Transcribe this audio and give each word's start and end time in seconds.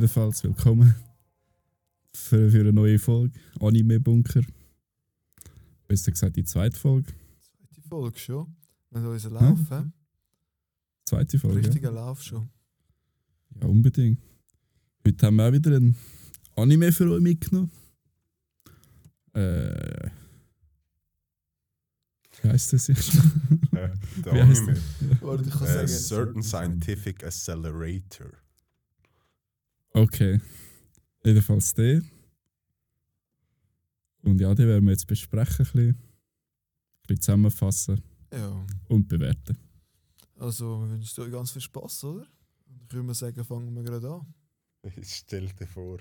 Jedenfalls 0.00 0.44
willkommen 0.44 0.94
für, 2.12 2.50
für 2.50 2.60
eine 2.60 2.70
neue 2.74 2.98
Folge 2.98 3.32
Anime 3.60 3.98
Bunker. 3.98 4.42
Besser 5.88 6.10
gesagt 6.10 6.36
die 6.36 6.44
zweite 6.44 6.78
Folge. 6.78 7.14
Zweite 7.40 7.80
Folge 7.88 8.18
schon. 8.18 8.54
Wenn 8.90 9.04
wir 9.04 9.08
unseren 9.12 9.32
Lauf 9.32 9.58
Ja. 9.70 9.76
haben. 9.76 9.94
Zweite 11.06 11.38
Folge. 11.38 11.60
Ja. 11.60 11.64
Richtiger 11.64 11.90
Lauf 11.92 12.22
schon. 12.22 12.46
ja, 13.58 13.66
unbedingt. 13.66 14.18
Heute 15.06 15.26
haben 15.28 15.36
wir 15.36 15.48
auch 15.48 15.52
wieder 15.54 15.74
ein 15.80 15.96
Anime 16.56 16.92
für 16.92 17.10
euch 17.10 17.22
mitgenommen. 17.22 17.70
Äh. 19.32 20.10
Wie 22.42 22.48
heisst 22.50 22.70
das 22.74 22.88
jetzt? 22.88 23.14
Äh, 23.72 23.88
der 24.24 24.32
Wie 24.34 24.40
Anime. 24.42 24.76
Warte, 25.22 25.44
ich 25.44 25.50
kann 25.54 25.66
Äh, 25.68 25.72
sagen. 25.72 25.88
Certain 25.88 26.42
Scientific 26.42 27.24
Accelerator. 27.24 28.26
Okay. 29.96 30.38
Jedenfalls 31.24 31.72
der. 31.72 32.02
Und 34.22 34.38
ja, 34.42 34.54
den 34.54 34.68
werden 34.68 34.84
wir 34.84 34.92
jetzt 34.92 35.06
besprechen, 35.06 35.64
ein 35.64 35.72
bisschen, 35.72 35.88
ein 35.88 35.96
bisschen 37.06 37.20
zusammenfassen 37.22 38.02
Ja. 38.30 38.66
und 38.88 39.08
bewerten. 39.08 39.56
Also, 40.38 40.82
wir 40.82 40.90
wünschen 40.90 41.24
euch 41.24 41.32
ganz 41.32 41.52
viel 41.52 41.62
Spaß, 41.62 42.04
oder? 42.04 42.26
Und 42.66 42.82
ich 42.84 42.92
würde 42.92 43.06
mal 43.06 43.14
sagen, 43.14 43.42
fangen 43.42 43.74
wir 43.74 43.82
gerade 43.84 44.10
an. 44.10 44.34
Stell 45.02 45.48
dir 45.48 45.66
vor, 45.66 45.98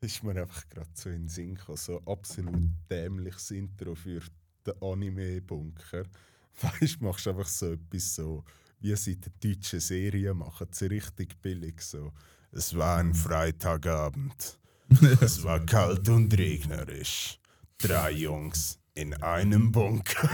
ist 0.00 0.22
mir 0.22 0.40
einfach 0.40 0.68
gerade 0.68 0.90
so 0.94 1.08
in 1.10 1.22
den 1.22 1.28
Sinn 1.28 1.56
gekommen, 1.56 1.78
so 1.78 2.00
absolut 2.04 2.62
dämliches 2.88 3.50
Intro 3.50 3.96
für 3.96 4.20
den 4.64 4.74
Anime-Bunker. 4.80 6.04
Weißt 6.60 7.00
du, 7.00 7.04
machst 7.04 7.26
einfach 7.26 7.48
so 7.48 7.72
etwas 7.72 8.14
so, 8.14 8.44
wie 8.78 8.94
sie 8.94 9.14
in 9.14 9.20
der 9.20 9.32
deutschen 9.40 9.80
Serie 9.80 10.32
machen, 10.32 10.68
so 10.70 10.86
richtig 10.86 11.42
billig 11.42 11.80
so. 11.80 12.12
Es 12.52 12.76
war 12.76 12.98
ein 12.98 13.14
Freitagabend. 13.14 14.58
Es 15.22 15.42
war 15.42 15.58
kalt 15.64 16.06
und 16.10 16.36
regnerisch. 16.36 17.38
Drei 17.78 18.10
Jungs 18.10 18.78
in 18.94 19.14
einem 19.14 19.72
Bunker. 19.72 20.28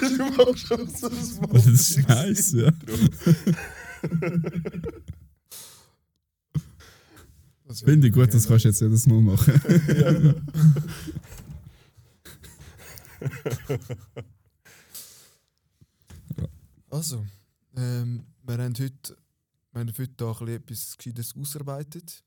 du 0.00 0.30
machst 0.36 0.72
auch 0.72 0.88
so 0.88 1.08
Das 1.52 1.66
ist 1.66 2.08
nice, 2.08 2.52
ja. 2.52 2.70
Finde 7.84 8.06
ich 8.06 8.12
gut, 8.12 8.32
das 8.32 8.46
kannst 8.46 8.64
du 8.64 8.68
jetzt 8.68 8.80
jedes 8.80 9.06
Mal 9.06 9.20
machen. 9.20 10.42
Also, 16.90 17.26
ähm, 17.76 18.24
wir 18.46 18.58
haben 18.58 18.74
heute, 18.78 19.16
wir 19.74 19.80
haben 19.80 19.92
heute 19.98 20.14
da 20.16 20.30
ein 20.30 20.38
bisschen 20.38 20.54
etwas 20.54 20.96
Gescheites 20.96 21.36
ausgearbeitet. 21.36 22.24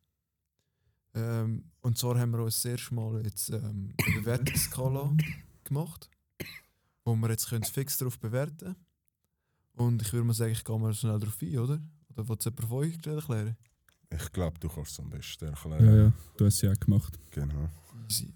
Ähm, 1.13 1.71
und 1.81 1.97
zwar 1.97 2.19
haben 2.19 2.31
wir 2.31 2.43
uns 2.43 2.61
das 2.61 2.65
erste 2.65 2.93
Mal 2.93 3.23
jetzt 3.23 3.49
ähm, 3.49 3.93
eine 4.05 4.19
Bewertungsskala 4.19 5.15
gemacht, 5.63 6.09
wo 7.05 7.15
wir 7.15 7.29
jetzt 7.29 7.47
können 7.47 7.63
fix 7.63 7.97
darauf 7.97 8.19
bewerten 8.19 8.75
Und 9.73 10.01
ich 10.01 10.11
würde 10.11 10.25
mal 10.25 10.33
sagen, 10.33 10.51
ich 10.51 10.63
gehe 10.63 10.77
mal 10.77 10.93
schnell 10.93 11.17
darauf 11.19 11.41
ein, 11.41 11.57
oder? 11.57 11.81
Oder 12.09 12.29
willst 12.29 12.45
du 12.45 12.49
jemand 12.49 12.67
von 12.67 12.77
euch 12.79 12.97
erklären? 13.05 13.57
Ich 14.09 14.31
glaube, 14.31 14.59
du 14.59 14.67
kannst 14.67 14.91
es 14.91 14.99
am 14.99 15.09
besten 15.09 15.45
erklären. 15.45 15.85
Ja, 15.85 15.95
ja, 15.95 16.13
du 16.35 16.45
hast 16.45 16.55
es 16.55 16.61
ja 16.61 16.71
auch 16.71 16.79
gemacht. 16.79 17.17
Genau. 17.31 17.69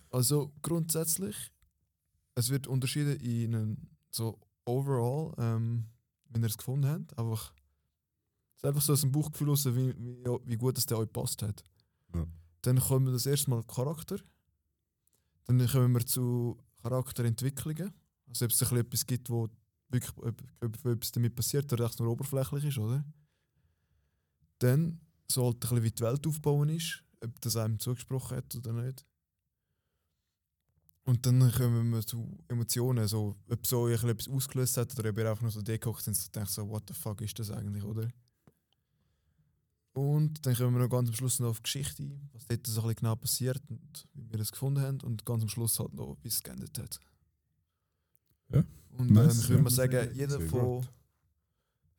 Also 0.09 0.53
grundsätzlich, 0.61 1.51
es 2.35 2.49
wird 2.49 2.67
unterschieden 2.67 3.17
in 3.17 3.55
einem, 3.55 3.78
so 4.09 4.39
overall, 4.66 5.33
ähm, 5.38 5.85
wenn 6.29 6.43
ihr 6.43 6.47
es 6.47 6.57
gefunden 6.57 6.88
habt. 6.88 7.17
Einfach, 7.17 7.53
es 8.61 8.66
ist 8.66 8.67
einfach 8.67 8.81
so 8.81 8.94
aus 8.94 9.01
dem 9.01 9.11
Bauchgefühl 9.11 9.49
raus, 9.49 9.66
wie, 9.66 9.95
wie, 9.97 10.23
wie 10.45 10.57
gut 10.57 10.77
es 10.77 10.85
der 10.85 10.99
euch 10.99 11.11
passt 11.11 11.41
hat. 11.41 11.63
Ja. 12.13 12.27
Dann 12.61 12.79
kommen 12.79 13.07
wir 13.07 13.13
das 13.13 13.25
erste 13.25 13.49
Mal 13.49 13.63
Charakter. 13.63 14.19
Dann 15.45 15.66
kommen 15.67 15.94
wir 15.94 16.05
zu 16.05 16.57
Charakterentwicklungen. 16.83 17.91
Also 18.27 18.45
ob 18.45 18.51
es 18.51 18.72
ein 18.72 18.77
etwas 18.77 19.05
gibt, 19.05 19.29
wo 19.29 19.49
wirklich 19.89 20.16
ob, 20.17 20.44
ob, 20.61 20.85
etwas 20.85 21.11
damit 21.11 21.35
passiert 21.35 21.73
oder 21.73 21.85
echt 21.85 21.99
nur 21.99 22.11
oberflächlich 22.11 22.66
ist, 22.66 22.77
oder? 22.77 23.03
Dann 24.59 25.01
so 25.29 25.45
halt 25.45 25.55
ein 25.55 25.59
bisschen 25.59 25.83
wie 25.83 25.91
die 25.91 26.03
Welt 26.03 26.28
aufbauen 26.28 26.69
ist, 26.69 27.03
ob 27.23 27.41
das 27.41 27.55
einem 27.57 27.79
zugesprochen 27.79 28.38
hat 28.38 28.55
oder 28.55 28.73
nicht. 28.73 29.05
Und 31.03 31.25
dann 31.25 31.51
kommen 31.51 31.89
wir 31.89 32.05
zu 32.05 32.38
Emotionen, 32.47 33.07
so, 33.07 33.35
ob 33.49 33.66
so 33.66 33.88
etwas 33.88 34.28
ausgelöst 34.28 34.78
hat 34.78 34.97
oder 34.97 35.09
ob 35.09 35.17
ihr 35.17 35.29
einfach 35.31 35.41
nur 35.41 35.51
so 35.51 35.63
dekocht 35.63 36.03
sind 36.03 36.16
und 36.16 36.35
denkt 36.35 36.51
so, 36.51 36.69
what 36.69 36.83
the 36.88 36.93
fuck 36.93 37.22
ist 37.22 37.39
das 37.39 37.49
eigentlich, 37.49 37.83
oder? 37.83 38.07
Und 39.94 40.46
dann 40.46 40.56
kommen 40.56 40.75
wir 40.75 40.84
noch 40.84 40.90
ganz 40.90 41.09
am 41.09 41.16
Schluss 41.16 41.40
noch 41.40 41.50
auf 41.50 41.57
die 41.59 41.63
Geschichte 41.63 42.03
ein, 42.03 42.29
was 42.31 42.46
dort 42.46 42.66
so 42.66 42.81
ein 42.81 42.88
bisschen 42.88 42.96
genau 42.96 43.16
passiert 43.16 43.62
und 43.69 44.07
wie 44.13 44.31
wir 44.31 44.40
es 44.40 44.52
gefunden 44.52 44.81
haben 44.81 45.02
und 45.02 45.25
ganz 45.25 45.44
am 45.44 45.50
Schluss 45.50 45.79
halt 45.79 45.94
noch, 45.94 46.18
wie 46.22 46.29
es 46.29 46.41
geendet 46.41 46.78
hat. 46.79 47.00
Ja, 48.50 48.63
Und 48.97 49.12
nice, 49.12 49.35
ähm, 49.35 49.41
ich 49.41 49.50
würde 49.50 49.63
mal 49.63 49.69
sagen, 49.69 50.09
jeder 50.13 50.38
Sehr 50.40 50.50
von, 50.50 50.59
gut. 50.81 50.90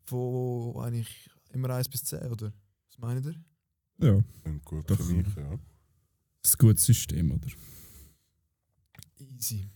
von 0.04 0.82
eigentlich 0.84 1.30
immer 1.50 1.70
1 1.70 1.88
bis 1.90 2.04
10, 2.04 2.32
oder? 2.32 2.52
Was 2.88 2.98
meint 2.98 3.26
ihr? 3.26 3.34
Ja, 3.98 4.22
Klingt 4.42 4.64
gut 4.64 4.90
Doch. 4.90 4.96
für 4.96 5.12
mich, 5.12 5.26
ja. 5.36 5.50
das 6.40 6.50
ist 6.50 6.54
ein 6.54 6.58
gutes 6.66 6.84
System, 6.86 7.30
oder? 7.30 7.48
Easy. 9.18 9.68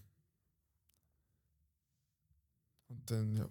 Und 2.89 3.11
dann, 3.11 3.37
ja, 3.37 3.49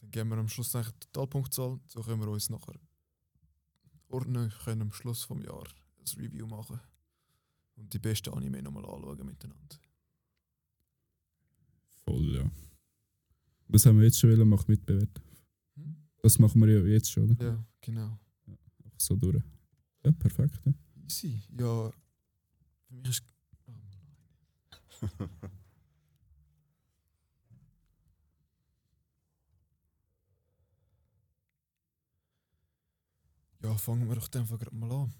dann 0.00 0.10
geben 0.10 0.30
wir 0.30 0.38
am 0.38 0.48
Schluss 0.48 0.74
eigentlich 0.76 0.92
die 0.94 1.00
Totalpunktzahl. 1.12 1.80
So 1.88 2.00
können 2.00 2.20
wir 2.20 2.28
uns 2.28 2.48
nachher 2.48 2.74
ordnen, 4.14 4.52
können 4.64 4.82
am 4.82 4.92
Schluss 4.92 5.24
vom 5.24 5.42
Jahr 5.42 5.66
ein 5.98 6.20
Review 6.20 6.46
machen. 6.46 6.80
Und 7.76 7.92
die 7.92 7.98
besten 7.98 8.32
Anime 8.32 8.62
nochmal 8.62 8.84
anschauen 8.84 9.26
miteinander. 9.26 9.76
Voll, 12.04 12.36
ja. 12.36 12.50
Was 13.68 13.86
haben 13.86 13.98
wir 13.98 14.04
jetzt 14.04 14.20
schon 14.20 14.30
wollen 14.30 14.48
machen 14.48 14.66
mitbewerten? 14.68 15.22
Hm? 15.74 15.96
Das 16.22 16.38
machen 16.38 16.60
wir 16.60 16.68
ja 16.68 16.86
jetzt 16.86 17.10
schon, 17.10 17.32
oder? 17.32 17.44
Ja, 17.44 17.64
genau. 17.80 18.18
Einfach 18.46 19.00
so 19.00 19.16
durch. 19.16 19.42
Ja, 20.04 20.12
perfekt. 20.12 20.60
Ja. 20.64 20.72
Easy. 21.02 21.42
Ja, 21.58 21.90
für 22.86 22.94
mich 22.94 23.08
ist. 23.08 23.24
ja, 33.64 33.74
fangen 33.78 34.08
wir 34.08 34.14
doch 34.14 34.28
dann 34.28 34.42
einfach 34.42 34.58
gerade 34.58 34.76
mal 34.76 34.92
an. 34.92 35.14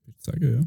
Ich 0.00 0.06
würde 0.06 0.22
sagen, 0.22 0.60
ja. 0.60 0.66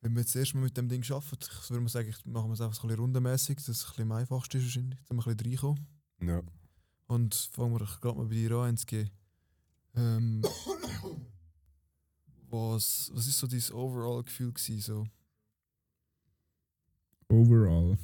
Wenn 0.00 0.14
wir 0.14 0.20
jetzt 0.20 0.34
erst 0.34 0.54
mal 0.54 0.62
mit 0.62 0.76
dem 0.76 0.88
Ding 0.88 1.04
arbeiten, 1.10 1.38
ich 1.40 1.70
würde 1.70 1.80
mal 1.80 1.88
sagen, 1.88 2.08
ich 2.08 2.24
machen 2.24 2.48
wir 2.48 2.54
es 2.54 2.60
einfach 2.60 2.82
ein 2.82 2.88
bisschen 2.88 3.00
rundenmässig, 3.00 3.56
dass 3.56 3.68
es 3.68 3.84
ein 3.84 3.88
bisschen 3.88 4.10
am 4.10 4.18
einfachsten 4.18 4.58
ist 4.58 4.64
wahrscheinlich, 4.64 4.98
dass 4.98 5.10
wir 5.10 5.26
ein 5.26 5.36
bisschen 5.36 5.50
reinkommen. 5.50 5.86
Ja. 6.20 6.42
Und 7.06 7.34
fangen 7.34 7.72
wir 7.72 7.78
doch 7.80 8.00
gerade 8.00 8.18
mal 8.18 8.26
bei 8.26 8.34
dir 8.34 8.52
an, 8.52 8.70
NSG. 8.70 9.10
Ähm, 9.94 10.42
was, 12.48 13.10
was 13.14 13.26
ist 13.26 13.38
so 13.38 13.46
dein 13.46 13.62
Overall-Gefühl 13.72 14.52
gewesen, 14.52 14.80
so? 14.80 15.06
Overall. 17.28 17.98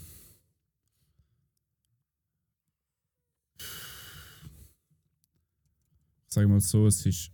Ich 6.29 6.35
sage 6.35 6.49
mal 6.49 6.61
so, 6.61 6.87
es 6.87 7.07
ist. 7.07 7.31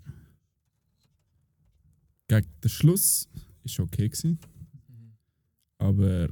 Gegen 2.29 2.49
den 2.63 2.71
Schluss 2.71 3.29
ist 3.65 3.81
okay 3.81 4.09
gewesen, 4.09 4.39
aber 5.79 6.29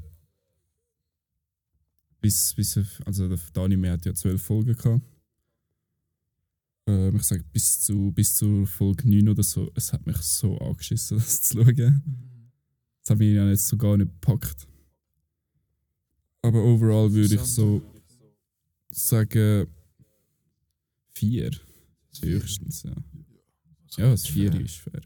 bis, 2.21 2.55
bis 2.55 2.79
also 3.05 3.29
der 3.29 3.62
Anime 3.62 3.91
hat 3.91 4.06
ja 4.06 4.15
zwölf 4.15 4.43
Folgen 4.43 4.75
gehabt. 4.75 5.03
Ähm, 6.87 7.17
ich 7.17 7.23
sage 7.23 7.44
bis 7.53 7.81
zu 7.81 8.11
bis 8.12 8.35
zur 8.37 8.67
Folge 8.67 9.09
9 9.09 9.29
oder 9.29 9.43
so, 9.43 9.71
es 9.75 9.93
hat 9.93 10.06
mich 10.06 10.17
so 10.19 10.56
angeschissen, 10.59 11.19
das 11.19 11.43
zu 11.43 11.62
schauen. 11.62 12.03
Das 13.00 13.11
hat 13.11 13.19
mich 13.19 13.35
ja 13.35 13.49
jetzt 13.49 13.69
so 13.69 13.77
gar 13.77 13.97
nicht 13.97 14.11
gepackt. 14.11 14.67
Aber 16.43 16.62
overall 16.62 17.12
würde 17.12 17.35
ich 17.35 17.41
so 17.41 17.83
sagen 18.91 19.67
vier. 21.15 21.50
Höchstens, 22.21 22.83
ja. 22.83 22.94
Ja, 23.97 24.11
das. 24.11 24.27
Vieri 24.27 24.65
ist 24.65 24.77
fair. 24.77 25.03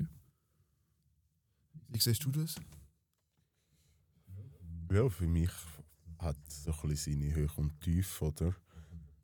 Wie 1.96 2.00
siehst 2.02 2.26
du 2.26 2.30
das? 2.30 2.56
Ja, 4.92 5.08
für 5.08 5.26
mich 5.26 5.48
hat 6.18 6.36
so 6.46 6.70
ein 6.70 6.90
bisschen 6.90 7.14
seine 7.14 7.34
Höhe 7.34 7.48
und 7.56 7.80
Tiefe, 7.80 8.26
oder? 8.26 8.54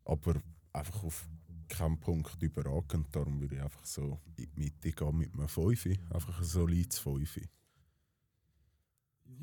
Aber 0.06 0.40
einfach 0.72 1.04
auf 1.04 1.28
keinen 1.68 2.00
Punkt 2.00 2.42
überragend. 2.42 3.14
Darum 3.14 3.42
würde 3.42 3.56
ich 3.56 3.60
einfach 3.60 3.84
so 3.84 4.18
in 4.36 4.50
die 4.54 4.60
Mitte 4.60 4.90
gehen 4.90 5.18
mit 5.18 5.34
einem 5.34 5.48
5. 5.48 5.84
Einfach 6.08 6.38
ein 6.38 6.44
solides 6.46 6.98
5. 6.98 7.40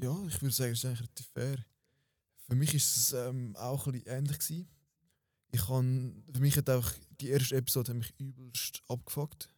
Ja, 0.01 0.25
ich 0.25 0.41
würde 0.41 0.55
sagen, 0.55 0.71
es 0.71 0.79
ist 0.79 0.85
eigentlich 0.85 1.01
relativ 1.01 1.27
fair. 1.27 1.65
Für 2.47 2.55
mich 2.55 2.73
ist 2.73 2.97
es 2.97 3.13
ähm, 3.13 3.55
auch 3.57 3.85
ein 3.85 3.91
bisschen 3.91 4.07
ähnlich 4.07 4.39
gewesen. 4.39 4.67
Ich 5.51 5.67
kann, 5.67 6.23
für 6.33 6.39
mich 6.39 6.57
hat 6.57 6.67
einfach 6.67 6.95
die 7.21 7.29
erste 7.29 7.57
Episode 7.57 7.91
hat 7.91 7.97
mich 7.99 8.13
übelst 8.17 8.81
abgefuckt. 8.87 9.49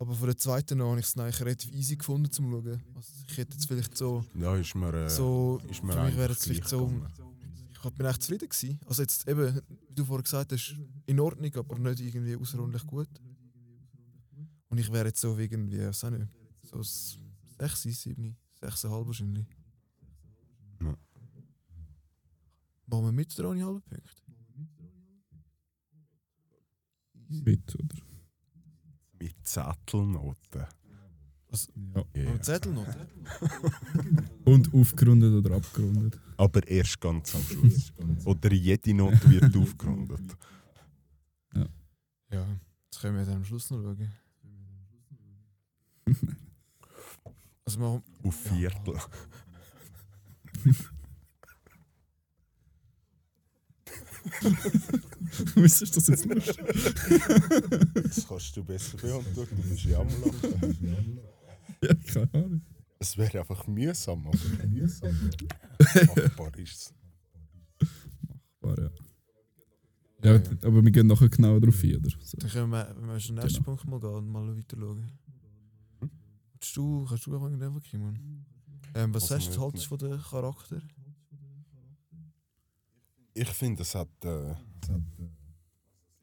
Aber 0.00 0.14
von 0.14 0.26
der 0.28 0.36
zweiten 0.38 0.80
an 0.80 0.88
habe 0.88 1.00
ich 1.00 1.04
es 1.06 1.18
eigentlich 1.18 1.40
relativ 1.40 1.72
easy 1.74 1.94
gefunden 1.94 2.32
zum 2.32 2.50
Schauen. 2.50 2.82
Also 2.94 3.12
ich 3.28 3.36
hätte 3.36 3.52
jetzt 3.52 3.66
vielleicht 3.68 3.94
so, 3.98 4.24
Ja, 4.34 4.56
ist 4.56 4.74
mir, 4.74 4.94
äh, 4.94 5.10
so 5.10 5.60
ist 5.68 5.82
mir 5.84 5.92
für 5.92 6.04
mich 6.04 6.16
wäre 6.16 6.24
eigentlich 6.24 6.38
es 6.38 6.44
vielleicht 6.44 6.68
so, 6.68 6.86
gegangen. 6.86 7.06
ich 7.84 7.90
bin 7.90 8.06
echt 8.06 8.22
zufrieden 8.22 8.48
gewesen. 8.48 8.80
Also 8.86 9.02
jetzt 9.02 9.28
eben, 9.28 9.60
wie 9.88 9.94
du 9.94 10.04
vorhin 10.06 10.24
gesagt 10.24 10.52
hast, 10.52 10.74
in 11.04 11.20
Ordnung, 11.20 11.54
aber 11.54 11.78
nicht 11.78 12.00
irgendwie 12.00 12.34
außerordentlich 12.34 12.86
gut. 12.86 13.08
Und 14.70 14.78
ich 14.78 14.90
wäre 14.90 15.08
jetzt 15.08 15.20
so 15.20 15.36
wie 15.36 15.42
irgendwie, 15.42 15.80
was 15.86 16.02
auch 16.02 16.08
nicht, 16.10 16.26
so 16.62 16.78
ein 16.78 17.68
6, 17.68 17.82
7, 17.82 18.36
6,5 18.62 19.06
wahrscheinlich. 19.06 19.46
Ja. 20.80 20.96
Machen 22.86 23.04
wir 23.04 23.12
mit 23.12 23.38
oder 23.38 23.50
ohne 23.50 23.64
halben 23.66 23.82
Punkt? 23.82 24.22
Mit, 27.28 27.74
oder? 27.78 28.09
Mit 29.20 29.34
Zettelnoten. 29.42 30.66
Ja. 31.94 32.04
Yeah. 32.14 32.30
Yeah. 32.30 32.42
Zettel 32.42 32.72
noch? 32.72 32.86
Und 34.44 34.72
aufgerundet 34.72 35.34
oder 35.34 35.56
abgerundet. 35.56 36.18
Aber 36.36 36.66
erst 36.66 37.00
ganz 37.00 37.34
am 37.34 37.42
Schluss. 37.42 37.92
Oder 38.24 38.52
jede 38.52 38.94
Note 38.94 39.28
wird 39.30 39.56
aufgerundet. 39.56 40.36
Ja, 42.30 42.46
das 42.90 43.00
können 43.00 43.16
wir 43.16 43.24
dann 43.24 43.36
am 43.36 43.44
Schluss 43.44 43.70
noch 43.70 43.82
schauen. 43.82 44.12
Also 47.64 47.78
machen 47.78 48.02
Auf 48.24 48.34
Viertel. 48.34 48.98
Was 55.54 55.82
ist 55.82 55.96
das 55.96 56.08
jetzt 56.08 56.24
lustig? 56.26 56.56
Das 57.94 58.26
kannst 58.28 58.56
du 58.56 58.64
besser 58.64 58.96
beantworten. 58.98 59.56
Du 59.56 59.68
bist 59.68 59.84
ja 59.84 60.00
am 60.00 60.08
Lachen. 60.08 61.20
Ja, 61.82 61.94
keine 61.94 62.28
Ahnung. 62.34 62.62
Es 62.98 63.16
wäre 63.16 63.40
einfach 63.40 63.66
mühsam, 63.66 64.26
aber 64.26 64.36
machbar 66.14 66.58
ist 66.58 66.92
es. 67.80 67.88
War, 68.60 68.78
ja. 68.78 68.90
Ja, 70.22 70.34
aber 70.62 70.84
wir 70.84 70.90
gehen 70.90 71.06
nachher 71.06 71.30
genau 71.30 71.58
darauf 71.58 71.82
ein, 71.82 71.96
oder? 71.96 72.10
So. 72.20 72.36
Dann 72.36 72.50
können 72.50 72.70
wir, 72.70 72.94
wenn 72.98 73.08
wir 73.08 73.18
zum 73.18 73.36
nächsten 73.36 73.64
Genau. 73.64 73.76
Punkt 73.76 73.86
mal 73.86 74.00
gehen 74.00 74.10
und 74.10 74.28
mal 74.30 74.54
weiter 74.54 74.76
schauen. 74.78 75.10
Willst 76.52 76.76
du, 76.76 77.06
kannst 77.06 77.26
du 77.26 77.34
anfangen, 77.34 77.62
einfach, 77.62 77.82
Kimon? 77.82 78.44
Ähm, 78.94 79.14
was 79.14 79.22
Also 79.32 79.36
hast 79.36 79.56
du 79.56 79.60
haltest 79.62 79.86
von 79.86 79.98
dem 79.98 80.20
Charakter? 80.20 80.82
Ich 83.34 83.48
finde, 83.48 83.82
es 83.82 83.94
hat 83.94 84.08
äh, 84.24 84.54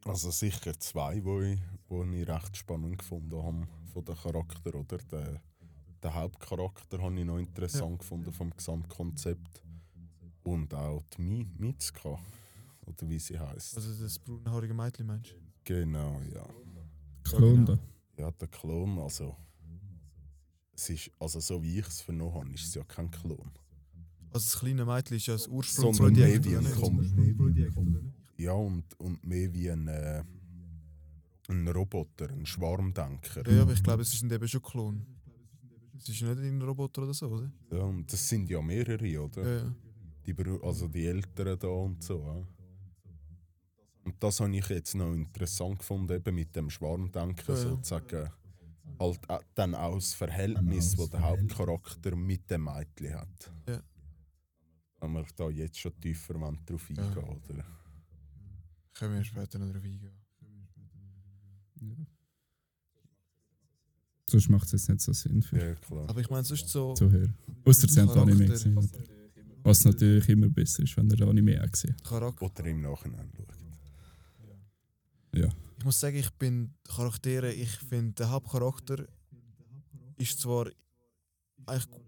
also 0.05 0.31
sicher 0.31 0.77
zwei, 0.79 1.23
wo 1.23 1.41
ich, 1.41 1.59
wo 1.87 2.03
ich 2.03 2.27
recht 2.27 2.57
spannend 2.57 2.97
gefunden 2.97 3.41
habe 3.41 3.67
von 3.93 4.05
den 4.05 4.15
Charakter 4.15 4.75
oder 4.75 4.97
der, 4.97 5.41
der 6.03 6.13
Hauptcharakter 6.13 7.01
habe 7.01 7.19
ich 7.19 7.25
noch 7.25 7.37
interessant 7.37 7.99
gefunden 7.99 8.31
vom 8.31 8.51
Gesamtkonzept 8.51 9.63
und 10.43 10.73
auch 10.73 11.03
die 11.15 11.21
Mi 11.21 11.47
Mitsuka 11.57 12.19
oder 12.85 13.09
wie 13.09 13.19
sie 13.19 13.39
heißt. 13.39 13.75
Also 13.75 14.03
das 14.03 14.19
braunhaarige 14.19 14.73
Mädchen, 14.73 15.07
meinst 15.07 15.31
du? 15.31 15.35
Genau, 15.63 16.21
ja. 16.33 16.45
Klon 17.23 17.65
da. 17.65 17.77
Ja, 18.17 18.31
der 18.31 18.47
Klon, 18.47 18.99
also 18.99 19.35
es 20.73 20.89
ist, 20.89 21.11
also 21.19 21.39
so 21.39 21.61
wie 21.61 21.79
ich 21.79 21.87
es 21.87 22.01
vernommen 22.01 22.33
habe, 22.35 22.53
ist 22.53 22.67
es 22.67 22.75
ja 22.75 22.83
kein 22.83 23.11
Klon. 23.11 23.51
Also 24.31 24.45
das 24.45 24.59
kleine 24.59 24.85
Mädchen 24.85 25.17
ist 25.17 25.25
ja 25.27 25.33
das 25.35 25.43
Sondern 25.43 25.57
Ursprungsprojekt. 25.57 26.45
mehr 26.45 26.61
wie 26.61 26.67
ein? 26.67 26.75
Kom 27.73 28.13
Ja, 28.37 28.51
und, 28.53 28.83
und 28.99 29.25
mehr 29.25 29.51
wie 29.53 29.71
ein, 29.71 29.87
äh, 29.87 30.23
ein 31.49 31.67
Roboter, 31.67 32.29
ein 32.29 32.45
Schwarmdenker. 32.45 33.49
Ja, 33.49 33.61
aber 33.63 33.73
ich 33.73 33.81
glaube, 33.83 34.01
es 34.03 34.13
ist 34.13 34.23
eben 34.23 34.47
schon 34.47 34.61
Klon. 34.61 35.05
Es 35.97 36.09
ist 36.09 36.21
nicht 36.21 36.37
ein 36.39 36.61
Roboter 36.61 37.03
oder 37.03 37.13
so, 37.13 37.27
oder? 37.27 37.51
Ja, 37.71 37.83
und 37.83 38.11
das 38.11 38.27
sind 38.29 38.49
ja 38.49 38.61
mehrere, 38.61 39.21
oder? 39.23 39.43
Ja, 39.43 39.57
ja. 39.65 39.75
Die, 40.25 40.35
also 40.61 40.87
die 40.87 41.05
Älteren 41.05 41.57
da 41.57 41.67
und 41.67 42.03
so. 42.03 42.19
Ja. 42.21 42.47
Und 44.03 44.15
das 44.21 44.39
habe 44.39 44.55
ich 44.55 44.67
jetzt 44.69 44.93
noch 44.95 45.13
interessant 45.13 45.79
gefunden, 45.79 46.13
eben 46.13 46.35
mit 46.35 46.55
dem 46.55 46.69
Schwarmdenker 46.69 47.53
Ja, 47.53 47.59
ja. 47.59 47.69
sozusagen. 47.69 48.29
Halt 48.99 49.29
auch- 49.29 49.41
dann 49.55 49.75
auch 49.75 49.95
das 49.95 50.13
Verhältnis, 50.13 50.95
das 50.95 51.09
der 51.09 51.21
Hauptcharakter 51.21 52.15
mit 52.15 52.49
dem 52.49 52.65
Mädchen 52.65 53.15
hat. 53.15 53.51
Ja. 53.67 53.81
Wenn 54.99 55.11
wir 55.13 55.25
da 55.35 55.49
jetzt 55.49 55.79
schon 55.79 55.99
tiefer 55.99 56.39
wollen, 56.39 56.59
drauf 56.65 56.89
Ja. 56.89 57.03
eingehen, 57.03 57.23
oder? 57.49 57.65
Können 58.93 59.13
wir 59.15 59.23
später 59.23 59.59
noch 59.59 59.71
drauf 59.71 59.83
eingehen. 59.83 60.11
Sonst 64.29 64.49
macht 64.49 64.65
es 64.65 64.71
jetzt 64.73 64.89
nicht 64.89 65.01
so 65.01 65.13
Sinn 65.13 65.41
für 65.41 65.57
Ja, 65.57 65.75
klar. 65.75 66.09
Aber 66.09 66.19
ich 66.19 66.29
meine, 66.29 66.43
sonst 66.43 66.67
so. 66.67 66.95
so 66.95 67.09
her. 67.09 67.33
Außer 67.63 67.87
sie 67.87 68.01
haben 68.01 68.11
die 68.13 68.19
Anime 68.19 68.45
gesehen. 68.45 68.89
Was 69.63 69.83
natürlich 69.85 70.27
immer 70.29 70.49
besser 70.49 70.83
ist, 70.83 70.95
wenn 70.97 71.09
ihr 71.09 71.15
den 71.17 71.29
Anime 71.29 71.61
auch 71.63 71.71
gesehen 71.71 71.95
Charakter. 72.03 72.45
Oder 72.45 72.65
im 72.65 72.81
Nachhinein 72.81 73.29
schauen. 73.35 73.47
Ja. 75.33 75.49
Ich 75.77 75.85
muss 75.85 75.99
sagen, 75.99 76.17
ich 76.17 76.29
bin 76.31 76.73
Charaktere, 76.83 77.53
ich 77.53 77.69
finde, 77.77 78.13
der 78.13 78.29
Hauptcharakter 78.31 79.05
ist 80.17 80.39
zwar 80.39 80.69
eigentlich 81.65 81.89
gu- 81.91 82.01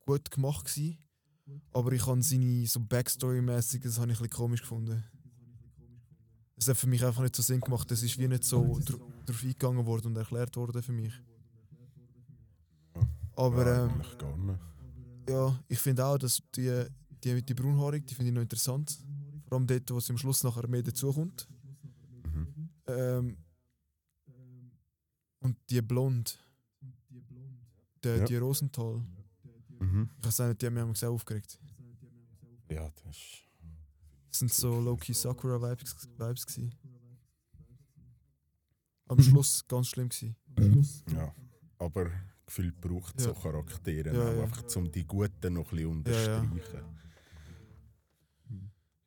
gut 0.00 0.30
gemacht 0.30 0.66
gewesen, 0.66 0.98
aber 1.72 1.92
ich 1.92 2.06
habe 2.06 2.22
seine 2.22 2.66
so 2.66 2.80
Backstory-mäßig, 2.80 3.82
das 3.82 3.98
habe 3.98 4.10
ich 4.12 4.18
ein 4.18 4.22
bisschen 4.22 4.36
komisch 4.38 4.60
gefunden. 4.62 5.02
Es 6.56 6.68
hat 6.68 6.76
für 6.76 6.86
mich 6.86 7.04
einfach 7.04 7.22
nicht 7.22 7.36
so 7.36 7.42
Sinn 7.42 7.60
gemacht. 7.60 7.90
Das 7.90 8.02
ist 8.02 8.18
wie 8.18 8.28
nicht 8.28 8.44
so 8.44 8.78
dr 8.78 8.98
drauf 9.26 9.42
eingegangen 9.42 9.84
worden 9.84 10.06
und 10.08 10.16
erklärt 10.16 10.56
worden 10.56 10.82
für 10.82 10.92
mich. 10.92 11.12
Aber 13.34 13.66
ja, 13.66 13.84
ähm, 13.86 14.02
gar 14.18 14.36
nicht. 14.38 14.58
ja, 15.28 15.60
ich 15.68 15.78
finde 15.78 16.04
auch, 16.06 16.16
dass 16.16 16.42
die, 16.54 16.84
die 17.22 17.34
mit 17.34 17.48
die 17.48 17.54
Braunhaarig, 17.54 18.06
die 18.06 18.14
finde 18.14 18.30
ich 18.30 18.34
noch 18.34 18.42
interessant. 18.42 18.98
Vor 19.46 19.58
allem 19.58 19.66
dort, 19.66 19.90
wo 19.90 20.00
sie 20.00 20.12
am 20.12 20.18
Schluss 20.18 20.42
nachher 20.42 20.66
mehr 20.66 20.82
dazukommt. 20.82 21.46
Mhm. 22.32 22.68
Ähm, 22.86 23.36
und 25.40 25.56
die 25.68 25.82
Blond, 25.82 26.38
der, 28.02 28.18
Ja. 28.18 28.24
die 28.24 28.36
Rosenthal, 28.36 29.02
Mhm. 29.78 30.10
ich 30.18 30.26
weiß 30.26 30.40
auch 30.40 30.48
nicht, 30.48 30.62
die 30.62 30.66
haben 30.66 30.88
mich 30.88 30.98
sehr 30.98 31.10
aufgeregt. 31.10 31.58
Ja, 32.70 32.90
das 33.04 33.16
ist. 33.16 33.42
Das 34.30 34.38
sind 34.40 34.52
so 34.52 34.80
Low-Key 34.80 35.12
Sakura-Vibes 35.14 36.08
Vibes 36.18 36.46
gewesen. 36.46 36.74
Am. 39.08 39.20
Schluss 39.20 39.64
ganz 39.68 39.88
schlimm 39.88 40.08
gewesen. 40.08 40.36
Ja. 41.14 41.32
Aber 41.78 42.10
gefühlt 42.44 42.80
braucht 42.80 43.18
es 43.18 43.24
Ja. 43.26 43.34
so 43.34 43.40
Charaktere 43.40 44.12
Ja, 44.14 44.22
auch, 44.30 44.36
ja. 44.36 44.42
einfach 44.42 44.76
um 44.76 44.90
die 44.90 45.04
Guten 45.06 45.52
noch 45.54 45.70
ein 45.72 45.76
bisschen 45.76 45.86
unterstreichen. 45.90 46.60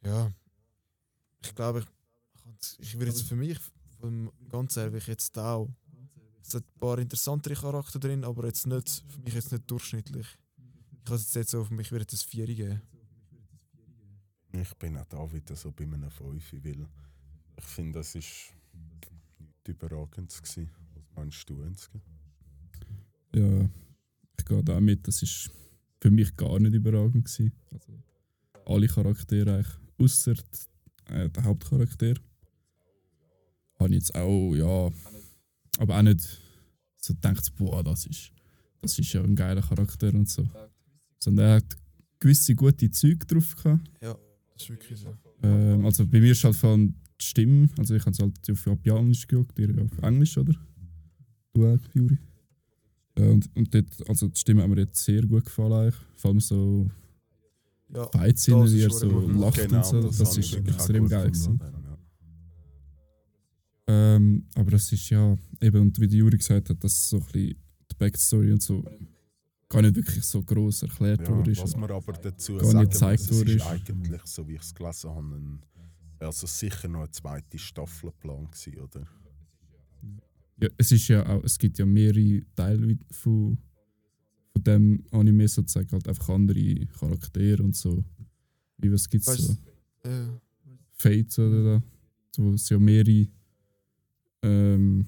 Ja. 0.03 0.31
Ich 1.43 1.53
glaube, 1.55 1.79
ich, 1.79 2.79
ich 2.79 2.93
würde 2.95 3.07
jetzt 3.11 3.23
für 3.23 3.35
mich, 3.35 3.59
vom 3.99 4.31
ganz 4.49 4.77
ehrlich, 4.77 5.05
jetzt 5.07 5.37
auch. 5.37 5.69
Es 6.41 6.55
hat 6.55 6.63
ein 6.63 6.79
paar 6.79 6.97
interessantere 6.99 7.53
Charaktere 7.53 7.99
drin, 7.99 8.23
aber 8.23 8.45
jetzt 8.47 8.65
nicht, 8.65 9.03
für 9.07 9.19
mich 9.21 9.33
jetzt 9.33 9.51
nicht 9.51 9.69
durchschnittlich. 9.69 10.27
Ich 10.99 11.05
kann 11.05 11.15
es 11.15 11.33
jetzt 11.33 11.51
so, 11.51 11.63
für 11.63 11.73
mich 11.73 11.91
würde 11.91 12.05
das 12.05 12.23
4 12.23 12.45
geben. 12.47 12.81
Ich 14.51 14.73
bin 14.75 14.97
auch 14.97 15.05
da 15.05 15.31
wieder 15.31 15.55
so 15.55 15.71
bei 15.71 15.83
einem 15.83 16.09
5, 16.09 16.53
weil 16.63 16.87
ich 17.57 17.65
finde, 17.65 17.99
das 17.99 18.15
ist 18.15 18.53
nicht 18.73 19.67
überragend 19.67 20.35
gewesen. 20.35 20.69
Was 20.95 21.03
meinst 21.15 21.49
du, 21.49 21.61
Enzke? 21.61 22.01
ja, 23.33 23.69
ich 24.37 24.45
gehe 24.45 24.63
da 24.63 24.79
mit. 24.79 25.07
Das 25.07 25.21
ist 25.21 25.51
für 26.01 26.11
mich 26.11 26.35
gar 26.35 26.59
nicht 26.59 26.73
überragend 26.73 27.25
gewesen. 27.25 27.53
Also, 27.71 27.93
alle 28.65 28.87
Charaktere 28.87 29.55
eigentlich, 29.55 29.75
außer 29.97 30.33
äh, 31.05 31.29
der 31.29 31.43
Hauptcharakter. 31.43 32.15
Habe 33.79 33.89
ich 33.89 33.95
jetzt 33.95 34.15
auch, 34.15 34.55
ja, 34.55 34.89
aber 35.79 35.97
auch 35.97 36.01
nicht 36.01 36.41
so 36.97 37.13
gedacht, 37.13 37.55
boah, 37.55 37.83
das 37.83 38.05
ist, 38.05 38.31
das 38.81 38.99
ist 38.99 39.13
ja 39.13 39.23
ein 39.23 39.35
geiler 39.35 39.61
Charakter 39.61 40.13
und 40.13 40.29
so. 40.29 40.47
Sondern 41.19 41.45
er 41.45 41.55
hat 41.57 41.77
gewisse 42.19 42.55
gute 42.55 42.89
Züge 42.91 43.25
drauf 43.25 43.55
gehabt. 43.55 43.89
Das 44.01 44.17
ist 44.63 44.69
wirklich 44.69 44.99
so. 44.99 45.15
Ähm, 45.43 45.85
also 45.85 46.05
bei 46.05 46.19
mir 46.19 46.31
ist 46.31 46.43
halt 46.43 46.55
vor 46.55 46.71
allem 46.71 46.93
die 47.19 47.25
Stimme, 47.25 47.69
also 47.77 47.95
ich 47.95 48.01
habe 48.01 48.11
es 48.11 48.19
halt 48.19 48.49
auf 48.51 48.65
Japanisch 48.65 49.27
geguckt, 49.27 49.57
ihr 49.59 49.73
ja 49.73 49.83
auf 49.83 49.97
Englisch, 49.99 50.37
oder? 50.37 50.53
Du 51.53 51.65
auch, 51.67 51.79
Juri? 51.93 52.17
Ja, 53.17 53.25
und, 53.25 53.49
und 53.55 53.73
dort, 53.73 54.09
also 54.09 54.27
die 54.27 54.39
Stimme 54.39 54.61
hat 54.63 54.69
mir 54.69 54.79
jetzt 54.79 55.03
sehr 55.03 55.21
gut 55.25 55.45
gefallen 55.45 55.73
eigentlich. 55.73 55.95
Vor 56.15 56.31
allem 56.31 56.39
so 56.39 56.89
Ja, 57.93 58.07
Fight-Szenen, 58.07 58.61
das 58.61 58.73
wie 58.73 58.77
ist 58.79 58.83
er 58.85 58.89
so 58.91 59.27
lacht 59.27 59.55
Genau, 59.67 59.77
und 59.77 59.85
so. 59.85 60.01
Das, 60.01 60.17
habe 60.19 60.37
ist 60.37 60.53
extrem 60.55 61.07
geil 61.07 61.27
gewesen. 61.27 61.59
ja. 61.61 61.97
Ähm, 63.87 64.45
aber 64.55 64.73
es 64.73 64.91
ist 64.91 65.09
ja, 65.09 65.35
eben, 65.61 65.81
und 65.81 65.99
wie 65.99 66.07
der 66.07 66.19
Juri 66.19 66.37
gesagt 66.37 66.69
hat, 66.69 66.83
dass 66.83 67.09
so 67.09 67.17
ein 67.17 67.23
bisschen 67.23 67.55
die 67.91 67.95
Backstory 67.97 68.51
und 68.51 68.61
so 68.61 68.83
gar 69.69 69.81
nicht 69.83 69.95
wirklich 69.95 70.23
so 70.25 70.41
gross 70.43 70.81
erklärt 70.81 71.21
Ja, 71.21 71.29
worden 71.29 71.51
ist. 71.51 71.61
was 71.61 71.75
man 71.75 71.91
aber 71.91 72.13
dazu 72.13 72.57
Gar 72.57 72.61
nicht 72.81 72.93
sagen 72.95 73.15
gezeigt 73.17 73.19
muss, 73.21 73.31
es 73.31 73.37
wurde, 73.39 73.51
ist 73.51 73.61
ist- 73.61 73.67
eigentlich, 73.67 74.21
so 74.25 74.47
wie 74.47 74.55
ich 74.55 74.61
es 74.61 74.73
gelesen 74.73 75.09
habe, 75.11 75.35
ein, 75.35 75.61
also 76.19 76.47
sicher 76.47 76.87
noch 76.87 77.01
eine 77.01 77.11
zweite 77.11 77.57
Staffel 77.59 78.09
geplant 78.09 78.51
gewesen, 78.51 78.79
oder? 78.81 79.07
Ja, 80.61 80.67
es 80.77 80.91
ist 80.91 81.07
ja 81.07 81.25
auch, 81.25 81.43
es 81.43 81.57
gibt 81.57 81.77
ja 81.77 81.85
mehrere 81.85 82.41
Teile 82.55 82.97
von, 83.11 83.57
von 84.51 84.63
dem 84.63 85.05
Anime 85.11 85.47
sozusagen, 85.47 85.89
halt 85.91 86.07
einfach 86.07 86.29
andere 86.29 86.85
Charaktere 86.87 87.63
und 87.63 87.75
so. 87.75 88.03
Wie 88.77 88.91
was 88.91 89.07
gibt's 89.07 89.27
Weißt 89.27 89.41
so? 90.03 90.09
äh, 90.09 90.27
Fates 90.93 91.39
oder 91.39 91.63
da, 91.79 91.83
wo 92.37 92.53
es 92.53 92.67
ja 92.69 92.77
mehrere 92.79 93.27
ähm, 94.41 95.05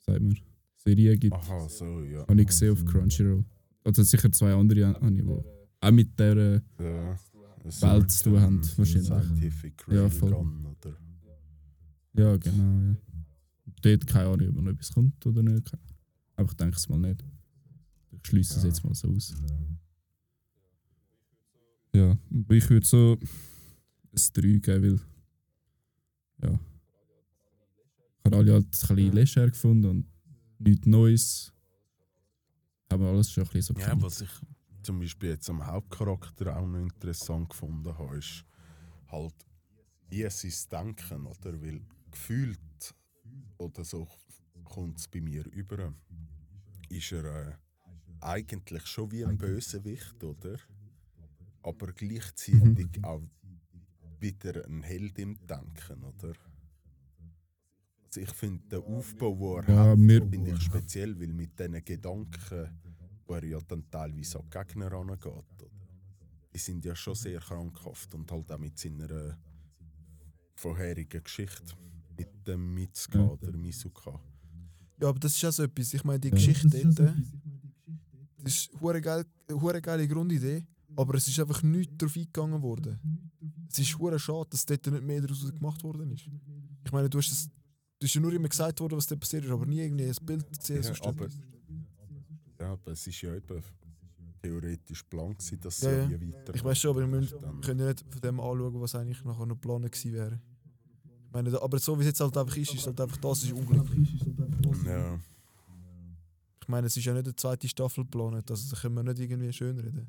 sagt 0.00 0.20
man, 0.20 0.38
Serien 0.86 1.18
gibt. 1.18 1.34
Aha, 1.34 1.68
so, 1.68 2.04
ja. 2.04 2.26
Habe 2.26 2.40
ich 2.40 2.46
gesehen 2.46 2.72
auf 2.72 2.84
Crunchyroll. 2.84 3.44
Also 3.84 4.02
sicher 4.02 4.30
zwei 4.32 4.52
andere 4.54 4.86
habe 4.86 5.10
ich, 5.14 5.22
die 5.22 5.28
auch 5.80 5.90
mit 5.92 6.18
der 6.18 6.62
ja. 6.78 7.18
eine 7.64 7.72
Welt 7.80 8.10
zu 8.10 8.24
tun 8.24 8.40
haben, 8.40 8.60
wahrscheinlich. 8.76 9.06
Scientific 9.06 9.84
Ja, 9.88 10.08
voll. 10.08 10.32
Railgun, 10.32 10.66
oder? 10.66 10.96
Ja, 12.14 12.36
genau, 12.36 12.80
ja. 12.88 12.96
Dort 13.82 14.06
keine 14.06 14.28
Ahnung, 14.30 14.48
ob 14.48 14.56
noch 14.64 14.72
etwas 14.72 14.92
kommt 14.92 15.26
oder 15.26 15.42
nicht. 15.42 15.70
Aber 16.36 16.48
ich 16.48 16.56
denke 16.56 16.76
es 16.76 16.88
mal 16.88 16.98
nicht. 16.98 17.24
Ich 18.12 18.26
schließe 18.26 18.56
es 18.56 18.62
Ja. 18.62 18.68
jetzt 18.68 18.84
mal 18.84 18.94
so 18.94 19.08
aus. 19.08 19.34
Ja, 21.94 22.16
ich 22.50 22.70
würde 22.70 22.86
so 22.86 23.18
ein 24.12 24.20
3 24.34 24.42
geben, 24.58 24.82
weil. 24.82 25.00
Ja. 26.50 26.60
Ich 28.18 28.24
habe 28.24 28.36
alle 28.38 28.52
halt 28.54 28.64
ein 28.66 28.70
bisschen 28.70 28.98
Ja. 28.98 29.12
leger 29.12 29.50
gefunden 29.50 29.86
und 29.90 30.06
nichts 30.58 30.86
Neues. 30.86 31.52
Haben 32.90 33.02
wir 33.02 33.08
alles 33.10 33.30
schon 33.30 33.44
ein 33.44 33.50
bisschen 33.50 33.74
so 33.74 33.80
Ja, 33.80 33.86
gekannt. 33.86 34.02
was 34.02 34.20
ich 34.20 34.30
zum 34.82 35.00
Beispiel 35.00 35.30
jetzt 35.30 35.50
am 35.50 35.66
Hauptcharakter 35.66 36.56
auch 36.56 36.66
noch 36.66 36.78
interessant 36.78 37.48
gefunden 37.50 37.96
habe, 37.98 38.18
ist 38.18 38.44
halt, 39.08 39.34
wie 40.08 40.22
es 40.22 40.44
ist 40.44 40.70
Denken, 40.70 41.26
oder? 41.26 41.60
Weil 41.60 41.80
gefühlt, 42.10 42.94
oder 43.58 43.84
so 43.84 44.06
kommt 44.64 44.98
es 44.98 45.08
bei 45.08 45.20
mir 45.20 45.44
über, 45.46 45.92
ist 46.88 47.10
er 47.12 47.24
äh, 47.24 47.52
eigentlich 48.20 48.86
schon 48.86 49.10
wie 49.10 49.24
ein 49.24 49.36
Bösewicht, 49.36 50.22
oder? 50.22 50.58
Aber 51.62 51.92
gleichzeitig 51.92 52.88
auch 53.02 53.22
wieder 54.20 54.64
ein 54.66 54.82
Held 54.82 55.18
im 55.18 55.36
Denken, 55.46 56.04
oder? 56.04 56.32
Also 58.06 58.20
ich 58.20 58.30
finde 58.30 58.62
den 58.68 58.82
Aufbau, 58.82 59.60
den 59.60 59.68
er 59.68 59.74
Ja, 59.74 59.90
hat, 59.90 59.98
mir- 59.98 60.26
finde 60.28 60.50
ich 60.52 60.60
speziell, 60.62 61.18
weil 61.20 61.32
mit 61.32 61.58
diesen 61.58 61.84
Gedanken, 61.84 62.70
wo 63.26 63.34
er 63.34 63.44
ja 63.44 63.58
dann 63.66 63.88
teilweise 63.90 64.38
an 64.38 64.48
Gegner 64.50 64.92
angeht, 64.92 65.26
oder? 65.26 65.44
die 66.54 66.58
sind 66.58 66.84
ja 66.84 66.94
schon 66.96 67.14
sehr 67.14 67.40
krankhaft 67.40 68.14
und 68.14 68.30
halt 68.32 68.50
auch 68.50 68.58
mit 68.58 68.78
seiner 68.78 69.10
äh, 69.10 69.32
vorherigen 70.54 71.22
Geschichte 71.22 71.74
mit 72.16 72.46
dem 72.46 72.72
Mitsuka 72.74 73.18
Ja. 73.18 73.24
oder 73.26 73.52
Misuka. 73.52 74.18
ja, 75.00 75.08
aber 75.08 75.18
das 75.18 75.36
ist 75.36 75.44
auch 75.44 75.52
so 75.52 75.64
etwas. 75.64 75.92
Ich 75.92 76.02
meine, 76.04 76.18
die 76.20 76.28
Ja. 76.28 76.34
Geschichte 76.34 76.68
dort, 76.68 77.14
das 78.42 78.52
ist 78.54 78.70
eine 78.82 79.00
geil, 79.02 79.24
hure 79.50 79.82
geile 79.82 80.08
Grundidee, 80.08 80.64
aber 80.94 81.14
es 81.16 81.28
ist 81.28 81.38
einfach 81.40 81.62
nichts 81.62 81.92
darauf 81.98 82.16
eingegangen 82.16 82.62
worden. 82.62 82.98
Es 83.70 83.78
ist 83.80 83.98
hure 83.98 84.18
schade, 84.18 84.48
dass 84.50 84.64
dort 84.64 84.86
nicht 84.86 85.02
mehr 85.04 85.20
daraus 85.20 85.52
gemacht 85.52 85.82
worden 85.82 86.10
ist. 86.12 86.26
Ich 86.84 86.92
meine, 86.92 87.10
du 87.10 87.18
hast 87.18 87.32
es, 87.32 87.50
du 87.98 88.06
hast 88.06 88.14
ja 88.14 88.20
nur 88.20 88.32
immer 88.32 88.48
gesagt 88.48 88.80
worden, 88.80 88.96
was 88.96 89.06
da 89.06 89.16
passiert 89.16 89.44
ist, 89.44 89.50
aber 89.50 89.66
nie 89.66 89.80
irgendwie 89.80 90.04
ein 90.06 90.14
Bild 90.26 90.46
gesehen. 90.58 90.82
Ja, 90.82 90.92
aber-. 91.02 91.28
Ja, 92.58 92.72
aber 92.72 92.92
es 92.92 93.06
ist 93.06 93.20
ja 93.22 93.34
eben 93.34 93.62
theoretisch 94.42 95.02
plan 95.04 95.32
gewesen, 95.32 95.60
dass 95.60 95.80
Ja, 95.80 96.06
sie 96.06 96.12
ja. 96.14 96.20
weiter. 96.20 96.54
Ich 96.54 96.64
weiß 96.64 96.78
schon, 96.78 96.90
aber 96.96 97.10
wir 97.10 97.60
können 97.62 97.80
ja 97.80 97.86
nicht 97.88 98.04
von 98.08 98.20
dem 98.20 98.40
anschauen, 98.40 98.80
was 98.80 98.94
eigentlich 98.94 99.24
nachher 99.24 99.46
noch 99.46 99.56
geplant 99.56 99.90
gewesen 99.90 100.12
wäre. 100.12 100.40
Ich 101.26 101.32
meine, 101.32 101.60
aber 101.60 101.78
so 101.78 101.96
wie 101.98 102.02
es 102.02 102.06
jetzt 102.08 102.20
halt 102.20 102.36
einfach 102.36 102.56
ist, 102.56 102.72
ist 102.74 102.86
halt 102.86 103.00
einfach 103.00 103.16
das 103.18 103.42
ist 103.44 103.52
unglücklich. 103.52 104.08
Ja, 104.86 105.18
Ich 106.62 106.68
meine, 106.68 106.86
es 106.86 106.96
ist 106.96 107.04
ja 107.04 107.12
nicht 107.12 107.26
eine 107.26 107.36
zweite 107.36 107.68
Staffel 107.68 108.04
geplant, 108.04 108.50
also 108.50 108.70
das 108.70 108.80
können 108.80 108.94
wir 108.94 109.02
nicht 109.02 109.18
irgendwie 109.18 109.52
schönreden. 109.52 110.06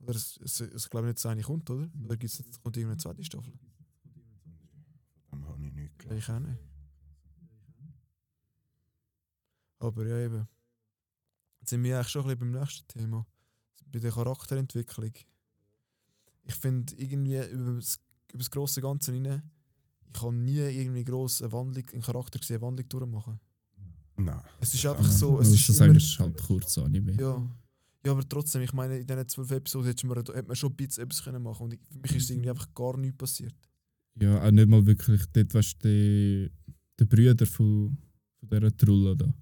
Oder 0.00 0.14
es, 0.16 0.38
es, 0.42 0.60
es 0.60 0.90
glaube 0.90 1.06
ich 1.06 1.10
nicht, 1.14 1.24
dass 1.24 1.26
eine 1.30 1.42
kommt, 1.42 1.68
oder? 1.70 1.88
Oder 2.04 2.16
gibt's, 2.16 2.42
kommt 2.62 2.76
irgendeine 2.76 2.98
zweite 3.00 3.24
Staffel? 3.24 3.52
Habe 6.04 6.18
ich 6.18 6.30
auch 6.30 6.38
nicht. 6.38 6.58
Aber 9.78 10.06
ja, 10.06 10.18
eben. 10.18 10.48
Jetzt 11.60 11.70
sind 11.70 11.82
wir 11.82 11.96
eigentlich 11.96 12.08
schon 12.08 12.22
ein 12.22 12.28
bisschen 12.28 12.52
beim 12.52 12.60
nächsten 12.60 12.88
Thema. 12.88 13.26
Bei 13.92 13.98
der 13.98 14.12
Charakterentwicklung. 14.12 15.12
Ich 16.44 16.54
finde 16.54 16.94
irgendwie 16.96 17.42
über 17.50 17.74
das, 17.74 17.98
über 18.28 18.38
das 18.38 18.50
grosse 18.50 18.80
Ganze 18.80 19.12
hinein, 19.12 19.42
ich 20.14 20.22
habe 20.22 20.34
nie 20.34 20.58
irgendwie 20.58 21.04
gross 21.04 21.42
eine 21.42 21.52
Wandlung, 21.52 21.84
einen 21.92 22.02
Charakter 22.02 22.38
gesehen, 22.38 22.56
eine 22.56 22.66
Wandlung 22.66 22.88
durchmachen. 22.88 23.40
Nein. 24.16 24.40
Es 24.60 24.72
ist 24.72 24.86
einfach 24.86 25.10
so, 25.10 25.40
es 25.40 25.50
ist 25.50 25.68
das 25.68 25.80
immer, 25.80 25.96
ist 25.96 26.18
halt 26.18 26.40
kurz 26.42 26.78
Anime. 26.78 27.12
ja. 27.12 27.46
ja, 28.04 28.12
aber 28.12 28.26
trotzdem, 28.26 28.62
ich 28.62 28.72
meine, 28.72 28.98
in 28.98 29.06
diesen 29.06 29.28
zwölf 29.28 29.50
Episoden 29.50 29.88
hätte 29.88 30.06
man, 30.06 30.16
hätte 30.18 30.42
man 30.44 30.56
schon 30.56 30.72
ein 30.72 30.76
bisschen 30.76 31.04
etwas 31.04 31.22
können 31.22 31.42
machen 31.42 31.64
und 31.64 31.74
ich, 31.74 31.80
für 31.90 31.98
mich 31.98 32.16
ist 32.16 32.30
irgendwie 32.30 32.50
einfach 32.50 32.72
gar 32.74 32.96
nichts 32.96 33.18
passiert. 33.18 33.54
Ja, 34.20 34.42
auch 34.42 34.50
nicht 34.50 34.68
mal 34.68 34.84
wirklich. 34.86 35.22
Dort 35.32 35.54
weißt 35.54 35.84
du, 35.84 35.88
die, 35.88 36.50
die 36.98 37.04
Brüder 37.04 37.46
von, 37.46 37.96
von 38.38 38.48
dieser 38.48 38.76
Trulle 38.76 39.16
da. 39.16 39.34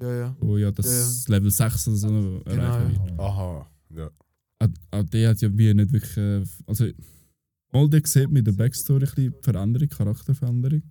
Ja, 0.00 0.14
ja. 0.14 0.36
Wo 0.40 0.56
ja 0.56 0.70
das 0.72 1.28
Level 1.28 1.50
6 1.50 1.88
oder 1.88 1.96
so 1.96 2.08
noch 2.08 2.44
Genau, 2.44 2.62
erreichen 2.62 2.94
ja. 2.96 3.04
wird. 3.04 3.20
Aha, 3.20 3.70
ja. 3.94 4.10
Auch, 4.58 4.68
auch 4.90 5.04
der 5.04 5.28
hat 5.30 5.40
ja 5.40 5.56
wie 5.56 5.74
nicht 5.74 5.92
wirklich. 5.92 6.16
äh, 6.16 6.44
Also, 6.66 6.86
mal 7.72 7.88
der 7.88 8.02
sieht 8.04 8.30
mit 8.30 8.46
der 8.46 8.52
Backstory 8.52 9.04
ein 9.04 9.14
bisschen 9.14 9.34
Veränderung, 9.42 9.88
Charakterveränderung. 9.88 10.82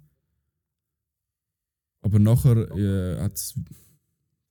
Aber 2.01 2.19
nachher 2.19 2.57
äh, 2.77 3.19
hat's, 3.19 3.55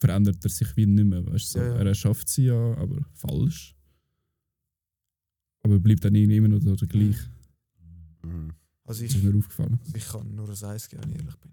verändert 0.01 0.45
er 0.45 0.51
sich 0.51 0.77
wie 0.77 0.87
nicht 0.87 1.05
mehr. 1.07 1.25
Weißt, 1.25 1.55
du, 1.55 1.59
so. 1.61 1.65
Ja, 1.65 1.75
ja. 1.77 1.85
Er 1.85 1.95
schafft 1.95 2.29
sie 2.29 2.47
ja, 2.47 2.75
aber 2.77 3.01
falsch. 3.15 3.75
Aber 5.63 5.79
bleibt 5.79 6.05
dann 6.05 6.15
irgendwie 6.15 6.37
immer 6.37 6.49
noch 6.49 6.77
der 6.77 6.89
gleich. 6.89 7.17
Mhm. 8.29 8.53
Also 8.85 9.03
Das 9.03 9.11
ist 9.13 9.17
ich, 9.19 9.23
mir 9.25 9.37
aufgefallen. 9.39 9.79
ich 9.95 10.09
kann 10.09 10.35
nur 10.35 10.49
ein 10.49 10.65
Eis 10.65 10.89
geben, 10.89 11.03
wenn 11.05 11.11
ich 11.13 11.19
ehrlich 11.19 11.37
bin. 11.37 11.53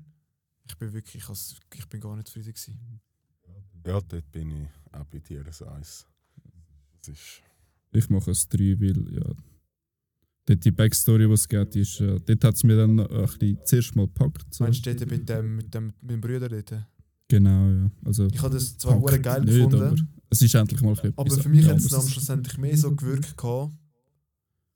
Ich 0.68 0.76
bin 0.78 0.94
wirklich, 0.94 1.16
ich, 1.16 1.30
has- 1.30 1.56
ich 1.74 1.86
bin 1.88 2.00
gar 2.00 2.16
nicht 2.16 2.28
zufrieden 2.28 2.54
gewesen. 2.54 3.02
Ja, 3.86 4.02
dort 4.02 4.32
bin 4.32 4.52
ich 4.52 4.68
auch 4.94 5.06
bei 5.06 5.20
dir 5.20 5.42
ein 5.42 5.68
Eis. 5.80 6.06
Das 7.02 7.10
ist. 7.10 7.42
Ich 7.92 8.10
mache 8.10 8.32
es 8.32 8.48
3, 8.50 8.80
weil 8.80 9.14
ja. 9.14 9.32
Dort 10.48 10.64
die 10.64 10.72
Backstory, 10.72 11.28
die 11.28 11.34
es 11.34 11.48
gibt, 11.48 11.76
ist. 11.76 12.00
Äh, 12.02 12.20
dort 12.20 12.44
hat 12.44 12.56
es 12.56 12.64
mir 12.64 12.78
dann 12.78 13.00
ein 13.00 13.26
bisschen 13.26 13.58
zuerst 13.66 13.96
mal 13.96 14.06
gepackt. 14.08 14.54
So. 14.54 14.64
Meinst 14.64 14.86
du 14.86 14.96
dort 14.96 15.10
mit 15.10 15.28
dem, 15.28 15.56
mit 15.56 15.74
dem, 15.74 15.86
mit 16.02 16.12
dem 16.12 16.22
Brüder 16.22 16.50
dort? 16.50 16.88
Genau, 17.28 17.70
ja. 17.72 17.92
Also, 18.04 18.28
Ich 18.28 18.40
habe 18.42 18.54
das 18.54 18.78
zwar 18.78 19.00
packt 19.02 19.24
geil 19.24 19.42
nicht, 19.42 19.54
gefunden, 19.56 19.82
aber 19.82 19.96
es 20.30 20.42
ist 20.42 20.54
endlich 20.54 20.82
mal 20.82 20.90
ein 20.90 20.96
bisschen 20.96 21.14
aber 21.18 21.38
für 21.42 21.50
mich 21.50 21.66
hat 21.66 21.78
es 21.78 21.88
dann 21.88 22.08
schlussendlich 22.08 22.58
mehr 22.60 22.78
so 22.78 22.96
gewirkt 22.96 23.36
gehabt, 23.36 23.74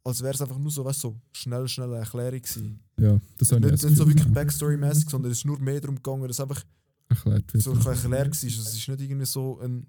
als 0.10 0.22
wäre 0.22 0.34
es 0.34 0.42
einfach 0.42 0.58
nur 0.58 0.72
so, 0.72 0.84
weißt, 0.84 1.00
so 1.00 1.20
schnell, 1.32 1.68
schnell 1.68 1.88
eine 1.90 2.00
Erklärung 2.00 2.42
gewesen. 2.42 2.80
Ja, 3.00 3.20
das 3.38 3.52
habe 3.52 3.66
ich 3.66 3.72
Nicht, 3.72 3.84
nicht 3.84 3.98
so 3.98 4.08
wirklich. 4.08 4.28
Backstory-mäßig, 4.28 5.10
sondern 5.10 5.32
es 5.32 5.40
ist 5.40 5.46
nur 5.46 5.60
mehr 5.60 5.80
darum 5.80 5.96
gegangen, 5.96 6.28
dass 6.28 6.40
einfach 6.40 6.64
erklärt 7.08 7.54
wird. 7.54 7.64
so 7.64 7.72
erklärt 7.72 8.04
war. 8.12 8.26
Also 8.28 8.46
es 8.46 8.74
ist 8.76 8.88
nicht 8.88 9.02
irgendwie 9.02 9.26
so 9.26 9.60
ein 9.60 9.88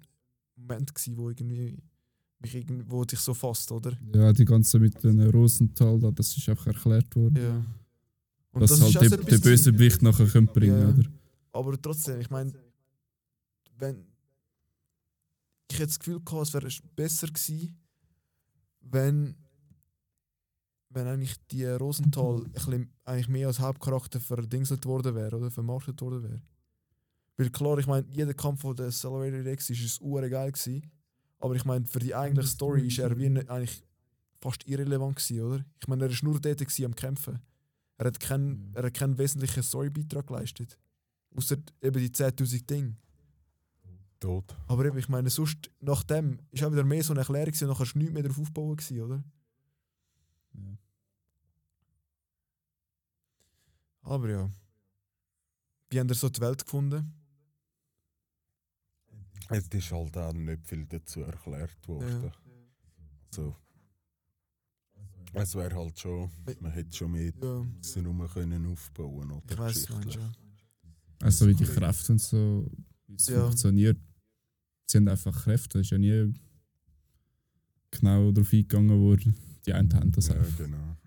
Moment 0.55 0.93
gewesen, 0.93 1.17
wo 1.17 1.29
irgendwie 1.29 1.77
mich 2.39 2.55
irgendwie, 2.55 2.83
wo 2.87 3.03
dich 3.03 3.19
so 3.19 3.33
fasst, 3.33 3.71
oder? 3.71 3.97
Ja, 4.13 4.33
die 4.33 4.45
ganze 4.45 4.79
mit 4.79 5.03
den 5.03 5.21
Rosenthal, 5.29 5.99
da, 5.99 6.11
das 6.11 6.35
ist 6.35 6.49
auch 6.49 6.65
erklärt 6.65 7.15
worden. 7.15 7.35
Ja. 7.37 7.65
Und 8.53 8.61
dass 8.61 8.71
das 8.71 8.81
halt 8.81 8.89
ist 9.05 9.13
auch 9.19 9.25
der, 9.25 9.37
böse 9.37 9.77
Wicht 9.77 10.01
nachher 10.01 10.25
können 10.27 10.47
bringen 10.47 10.79
Ja. 10.79 10.89
oder? 10.89 11.03
Aber 11.53 11.81
trotzdem, 11.81 12.19
ich 12.19 12.29
meine, 12.29 12.53
wenn 13.77 14.05
ich 15.71 15.77
hätte 15.77 15.87
das 15.87 15.99
Gefühl 15.99 16.19
gehabt, 16.19 16.47
es 16.47 16.53
wäre 16.53 16.67
besser 16.95 17.27
gewesen, 17.27 17.77
wenn, 18.81 19.35
wenn 20.93 21.07
eigentlich 21.07 21.35
die 21.51 21.65
Rosenthal 21.65 22.41
bisschen, 22.53 22.91
eigentlich 23.05 23.29
mehr 23.29 23.47
als 23.47 23.59
Hauptcharakter 23.59 24.19
verdingselt 24.19 24.85
worden 24.85 25.15
wäre 25.15 25.37
oder 25.37 25.51
vermarktet 25.51 26.01
worden 26.01 26.23
wäre. 26.23 26.41
Weil 27.37 27.49
klar, 27.49 27.77
ich 27.77 27.87
meine, 27.87 28.05
jeder 28.09 28.33
Kampf 28.33 28.61
von 28.61 28.75
der 28.75 28.87
Accelerated 28.87 29.47
X 29.47 29.69
ist, 29.69 29.81
ist 29.81 30.01
ure 30.01 30.29
geil 30.29 30.51
gewesen, 30.51 30.91
aber 31.39 31.55
ich 31.55 31.65
meine, 31.65 31.85
für 31.85 31.99
die 31.99 32.13
eigentliche 32.13 32.49
Story 32.49 32.87
ist 32.87 32.99
er 32.99 33.17
wie 33.17 33.29
nicht, 33.29 33.49
eigentlich 33.49 33.83
fast 34.39 34.67
irrelevant 34.67 35.15
gewesen, 35.15 35.41
oder? 35.41 35.65
Ich 35.79 35.87
meine, 35.87 36.05
er 36.05 36.11
ist 36.11 36.23
nur 36.23 36.39
dort 36.39 36.59
gewesen 36.59 36.85
am 36.85 36.95
Kämpfen. 36.95 37.39
Er 37.97 38.07
hat 38.07 38.19
keinen, 38.19 38.71
er 38.73 38.83
hat 38.83 38.93
keinen 38.93 39.17
wesentlichen 39.17 39.63
Storybeitrag 39.63 40.27
geleistet. 40.27 40.77
Außer 41.35 41.57
eben 41.81 41.99
die 41.99 42.09
10.000 42.09 42.65
Dinge. 42.65 42.95
Tot. 44.19 44.55
Aber 44.67 44.85
eben, 44.85 44.97
ich 44.97 45.09
meine, 45.09 45.29
sonst 45.29 45.71
nach 45.79 46.03
dem 46.03 46.39
ist 46.51 46.63
auch 46.63 46.71
wieder 46.71 46.83
mehr 46.83 47.03
so 47.03 47.13
eine 47.13 47.21
Erklärung 47.21 47.45
gewesen, 47.45 47.65
und 47.65 47.71
nachher 47.71 47.91
du 47.91 47.97
nichts 47.97 48.13
mehr 48.13 48.23
darauf 48.23 48.39
aufbauen, 48.39 48.75
gewesen, 48.75 49.01
oder? 49.01 49.23
Ja. 50.53 50.77
Aber 54.03 54.29
ja. 54.29 54.51
Wie 55.89 55.99
habt 55.99 56.09
ihr 56.11 56.15
so 56.15 56.29
die 56.29 56.41
Welt 56.41 56.63
gefunden? 56.63 57.13
Es 59.49 59.67
ist 59.67 59.91
halt 59.91 60.15
auch 60.17 60.33
nicht 60.33 60.65
viel 60.65 60.85
dazu 60.85 61.21
erklärt 61.21 61.87
worden. 61.87 62.23
Ja. 62.23 62.31
So. 63.31 63.55
Es 65.33 65.55
wäre 65.55 65.75
halt 65.75 65.97
schon, 65.99 66.29
man 66.59 66.71
hätte 66.71 66.95
schon 66.95 67.11
mehr 67.11 67.31
Ja, 67.41 67.65
herum 67.95 68.27
können 68.33 68.65
aufbauen 68.67 69.31
oder 69.31 69.43
ich 69.47 69.55
du 69.55 69.63
geschichtlich. 69.65 69.97
meinst, 69.99 70.15
ja. 70.17 70.31
Also 71.21 71.47
wie 71.47 71.53
die 71.53 71.63
Kräfte 71.65 72.11
und 72.13 72.19
so, 72.19 72.69
wie 73.07 73.15
es 73.15 73.27
Ja. 73.27 73.43
funktioniert. 73.45 73.97
Sie 74.87 74.97
haben 74.97 75.07
einfach 75.07 75.43
Kräfte, 75.43 75.77
da 75.77 75.79
ist 75.79 75.91
ja 75.91 75.97
nie 75.97 76.33
genau 77.91 78.31
darauf 78.31 78.51
eingegangen 78.51 78.99
worden. 78.99 79.35
Die 79.65 79.73
haben 79.73 80.11
das 80.11 80.27
Ja, 80.27 80.41
genau. 80.57 80.97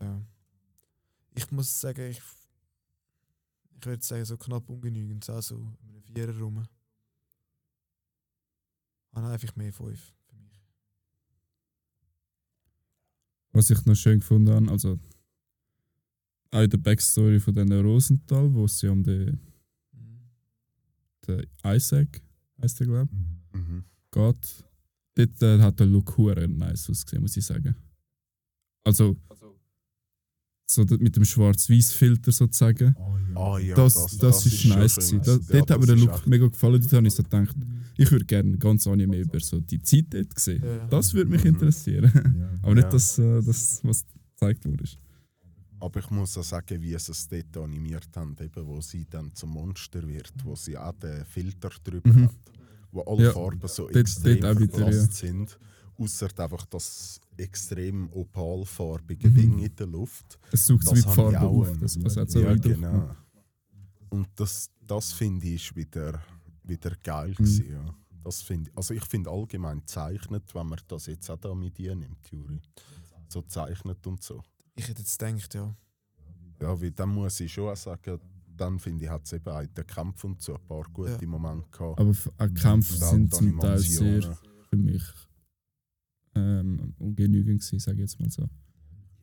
ja. 0.00 0.22
Ich 1.34 1.50
muss 1.50 1.80
sagen, 1.80 2.10
ich, 2.10 2.20
ich 3.78 3.86
würde 3.86 4.04
sagen, 4.04 4.24
so 4.24 4.36
knapp 4.36 4.68
ungenügend, 4.68 5.24
so 5.24 5.32
also 5.32 5.56
um 5.56 5.76
einen 5.88 6.02
Vierer 6.02 6.38
rum. 6.38 6.66
Habe 9.14 9.28
einfach 9.28 9.56
mehr 9.56 9.72
fünf 9.72 10.14
für 10.28 10.36
mich. 10.36 10.60
Was 13.52 13.70
ich 13.70 13.84
noch 13.86 13.94
schön 13.94 14.20
gefunden 14.20 14.52
habe, 14.52 14.70
also 14.70 14.98
auch 16.50 16.60
in 16.60 16.70
der 16.70 16.78
Backstory 16.78 17.40
von 17.40 17.54
den 17.54 17.72
Rosenthal, 17.72 18.52
wo 18.52 18.64
es 18.64 18.80
ja 18.82 18.90
um 18.90 19.02
den, 19.02 19.38
den 21.26 21.46
Isaac, 21.64 22.22
heißt 22.60 22.80
der 22.80 22.86
glaube 22.86 23.14
Mhm. 23.52 23.84
geht. 24.10 24.64
Dort 25.18 25.42
äh, 25.42 25.60
hat 25.60 25.80
der 25.80 25.86
Look 25.86 26.16
hure 26.16 26.46
nice 26.48 26.88
ausgesehen, 26.88 27.22
muss 27.22 27.36
ich 27.36 27.44
sagen. 27.44 27.74
Also, 28.84 29.16
so 30.70 30.84
mit 30.98 31.16
dem 31.16 31.24
Schwarz-Weiß-Filter 31.24 32.30
sozusagen. 32.30 32.94
Ah, 33.34 33.58
ja, 33.58 33.74
das, 33.74 34.16
das, 34.18 34.44
ist 34.46 34.60
schon 34.60 34.70
nice 34.78 34.94
schön 34.94 35.20
gewesen. 35.20 35.22
Da, 35.24 35.32
gewesen. 35.36 35.48
dort 35.52 35.68
Ja, 35.70 35.74
hat 35.74 35.80
mir 35.80 35.86
das 35.86 35.86
der 35.86 35.96
ist 35.96 36.02
Look 36.04 36.14
echt- 36.14 36.26
mega 36.26 36.46
gefallen. 36.46 36.80
Dort 36.80 36.92
habe 36.92 37.06
ich 37.06 37.14
so 37.14 37.22
gedacht, 37.22 37.56
ich 37.96 38.10
würde 38.12 38.24
gerne 38.26 38.58
ganz 38.58 38.86
Anime 38.86 39.16
über 39.18 39.40
so 39.40 39.60
die 39.60 39.80
Zeit 39.82 40.06
dort 40.10 40.38
sehen. 40.38 40.62
Ja. 40.64 40.86
Das 40.88 41.14
würde 41.14 41.30
mich 41.30 41.42
Mhm. 41.42 41.50
interessieren. 41.50 42.12
Aber 42.62 42.74
nicht 42.74 42.84
Ja. 42.84 42.90
das, 42.90 43.18
äh, 43.18 43.42
das, 43.42 43.80
was 43.82 44.04
gezeigt 44.34 44.64
wurde. 44.66 44.84
Aber 45.80 46.00
ich 46.00 46.10
muss 46.10 46.36
auch 46.36 46.42
sagen, 46.44 46.80
wie 46.82 46.96
sie 46.98 47.12
es 47.12 47.28
dort 47.28 47.56
animiert 47.56 48.08
haben, 48.16 48.36
eben, 48.40 48.66
wo 48.66 48.80
sie 48.80 49.06
dann 49.08 49.34
zum 49.34 49.50
Monster 49.50 50.06
wird, 50.06 50.32
wo 50.44 50.54
sie 50.54 50.76
auch 50.76 50.92
den 50.94 51.24
Filter 51.24 51.70
drüber 51.82 52.12
Mhm. 52.12 52.24
hat, 52.24 52.34
wo 52.92 53.02
alle 53.02 53.24
Ja, 53.24 53.32
Farben 53.32 53.68
so 53.68 53.84
dort- 53.84 53.96
extrem 53.96 54.40
dort 54.40 54.60
wieder, 54.60 54.92
sind. 54.92 55.58
Außer 55.98 56.28
einfach 56.38 56.64
das 56.66 57.20
extrem 57.36 58.08
opalfarbige 58.12 59.28
Mhm. 59.30 59.34
Ding 59.34 59.58
in 59.58 59.74
der 59.76 59.86
Luft. 59.86 60.38
Es 60.52 60.66
sucht 60.66 60.86
Das 60.86 60.92
wie 60.94 61.02
die 61.02 61.08
Farbe 61.08 61.40
auf. 61.40 61.68
einen- 61.68 61.80
Das, 61.80 61.98
das 61.98 62.16
hat 62.16 62.30
so 62.30 62.40
ja, 62.40 62.54
genau. 62.54 63.10
Und 64.10 64.28
das, 64.36 64.70
das 64.86 65.12
finde 65.12 65.46
ich 65.48 65.54
ist 65.70 65.76
wieder, 65.76 66.22
wieder 66.62 66.92
geil. 67.02 67.30
Mhm. 67.30 67.34
gewesen, 67.34 67.70
Ja. 67.72 67.94
Das 68.24 68.42
find, 68.42 68.70
also 68.76 68.92
ich 68.94 69.04
finde 69.06 69.30
allgemein 69.30 69.82
zeichnet, 69.86 70.54
wenn 70.54 70.66
man 70.66 70.78
das 70.88 71.06
jetzt 71.06 71.30
auch 71.30 71.38
da 71.38 71.54
mit 71.54 71.78
dir 71.78 71.94
nimmt, 71.94 72.28
Juri. 72.30 72.60
So 73.28 73.40
zeichnet 73.42 74.06
und 74.06 74.22
so. 74.22 74.42
Ich 74.74 74.86
hätte 74.88 75.00
jetzt 75.00 75.18
gedacht, 75.18 75.54
ja. 75.54 75.74
Ja, 76.60 76.80
weil 76.80 76.90
dann 76.90 77.08
muss 77.10 77.40
ich 77.40 77.52
schon 77.52 77.70
auch 77.70 77.76
sagen, 77.76 78.20
dann 78.60 78.78
finde 78.78 79.04
ich, 79.04 79.10
hat 79.10 79.24
es 79.24 79.32
eben 79.32 79.48
auch 79.48 79.60
in 79.60 79.72
den 79.74 79.86
Kämpfen 79.86 80.32
und 80.32 80.42
so 80.42 80.54
ein 80.54 80.66
paar 80.66 80.84
gute 80.92 81.18
Ja. 81.20 81.26
Momente 81.26 81.68
gehabt. 81.70 81.98
Aber 82.00 82.10
auch 82.10 82.54
Kämpfe 82.54 82.92
sind 82.92 83.32
die 83.32 83.36
zum 83.36 83.58
Teil 83.60 83.78
sehr 83.78 84.38
für 84.70 84.76
mich 84.76 85.02
ähm, 86.34 86.94
ungenügend 86.98 87.60
gewesen, 87.60 87.78
sage 87.78 87.96
ich 87.96 88.00
jetzt 88.02 88.20
mal 88.20 88.30
so. 88.30 88.48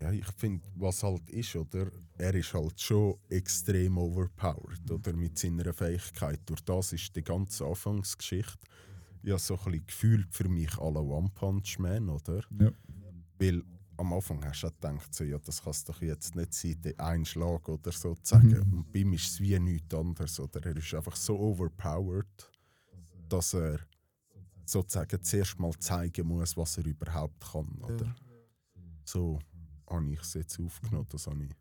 Ja, 0.02 0.12
ich 0.12 0.28
finde, 0.38 0.64
was 0.76 1.04
halt 1.04 1.30
ist, 1.30 1.56
oder? 1.56 1.90
Er 2.18 2.34
ist 2.36 2.54
halt 2.54 2.80
schon 2.80 3.16
extrem 3.30 3.98
overpowered, 3.98 4.92
oder? 4.92 5.14
Mit 5.14 5.38
seiner 5.38 5.74
Fähigkeit. 5.74 6.42
Durch 6.46 6.62
das 6.62 6.94
ist 6.94 7.16
die 7.16 7.24
ganze 7.24 7.66
Anfangsgeschichte 7.66 8.60
ja 9.26 9.38
so 9.40 9.56
ein 9.56 9.64
bisschen 9.64 9.86
gefühlt 9.88 10.28
für 10.32 10.48
mich 10.48 10.78
alle 10.78 11.02
One 11.02 11.32
Punch 11.34 11.80
Man, 11.80 12.10
oder? 12.10 12.44
Ja. 12.60 12.72
Weil 13.40 13.64
am 13.98 14.14
Anfang 14.14 14.44
hast 14.44 14.62
du 14.64 14.68
auch 14.68 14.74
gedacht, 14.74 15.14
so, 15.14 15.24
ja, 15.24 15.38
das 15.40 15.62
kann 15.64 15.72
es 15.72 15.84
doch 15.84 16.02
jetzt 16.02 16.36
nicht 16.36 16.54
sein, 16.54 16.82
der 16.82 17.00
Einschlag 17.00 17.68
oder 17.70 17.92
so 17.92 18.16
zu 18.16 18.36
sagen. 18.36 18.50
Mhm. 18.50 18.74
Und 18.80 18.92
bei 18.92 19.00
ihm 19.00 19.14
ist 19.14 19.28
es 19.32 19.40
wie 19.40 19.58
nichts 19.60 19.94
anderes, 19.94 20.40
oder? 20.40 20.66
Er 20.66 20.76
ist 20.76 20.94
einfach 20.94 21.16
so 21.16 21.38
overpowered, 21.40 22.52
dass 23.30 23.54
er 23.54 23.80
sozusagen 24.66 25.22
zuerst 25.22 25.60
mal 25.60 25.74
zeigen 25.80 26.28
muss, 26.28 26.58
was 26.58 26.78
er 26.78 26.86
überhaupt 26.86 27.44
kann, 27.52 27.70
oder? 27.84 28.06
ja. 28.06 28.16
So 29.04 29.40
habe 29.88 30.12
ich 30.12 30.20
es 30.22 30.34
jetzt 30.34 30.60
aufgenommen, 30.60 31.08
das 31.10 31.28
habe 31.28 31.44
ich 31.46 31.52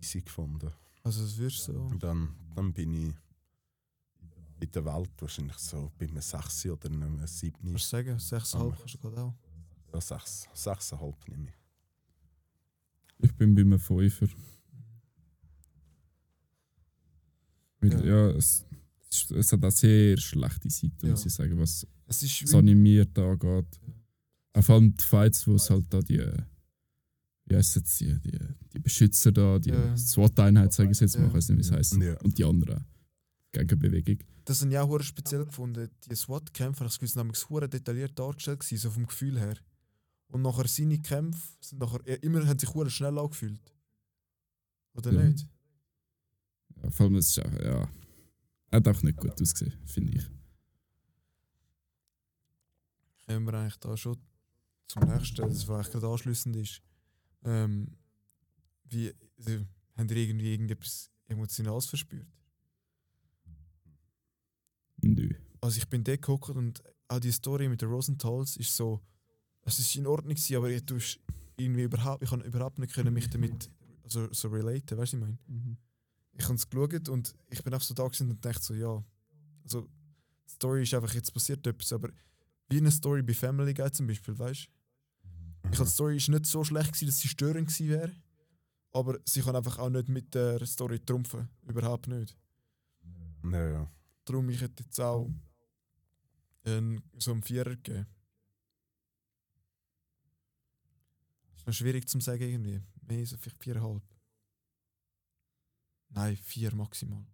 easy 0.00 0.22
gefunden. 0.22 0.70
Also 1.02 1.22
das 1.22 1.36
du 1.36 1.48
so. 1.50 1.72
Und 1.72 2.02
dann, 2.02 2.34
dann 2.54 2.72
bin 2.72 2.92
ich 2.94 3.14
in 4.60 4.70
der 4.70 4.84
Welt 4.84 5.10
wahrscheinlich 5.18 5.56
so 5.58 5.90
bei 5.98 6.06
einem 6.06 6.22
6 6.22 6.66
oder 6.66 6.88
einem 6.88 7.24
7. 7.26 7.52
Kannst 7.62 7.92
du 7.92 7.96
sagen, 7.96 8.16
6,5 8.16 8.56
Ah. 8.72 8.76
kannst 8.78 8.94
du 8.94 8.98
gerade 8.98 9.22
auch. 9.22 9.34
Ja, 9.96 10.00
6, 10.02 10.48
6,5 10.54 11.14
nehme 11.30 11.48
ich. 11.48 11.54
Ich 13.24 13.34
bin 13.34 13.54
bei 13.54 13.62
einem 13.62 13.78
Fünfer. 13.78 14.26
Weil, 17.80 17.92
Ja. 17.92 18.04
ja, 18.04 18.30
es, 18.36 18.64
es 19.10 19.22
ist- 19.22 19.30
es 19.30 19.52
hat 19.52 19.64
auch 19.64 19.70
sehr 19.70 20.16
schlechte 20.18 20.68
Seiten, 20.70 21.08
muss 21.10 21.20
Ja. 21.22 21.26
ich 21.26 21.34
sagen, 21.34 21.58
was 21.58 21.86
Es 22.08 22.22
ist 22.22 22.42
das 22.42 22.54
Animiert 22.54 23.18
angeht. 23.18 23.80
Auch 24.52 24.62
vor 24.62 24.76
allem 24.76 24.94
die 24.94 25.02
Fights, 25.02 25.46
wo 25.46 25.54
es 25.56 25.68
halt 25.70 25.86
da 25.92 26.00
die, 26.00 26.18
wie 27.46 27.54
jetzt 27.54 27.74
die, 28.00 28.14
die, 28.20 28.38
die 28.74 28.78
Beschützer 28.78 29.32
da, 29.32 29.58
die 29.58 29.70
Ja. 29.70 29.96
SWAT-Einheit, 29.96 30.72
sage 30.72 30.90
ich 30.92 31.00
jetzt 31.00 31.16
mal, 31.16 31.22
Ja. 31.22 31.28
ich 31.28 31.34
weiß 31.34 31.48
nicht, 31.48 31.56
wie 31.58 31.62
es 31.62 31.72
heisst. 31.72 31.96
Ja. 31.96 32.16
Und 32.20 32.38
die 32.38 32.44
anderen. 32.44 32.84
Gegenbewegung. 33.52 34.18
das 34.44 34.60
habe 34.60 34.70
ich 34.70 34.78
auch 34.78 34.86
hure 34.88 35.02
speziell 35.02 35.44
gefunden. 35.46 35.88
Die 36.08 36.14
SWAT-Kämpfe, 36.14 36.80
habe 36.80 36.86
ich 36.86 36.92
das 36.92 36.98
Gefühl, 37.00 37.08
sind 37.08 37.22
nämlich 37.24 37.48
hure 37.48 37.68
detailliert 37.68 38.16
dargestellt 38.18 38.60
gewesen, 38.60 38.78
so 38.78 38.90
vom 38.90 39.06
Gefühl 39.06 39.38
her. 39.40 39.56
Und 40.28 40.42
nachher 40.42 40.66
seine 40.68 41.00
Kämpfe 41.00 41.40
sind 41.60 41.78
nachher, 41.78 42.00
ja, 42.06 42.14
immer 42.16 42.46
haben 42.46 42.58
sich 42.58 42.72
hure 42.74 42.90
schnell 42.90 43.18
angefühlt. 43.18 43.72
Oder 44.94 45.12
Ja. 45.12 45.22
nicht? 45.24 45.46
Ja, 46.82 46.90
vor 46.90 47.06
allem, 47.06 47.16
es 47.16 47.28
ist 47.28 47.44
auch, 47.44 47.52
ja, 47.60 47.88
hat 48.72 48.88
auch 48.88 49.02
nicht 49.02 49.18
gut 49.18 49.40
ausgesehen, 49.40 49.78
finde 49.86 50.14
ich. 50.18 50.26
Kommen 53.26 53.44
wir 53.46 53.54
eigentlich 53.54 53.76
da 53.78 53.96
schon 53.96 54.18
zum 54.88 55.02
nächsten, 55.04 55.36
das 55.48 55.68
eigentlich 55.68 55.90
gerade 55.90 56.08
anschliessend 56.08 56.56
ist. 56.56 56.80
Ähm, 57.44 57.96
wie, 58.84 59.12
also, 59.38 59.64
habt 59.96 60.10
ihr 60.10 60.16
irgendwie 60.16 60.52
irgendetwas 60.52 61.10
Emotionales 61.26 61.86
verspürt? 61.86 62.28
Nö. 65.02 65.28
Also 65.60 65.78
ich 65.78 65.88
bin 65.88 66.04
dort 66.04 66.22
gehockt 66.22 66.50
und 66.50 66.82
auch 67.08 67.18
die 67.20 67.32
Story 67.32 67.68
mit 67.68 67.82
den 67.82 67.88
Rosenthals 67.90 68.56
ist 68.56 68.76
so, 68.76 69.00
es 69.66 69.78
ist 69.78 69.96
in 69.96 70.06
Ordnung 70.06 70.34
gewesen, 70.34 70.56
aber 70.56 70.70
ich 70.70 70.84
tust 70.84 71.20
irgendwie 71.56 71.82
überhaupt, 71.82 72.22
ich 72.22 72.30
kann 72.30 72.40
überhaupt 72.42 72.78
nicht 72.78 72.94
können 72.94 73.12
mich 73.12 73.28
damit 73.28 73.70
also, 74.04 74.32
so 74.32 74.48
relaten, 74.48 74.96
weißt 74.96 75.14
du, 75.14 75.16
ich 75.16 75.22
meine? 75.22 75.38
Ich 76.32 76.44
habe 76.44 76.54
es 76.54 76.68
geschaut 76.68 77.08
und 77.08 77.34
ich 77.48 77.62
bin 77.62 77.72
einfach 77.72 77.86
so 77.86 77.94
da 77.94 78.04
und 78.04 78.44
dachte 78.44 78.62
so, 78.62 78.74
ja, 78.74 79.02
also 79.64 79.88
die 80.48 80.52
Story 80.52 80.82
ist 80.82 80.94
einfach, 80.94 81.12
jetzt 81.14 81.32
passiert 81.32 81.66
etwas, 81.66 81.92
aber 81.92 82.10
wie 82.68 82.78
eine 82.78 82.90
Story 82.90 83.22
bei 83.22 83.34
Family 83.34 83.74
Guy 83.74 83.90
zum 83.90 84.06
Beispiel, 84.06 84.38
weißt 84.38 84.66
du? 84.66 85.70
Ich 85.72 85.78
habe 85.78 85.88
die 85.88 85.94
Story 85.94 86.16
ist 86.16 86.28
nicht 86.28 86.46
so 86.46 86.62
schlecht 86.62 86.92
gewesen, 86.92 87.06
dass 87.06 87.18
sie 87.18 87.28
störend 87.28 87.68
gewesen 87.68 87.88
wäre, 87.88 88.12
aber 88.92 89.18
sie 89.24 89.40
kann 89.40 89.56
einfach 89.56 89.78
auch 89.78 89.90
nicht 89.90 90.08
mit 90.08 90.34
der 90.34 90.64
Story 90.66 91.00
trumpfen, 91.00 91.48
überhaupt 91.66 92.06
nicht. 92.06 92.36
Ja, 93.50 93.68
ja. 93.68 93.90
Darum 94.24 94.48
ich 94.50 94.60
hätte 94.60 94.84
jetzt 94.84 95.00
auch 95.00 95.28
einen, 96.64 97.02
so 97.18 97.32
einen 97.32 97.42
Vierer 97.42 97.70
gegeben. 97.70 98.06
Ist 101.66 101.76
schwierig 101.78 102.08
zu 102.08 102.20
sagen 102.20 102.42
irgendwie. 102.42 102.80
Mehr 103.02 103.26
so 103.26 103.36
vielleicht 103.36 103.62
viereinhalb. 103.62 104.02
Nein, 106.10 106.36
vier 106.36 106.72
maximal. 106.74 107.26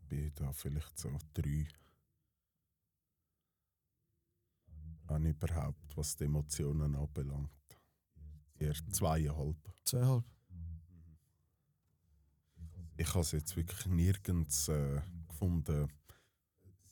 Ich 0.00 0.08
bin 0.08 0.32
da 0.34 0.52
vielleicht 0.52 0.98
so 0.98 1.10
drei. 1.32 1.66
Wenn 5.06 5.24
überhaupt, 5.24 5.96
was 5.96 6.16
die 6.16 6.24
Emotionen 6.24 6.94
anbelangt. 6.94 7.50
Eher 8.58 8.74
zweieinhalb. 8.90 9.56
Zweieinhalb. 9.84 10.24
Ich 12.98 13.08
habe 13.08 13.20
es 13.20 13.32
jetzt 13.32 13.56
wirklich 13.56 13.86
nirgends 13.86 14.68
äh, 14.68 15.00
gefunden. 15.28 15.88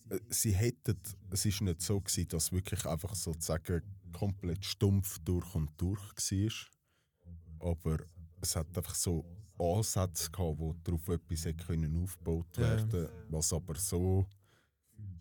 äh, 0.09 0.20
sie 0.31 0.53
hätten, 0.53 0.99
es 1.31 1.44
ist 1.44 1.61
nicht 1.61 1.83
so 1.83 2.01
gewesen, 2.01 2.29
dass 2.29 2.53
wirklich 2.53 2.87
einfach 2.87 3.14
sozusagen 3.14 3.83
komplett 4.12 4.64
stumpf 4.64 5.19
durch 5.21 5.55
und 5.55 5.71
durch 5.81 6.01
war. 6.01 7.71
Aber 7.71 7.99
es 8.40 8.57
hat 8.57 8.77
einfach 8.77 8.95
so 8.95 9.25
Ansätze 9.59 10.31
gehabt, 10.31 10.59
wo 10.59 10.75
darauf 10.85 11.09
etwas 11.09 11.45
hätte 11.47 11.64
können 11.64 12.03
aufgebaut 12.03 12.47
Ja. 12.57 12.62
werden 12.62 13.09
was 13.31 13.53
aber 13.53 13.75
so 13.77 14.27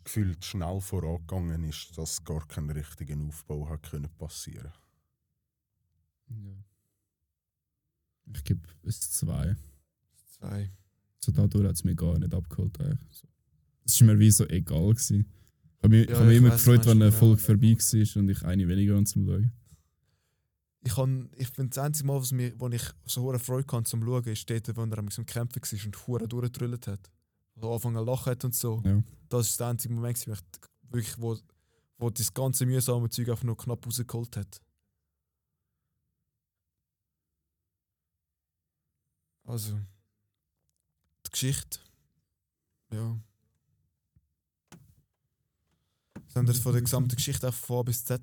gefühlt 0.04 0.44
schnell 0.46 0.80
vorangegangen 0.82 1.64
ist, 1.64 1.98
dass 1.98 2.24
gar 2.24 2.46
kein 2.48 2.70
richtiger 2.70 3.18
Aufbau 3.20 3.68
hat 3.70 3.90
können 3.90 4.10
passieren. 4.18 4.72
Ja. 6.28 6.64
Ich 8.36 8.44
gebe 8.44 8.68
es 8.84 9.12
zwei. 9.12 9.56
Zwei. 10.28 10.72
So 11.20 11.32
dadurch 11.32 11.68
hat 11.68 11.76
es 11.76 11.84
mich 11.84 11.98
gar 11.98 12.18
nicht 12.20 12.34
abgeholt. 12.34 12.80
eigentlich. 12.80 13.24
Es 13.86 14.00
war 14.02 14.08
mir 14.08 14.20
wie 14.20 14.32
so 14.32 14.46
egal. 14.48 14.90
Gewesen. 14.94 15.32
Ich 15.86 15.92
habe 15.92 15.98
mich, 15.98 16.04
ich 16.04 16.10
Ja, 16.10 16.18
hab 16.18 16.26
mich 16.26 16.34
ich 16.34 16.38
immer 16.40 16.52
weiss, 16.52 16.64
gefreut, 16.64 16.86
wenn 16.86 17.02
eine 17.02 17.12
Folge 17.12 17.38
vorbei 17.38 17.78
war 17.78 18.22
und 18.22 18.30
ich 18.30 18.44
eine 18.44 18.68
weniger 18.68 18.96
an 18.98 19.06
zum 19.06 19.26
Schauen. 19.26 19.52
Ich, 20.82 20.96
kann, 20.96 21.30
ich 21.36 21.48
finde, 21.48 21.70
das 21.70 21.84
einzige 21.84 22.08
Mal, 22.08 22.20
was 22.20 22.32
mir, 22.32 22.54
wo 22.60 22.68
ich 22.70 22.84
so 23.06 23.22
hohe 23.22 23.40
Freude 23.40 23.72
hatte 23.72 23.84
zum 23.90 24.04
Schauen, 24.04 24.24
ist 24.26 24.50
dort, 24.50 24.76
wo 24.76 24.82
er 24.82 24.98
am 24.98 25.10
Kämpfen 25.10 25.62
war 25.62 25.86
und 25.86 26.08
hure 26.08 26.28
durchgetrüllt 26.28 26.88
hat. 26.88 27.12
Also 27.56 27.70
angefangen 27.70 27.98
zu 27.98 28.04
lachen 28.04 28.32
hat 28.32 28.46
und 28.46 28.56
so. 28.56 28.82
Ja. 28.86 29.04
Das 29.30 29.50
ist 29.50 29.60
der 29.60 29.68
einzige 29.68 29.94
Moment, 29.94 30.28
wo, 30.28 30.32
ich 30.32 30.40
wirklich, 30.90 31.22
wo, 31.22 31.38
wo 31.98 32.10
das 32.10 32.34
ganze 32.34 32.66
mühsame 32.66 33.10
Zeug 33.10 33.30
einfach 33.30 33.44
nur 33.44 33.58
knapp 33.58 33.86
rausgeholt 33.86 34.38
hat. 34.38 34.62
Also, 39.44 39.78
die 41.26 41.32
Geschichte. 41.32 41.80
Ja. 42.92 43.20
Habt 46.36 46.50
ihr 46.50 46.56
von 46.56 46.74
der 46.74 46.82
gesamten 46.82 47.16
Geschichte 47.16 47.48
auch 47.48 47.54
von 47.54 47.80
A 47.80 47.84
bis 47.84 48.04
Z 48.04 48.22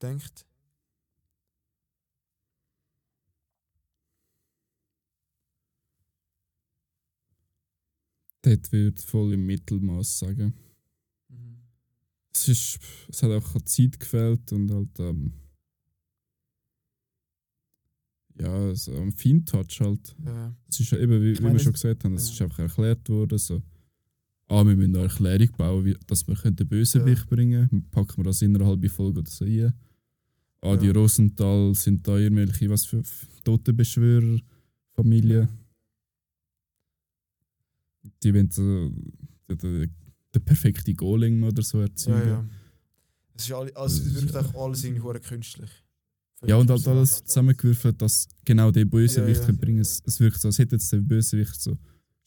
denkt? 0.00 0.46
Dort 8.40 8.72
würde 8.72 8.94
ich 8.98 9.04
voll 9.04 9.34
im 9.34 9.46
Mittelmaß 9.46 10.18
sagen. 10.18 10.54
Es, 12.34 12.48
ist, 12.48 12.78
es 13.08 13.22
hat 13.22 13.30
auch 13.30 13.54
an 13.54 13.66
Zeit 13.66 14.00
gefehlt 14.00 14.50
und 14.52 14.70
halt 14.72 14.98
ähm, 14.98 15.34
ja, 18.40 18.74
so 18.74 18.96
am 18.96 19.12
Fintouch 19.12 19.80
halt. 19.80 20.16
Ja. 20.24 20.56
Es 20.68 20.80
ist 20.80 20.90
ja 20.90 20.98
eben, 20.98 21.22
wie, 21.22 21.38
wie 21.38 21.42
meine, 21.42 21.54
wir 21.54 21.60
schon 21.60 21.74
gesagt 21.74 22.02
haben, 22.04 22.14
es 22.14 22.28
ja. 22.28 22.32
ist 22.32 22.42
einfach 22.42 22.60
erklärt 22.60 23.06
worden, 23.10 23.38
so, 23.38 23.62
ah, 24.52 24.64
wir 24.66 24.76
müssen 24.76 24.94
eine 24.96 25.04
Erklärung 25.04 25.48
bauen, 25.56 25.84
wie, 25.84 25.96
dass 26.06 26.26
wir 26.28 26.34
den 26.50 26.68
Bösewicht 26.68 27.28
bringen 27.28 27.68
können. 27.68 27.90
Packen 27.90 28.16
wir 28.18 28.24
das 28.24 28.42
innerhalb 28.42 28.80
der 28.80 28.90
Folge 28.90 29.20
oder 29.20 29.30
so 29.30 29.44
rein. 29.44 29.72
Ah, 30.60 30.76
die 30.76 30.86
Ja. 30.86 30.92
Rosenthal 30.92 31.74
sind 31.74 32.06
da 32.06 32.16
irgendwelche, 32.18 32.68
was 32.70 32.84
für 32.86 32.98
F- 33.00 33.26
Totenbeschwörer, 33.44 34.38
Familie. 34.94 35.48
Die 38.22 38.34
wollen 38.34 38.50
so 38.50 38.90
den, 39.48 39.90
den, 40.34 40.44
perfekten 40.44 40.94
Goaling 40.96 41.42
oder 41.42 41.62
so 41.62 41.78
Ja, 41.78 41.84
erzeugen. 41.84 42.28
ja. 42.28 42.48
Es, 43.34 43.44
ist 43.44 43.52
alle, 43.52 43.76
also, 43.76 44.02
es 44.02 44.14
wirkt 44.22 44.36
einfach 44.36 44.54
alles 44.54 44.84
irgendwie 44.84 45.20
künstlich. 45.20 45.70
Ja, 46.44 46.56
und 46.56 46.68
halt 46.70 46.86
alles 46.88 47.24
zusammengewürfelt, 47.24 48.02
dass 48.02 48.26
genau 48.44 48.70
der 48.72 48.84
Bösewicht 48.84 49.40
Ja, 49.42 49.46
ja. 49.46 49.52
ja, 49.52 49.58
bringen. 49.60 49.78
Es, 49.80 50.02
es 50.04 50.18
wirkt 50.20 50.40
so, 50.40 50.48
als 50.48 50.58
hätte 50.58 50.74
jetzt 50.76 50.92
der 50.92 50.98
Bösewicht 50.98 51.60
so 51.60 51.78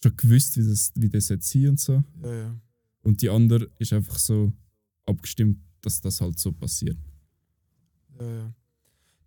schon 0.10 0.18
gewusst, 0.18 0.58
wie 0.58 0.68
das, 0.68 0.92
wie 0.96 1.10
das 1.10 1.30
jetzt 1.30 1.50
sein 1.50 1.70
und 1.70 1.80
so. 1.80 2.04
Ja, 2.24 2.34
ja. 2.34 2.60
Und 3.04 3.22
die 3.22 3.30
andere 3.30 3.70
ist 3.80 3.94
einfach 3.94 4.18
so 4.18 4.52
abgestimmt, 5.06 5.60
dass 5.82 6.02
das 6.02 6.22
halt 6.22 6.40
so 6.40 6.52
passiert. 6.52 6.98
ja, 8.20 8.26
ja. 8.26 8.54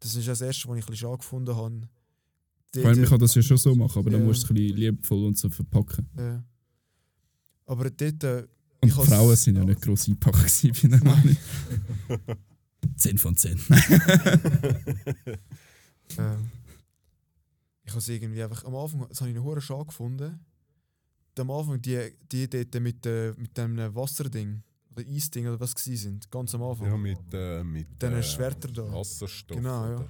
Das 0.00 0.14
ist 0.14 0.28
das 0.28 0.40
Erste, 0.40 0.68
was 0.68 0.78
ich 0.78 0.84
ein 0.84 0.90
bisschen 0.92 1.16
gefunden 1.18 1.56
habe. 1.56 1.88
Ich 2.74 2.84
meine, 2.84 3.00
man 3.00 3.08
kann 3.08 3.18
das 3.18 3.34
ja 3.34 3.42
schon 3.42 3.56
so 3.56 3.74
machen, 3.74 3.98
aber 3.98 4.10
dann 4.10 4.20
Ja. 4.20 4.26
musst 4.26 4.42
du 4.42 4.46
es 4.46 4.50
ein 4.50 4.54
bisschen 4.54 4.76
liebevoll 4.76 5.24
und 5.26 5.36
so 5.38 5.48
verpacken. 5.50 6.08
Ja. 6.16 6.44
Aber 7.66 7.90
dort, 7.90 8.22
äh, 8.24 8.46
Und 8.80 8.88
Ich 8.90 8.94
die 8.94 9.06
Frauen 9.06 9.34
sind 9.36 9.56
ja 9.56 9.64
nicht 9.64 9.80
gross 9.82 10.06
eingepackt 10.06 10.38
gewesen, 10.38 10.70
bin 10.72 10.92
ich 10.94 11.00
der 11.00 11.04
Meinung. 11.04 11.36
10 12.96 13.18
von 13.18 13.36
10. 13.36 13.58
ähm, 16.18 16.50
ich 17.84 17.90
habe 17.90 17.98
es 17.98 18.08
irgendwie 18.08 18.42
einfach 18.42 18.64
am 18.64 18.76
Anfang, 18.76 19.06
das 19.08 19.20
habe 19.20 19.30
ich 19.30 19.36
noch 19.36 19.44
hure 19.44 19.60
schade 19.60 19.86
gefunden. 19.86 20.38
Am 21.38 21.50
Anfang 21.50 21.80
die, 21.80 22.12
die 22.30 22.48
dort 22.48 22.74
mit, 22.80 23.04
äh, 23.06 23.32
mit 23.36 23.56
dem 23.56 23.76
Wasserding 23.94 24.62
oder 24.90 25.04
Eisding 25.06 25.46
oder 25.46 25.60
was 25.60 25.72
sie 25.76 25.96
sind, 25.96 26.30
ganz 26.30 26.54
am 26.54 26.62
Anfang. 26.62 26.86
Ja, 26.88 26.96
mit, 26.96 27.18
äh, 27.32 27.62
mit 27.64 28.00
Diesen 28.00 28.14
äh, 28.14 28.22
Schwertern 28.22 28.74
da. 28.74 28.92
Wasserstoff. 28.92 29.56
Genau, 29.56 29.90
ja. 29.90 30.08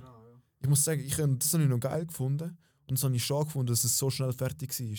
Ich 0.60 0.68
muss 0.68 0.82
sagen, 0.84 1.00
ich, 1.04 1.14
das 1.14 1.52
habe 1.54 1.62
ich 1.62 1.68
noch 1.68 1.78
geil 1.80 2.06
gefunden 2.06 2.56
und 2.88 2.90
das 2.98 3.04
habe 3.04 3.14
ich 3.14 3.24
schade 3.24 3.44
gefunden, 3.44 3.68
dass 3.68 3.84
es 3.84 3.96
so 3.96 4.10
schnell 4.10 4.32
fertig 4.32 4.70
war. 4.78 4.98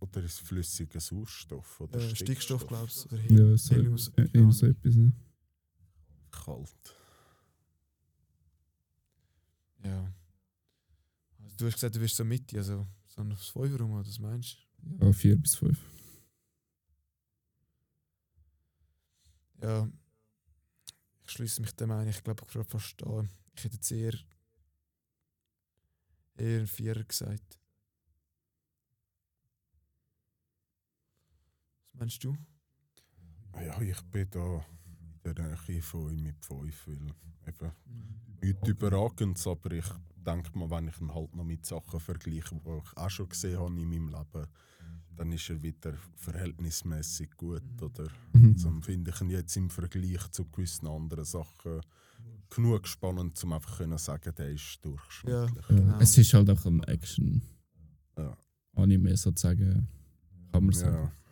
Oder 0.00 0.22
ist 0.22 0.32
es 0.34 0.38
flüssiger 0.40 1.00
Sauerstoff? 1.00 1.80
Oder 1.80 1.98
Äh, 1.98 2.14
Stickstoff, 2.14 2.66
glaube 2.66 2.86
ich. 2.88 3.06
Oder 3.06 3.22
Ja, 3.50 3.56
so, 3.56 3.74
Helium, 3.74 3.94
äh, 3.96 3.98
keine 3.98 4.26
irgend 4.28 4.36
Ahnung. 4.36 4.52
so 4.52 4.66
etwas. 4.66 4.94
Ja. 4.94 5.10
Kalt. 6.30 6.96
Ja. 9.84 10.12
Also, 11.42 11.56
du 11.56 11.66
hast 11.66 11.74
gesagt, 11.74 11.94
du 11.96 12.00
bist 12.00 12.16
so 12.16 12.24
Mitte, 12.24 12.56
also 12.58 12.86
so 13.06 13.22
ein 13.22 13.36
5 13.36 13.80
rum, 13.80 13.92
oder 13.92 14.06
was 14.06 14.18
meinst 14.18 14.58
ja, 15.00 15.12
4 15.12 15.36
bis 15.36 15.56
5. 15.56 15.78
du? 19.64 19.66
Ja. 19.66 19.88
Ich 21.26 21.32
schließe 21.32 21.62
mich 21.62 21.74
dem 21.74 21.90
ein, 21.90 22.08
ich 22.08 22.22
glaube 22.22 22.44
gerade 22.44 22.68
fast 22.68 23.02
an. 23.04 23.30
Ich 23.56 23.64
hätte 23.64 23.76
jetzt 23.76 23.90
eher, 23.90 24.14
eher 26.36 26.60
ein 26.60 26.66
Vierer 26.66 27.02
gesagt. 27.02 27.58
Was 31.92 32.00
meinst 32.00 32.24
du? 32.24 32.36
Ja, 33.54 33.80
ich 33.80 34.02
bin 34.02 34.28
da 34.30 34.66
der 35.32 35.56
Nähe 35.68 35.80
von 35.82 36.10
ihm 36.10 36.22
mit 36.24 36.44
5, 36.44 36.86
weil 36.86 36.96
eben 37.56 37.72
nichts 38.42 38.68
Überragendes, 38.68 39.46
aber 39.46 39.72
ich 39.72 39.86
denke 40.16 40.58
mal, 40.58 40.68
wenn 40.70 40.88
ich 40.88 41.00
ihn 41.00 41.14
halt 41.14 41.34
noch 41.34 41.44
mit 41.44 41.64
Sachen 41.64 41.98
vergleiche, 42.00 42.54
die 42.54 42.58
ich 42.78 42.96
auch 42.96 43.10
schon 43.10 43.28
gesehen 43.28 43.58
habe 43.58 43.80
in 43.80 43.88
meinem 43.88 44.08
Leben, 44.08 44.46
dann 45.16 45.30
ist 45.32 45.48
er 45.48 45.62
wieder 45.62 45.94
verhältnismäßig 46.16 47.30
gut, 47.36 47.62
oder? 47.80 48.08
Mhm. 48.32 48.52
Also 48.54 48.80
finde 48.80 49.10
ich 49.12 49.20
ihn 49.20 49.30
jetzt 49.30 49.56
im 49.56 49.70
Vergleich 49.70 50.28
zu 50.30 50.44
gewissen 50.46 50.88
anderen 50.88 51.24
Sachen 51.24 51.80
genug 52.50 52.86
spannend, 52.88 53.42
um 53.44 53.52
einfach 53.52 53.78
können 53.78 53.96
sagen, 53.98 54.32
der 54.36 54.50
ist 54.50 54.84
durchschnittlich. 54.84 55.64
Ja, 55.68 55.76
Genau. 55.76 55.98
Es 56.00 56.18
ist 56.18 56.34
halt 56.34 56.50
auch 56.50 56.66
ein 56.66 56.82
Action-Anime 56.84 59.10
Ja. 59.10 59.16
sozusagen, 59.16 59.88
kann 60.52 60.64
man 60.66 60.74
Ja. 60.74 60.80
sagen. 60.80 61.10
Wie 61.10 61.23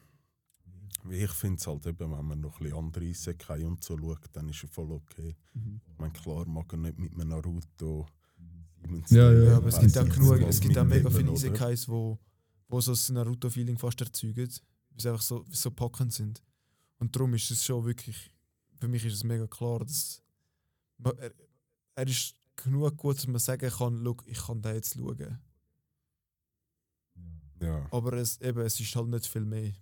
Ich 1.10 1.30
finde 1.32 1.56
es 1.58 1.66
halt 1.66 1.84
eben, 1.86 1.98
wenn 2.12 2.24
man 2.24 2.40
noch 2.40 2.58
ein 2.60 2.62
bisschen 2.64 2.78
andere 2.78 3.04
Isekai 3.04 3.64
und 3.66 3.82
so 3.82 3.98
schaut, 3.98 4.20
dann 4.32 4.48
ist 4.48 4.62
er 4.62 4.68
voll 4.68 4.92
okay. 4.92 5.36
Mhm. 5.54 5.80
Ich 5.92 5.98
meine, 5.98 6.12
klar 6.12 6.46
mag 6.46 6.72
er 6.72 6.78
nicht 6.78 6.98
mit 6.98 7.12
einem 7.14 7.28
Naruto. 7.28 8.06
Ja, 9.10 9.32
ja, 9.32 9.42
Ja, 9.44 9.56
aber 9.56 9.68
es 9.68 9.78
gibt 9.80 9.96
auch 9.98 10.08
genug, 10.08 10.40
es 10.42 10.60
gibt 10.60 10.76
auch 10.78 10.84
mega 10.84 11.10
viele? 11.10 11.32
Isekais, 11.32 11.88
wo, 11.88 12.18
wo 12.68 12.80
so 12.80 12.92
das 12.92 13.08
Naruto-Feeling 13.10 13.78
fast 13.78 14.00
erzeugen, 14.00 14.48
weil 14.48 15.00
sie 15.00 15.08
einfach 15.08 15.22
so, 15.22 15.44
so 15.50 15.70
packend 15.70 16.12
sind. 16.12 16.42
Und 16.98 17.14
darum 17.14 17.34
ist 17.34 17.50
es 17.50 17.64
schon 17.64 17.84
wirklich, 17.84 18.30
für 18.76 18.88
mich 18.88 19.04
ist 19.04 19.14
es 19.14 19.24
mega 19.24 19.46
klar, 19.46 19.80
dass 19.80 20.22
man- 20.98 21.16
er, 21.18 21.32
er 21.94 22.06
ist 22.08 22.34
genug 22.56 22.96
gut, 22.96 23.16
dass 23.16 23.26
man 23.26 23.38
sagen 23.40 23.70
kann, 23.70 24.02
«Schau, 24.04 24.16
ich 24.26 24.38
kann 24.38 24.62
den 24.62 24.74
jetzt 24.74 24.94
schauen. 24.94 25.38
Ja. 27.60 27.86
Aber 27.92 28.14
es, 28.14 28.40
eben, 28.40 28.60
es 28.60 28.78
ist 28.80 28.94
halt 28.96 29.08
nicht 29.08 29.26
viel 29.26 29.44
mehr. 29.44 29.72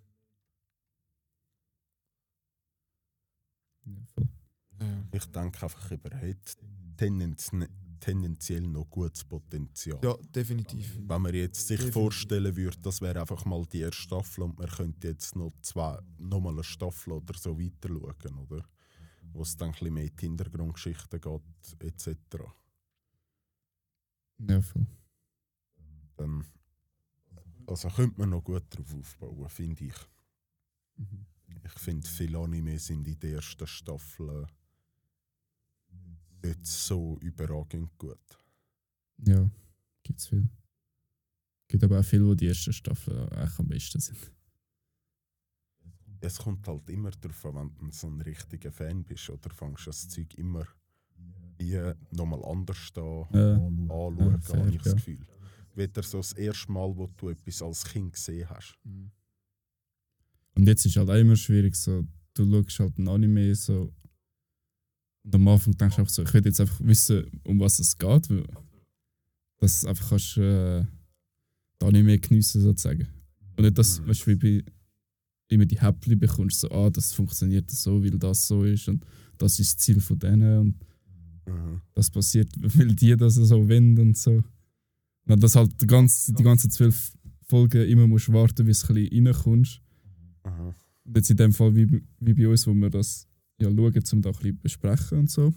Ja, 4.81 5.05
Ich 5.13 5.27
denke 5.27 5.63
einfach, 5.63 5.91
er 5.91 6.29
hat 6.31 6.57
tendenz 6.97 7.51
tendenziell 8.01 8.63
noch 8.67 8.89
gutes 8.89 9.25
Potenzial. 9.25 10.01
ja 10.03 10.17
definitiv. 10.35 10.99
Wenn 11.07 11.21
man 11.23 11.35
jetzt 11.35 11.67
sich 11.69 11.77
Definitiv. 11.77 11.93
vorstellen 11.93 12.57
würde, 12.57 12.79
das 12.81 13.03
wäre 13.03 13.21
einfach 13.21 13.45
mal 13.45 13.65
die 13.67 13.81
erste 13.81 14.01
Staffel 14.01 14.45
und 14.45 14.59
man 14.59 14.69
könnte 14.69 15.09
jetzt 15.09 15.37
noch 15.37 15.53
zwei, 15.61 15.99
noch 16.19 16.41
mal 16.41 16.53
eine 16.55 16.65
Staffel 16.65 17.13
oder 17.13 17.37
so 17.37 17.59
weiter 17.61 17.89
schauen, 17.91 18.39
oder? 18.39 18.65
Wo 19.33 19.43
es 19.43 19.55
dann 19.57 19.69
ein 19.69 19.73
bisschen 19.73 19.93
mehr 19.95 20.05
in 20.05 20.17
die 20.17 20.27
Hintergrundgeschichten 20.27 21.21
geht, 21.21 21.77
etc. 21.79 22.17
Ja, 24.49 24.63
voll. 24.63 24.87
Dann 26.17 26.45
also 27.67 27.89
könnte 27.89 28.19
man 28.19 28.31
noch 28.31 28.43
gut 28.43 28.65
darauf 28.71 28.95
aufbauen, 28.95 29.49
finde 29.51 29.85
ich. 29.85 29.95
Mhm. 30.97 31.27
Ich 31.65 31.73
finde, 31.73 32.07
viele 32.09 32.39
Anime 32.39 32.79
sind 32.79 33.07
in 33.07 33.19
der 33.19 33.35
ersten 33.35 33.67
Staffel 33.67 34.47
nicht 36.43 36.67
so 36.67 37.19
überragend 37.21 37.97
gut. 37.99 38.39
Ja, 39.27 39.51
gibt's 40.03 40.27
viel. 40.29 40.49
Gibt 41.69 41.85
aber 41.85 42.01
auch 42.01 42.05
viele, 42.05 42.31
die 42.31 42.37
die 42.37 42.47
erste 42.47 42.73
Staffel 42.73 43.29
eigentlich 43.31 43.59
am 43.59 43.69
besten 43.69 44.01
sind. 44.01 44.33
es 46.23 46.39
kommt 46.39 46.67
halt 46.69 46.89
immer 46.91 47.11
darauf 47.13 47.47
an, 47.47 47.71
wenn 47.79 47.91
du 47.91 47.97
so 47.97 48.07
ein 48.09 48.21
richtiger 48.21 48.71
Fan 48.73 49.05
bist, 49.05 49.31
oder 49.31 49.49
fängst 49.51 49.87
du 49.87 49.91
das 49.91 50.09
Zeug 50.09 50.35
immer 50.35 50.67
wie 51.59 51.79
nochmal 52.11 52.45
anders 52.45 52.91
da 52.93 53.01
Äh, 53.33 53.55
anschauen, 53.55 54.19
Ja, 54.19 54.39
fair, 54.41 54.61
habe 54.61 54.71
ich 54.75 54.83
das. 54.83 54.95
Gefühl. 54.97 55.27
Weder 55.75 56.03
so 56.03 56.19
das 56.19 56.33
erste 56.33 56.73
Mal, 56.73 56.95
wo 56.97 57.07
du 57.07 57.29
etwas 57.31 57.63
als 57.63 57.85
Kind 57.85 58.13
gesehen 58.15 58.49
hast. 58.51 58.79
Mhm. 58.85 59.11
Und 60.55 60.67
jetzt 60.67 60.85
ist 60.87 60.97
halt 60.97 61.11
auch 61.11 61.15
immer 61.15 61.37
schwierig, 61.37 61.75
so, 61.77 62.05
du 62.35 62.51
schaust 62.69 62.81
halt 62.81 62.99
ein 62.99 63.09
Anime 63.09 63.55
so 63.55 63.93
und 65.23 65.35
am 65.35 65.49
Anfang 65.49 65.77
denkst 65.77 65.97
du 65.97 66.01
einfach 66.03 66.13
so, 66.13 66.23
ich 66.23 66.33
will 66.35 66.45
jetzt 66.45 66.61
einfach 66.61 66.81
wissen, 66.81 67.25
um 67.45 67.61
was 67.61 67.79
es 67.79 67.97
geht, 67.97 68.31
weil 68.31 68.45
dass 69.59 69.83
du 69.83 69.89
einfach 69.89 70.09
kannst 70.09 70.39
äh, 70.39 70.85
das 71.79 71.89
Anime 71.89 72.19
geniessen 72.19 72.63
sozusagen. 72.63 73.07
Und 73.57 73.65
nicht, 73.65 73.77
dass 73.77 74.01
Mhm. 74.01 74.07
weißt, 74.09 74.27
du, 74.27 74.27
wie 74.29 74.35
bei 74.63 74.65
immer 75.49 75.67
die 75.67 75.81
Häppchen 75.81 76.19
bekommst, 76.19 76.61
so, 76.61 76.71
ah, 76.71 76.89
das 76.89 77.13
funktioniert 77.13 77.71
so, 77.71 78.03
weil 78.03 78.19
das 78.19 78.47
so 78.47 78.65
ist 78.65 78.89
und 78.89 79.05
das 79.37 79.59
ist 79.59 79.75
das 79.75 79.85
Ziel 79.85 80.01
von 80.01 80.19
denen 80.19 80.59
und 80.61 80.75
Mhm. 81.47 81.81
das 81.95 82.11
passiert, 82.11 82.51
weil 82.79 82.95
die 82.95 83.17
das 83.17 83.35
so 83.35 83.69
wollen 83.69 83.99
und 83.99 84.17
so. 84.17 84.43
Und 85.27 85.43
dass 85.43 85.57
halt 85.57 85.81
die 85.83 85.87
ganze, 85.87 86.33
die 86.33 86.43
ganzen 86.43 86.71
zwölf 86.71 87.13
Folgen 87.47 87.87
immer 87.87 88.07
musst 88.07 88.33
warten, 88.33 88.65
bis 88.65 88.81
du 88.81 88.93
ein 88.93 88.95
bisschen 88.95 89.27
reinkommst. 89.27 89.81
Mhm. 90.45 90.75
Und 91.05 91.17
jetzt 91.17 91.31
in 91.31 91.37
dem 91.37 91.53
Fall 91.53 91.75
wie, 91.75 92.03
wie 92.21 92.35
bei 92.35 92.49
uns, 92.49 92.67
wo 92.67 92.75
wir 92.75 92.91
das 92.91 93.27
ja 93.61 93.69
schauen, 93.69 94.05
um 94.13 94.23
da 94.23 94.31
ein 94.31 94.37
bisschen 94.37 94.61
besprechen 94.61 95.19
und 95.19 95.31
so, 95.31 95.53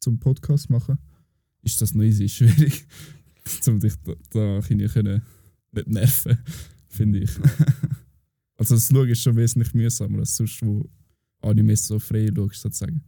zum 0.00 0.18
Podcast 0.18 0.70
machen, 0.70 0.98
ist 1.62 1.80
das 1.80 1.94
noch 1.94 2.04
easy 2.04 2.28
schwierig, 2.28 2.86
um 3.66 3.80
dich 3.80 3.94
da, 4.02 4.14
da 4.30 4.60
können, 4.60 5.22
nicht 5.72 5.88
nerven, 5.88 6.38
finde 6.88 7.20
ich. 7.20 7.30
also 8.56 8.74
das 8.74 8.88
Schauen 8.88 9.08
ist 9.08 9.22
schon 9.22 9.36
wesentlich 9.36 9.74
mühsamer 9.74 10.20
als 10.20 10.36
sonst, 10.36 10.64
wo 10.64 10.88
Animes 11.40 11.86
so 11.86 11.98
frei 11.98 12.30
schaust, 12.34 12.60
sozusagen. 12.60 13.02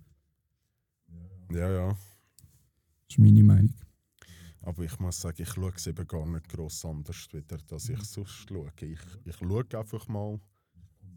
Ja, 1.52 1.70
ja. 1.70 1.88
Das 1.88 1.98
ist 3.10 3.18
meine 3.18 3.42
Meinung. 3.42 3.74
Aber 4.62 4.84
ich 4.84 4.98
muss 5.00 5.20
sagen, 5.20 5.42
ich 5.42 5.52
schaue 5.52 5.72
es 5.74 5.86
eben 5.86 6.06
gar 6.06 6.26
nicht 6.26 6.48
gross 6.48 6.84
anders, 6.84 7.26
wieder, 7.32 7.58
dass 7.66 7.88
ich 7.88 8.02
sonst 8.02 8.46
schaue. 8.48 8.70
Ich, 8.80 8.98
ich 9.24 9.36
schaue 9.36 9.66
einfach 9.74 10.06
mal, 10.08 10.38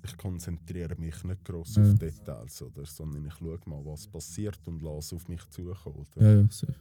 ich 0.03 0.17
konzentriere 0.17 0.95
mich 0.97 1.23
nicht 1.23 1.43
gross 1.45 1.75
Ja. 1.75 1.83
auf 1.83 1.97
Details, 1.97 2.61
oder, 2.61 2.85
sondern 2.85 3.25
ich 3.25 3.33
schaue 3.35 3.59
mal, 3.65 3.83
was 3.85 4.07
passiert 4.07 4.59
und 4.67 4.81
lasse 4.81 5.15
auf 5.15 5.27
mich 5.27 5.43
zukommen. 5.49 6.05
Oder? 6.15 6.21
Ja, 6.21 6.41
ja, 6.41 6.47
safe. 6.49 6.75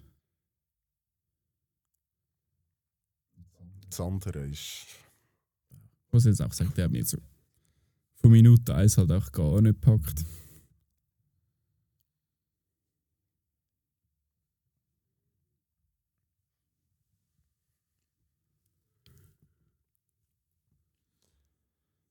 Das 3.89 4.01
andere 4.01 4.47
ist, 4.47 4.87
Ich 6.07 6.13
muss 6.13 6.25
jetzt 6.25 6.43
auch 6.43 6.53
sagen, 6.53 6.73
der 6.77 6.85
hat 6.85 6.91
mich 6.93 7.09
so 7.09 7.19
von 8.15 8.31
Minute 8.31 8.75
1 8.75 8.99
halt 8.99 9.11
auch 9.13 9.31
gar 9.33 9.61
nicht 9.63 9.81
gepackt. 9.81 10.25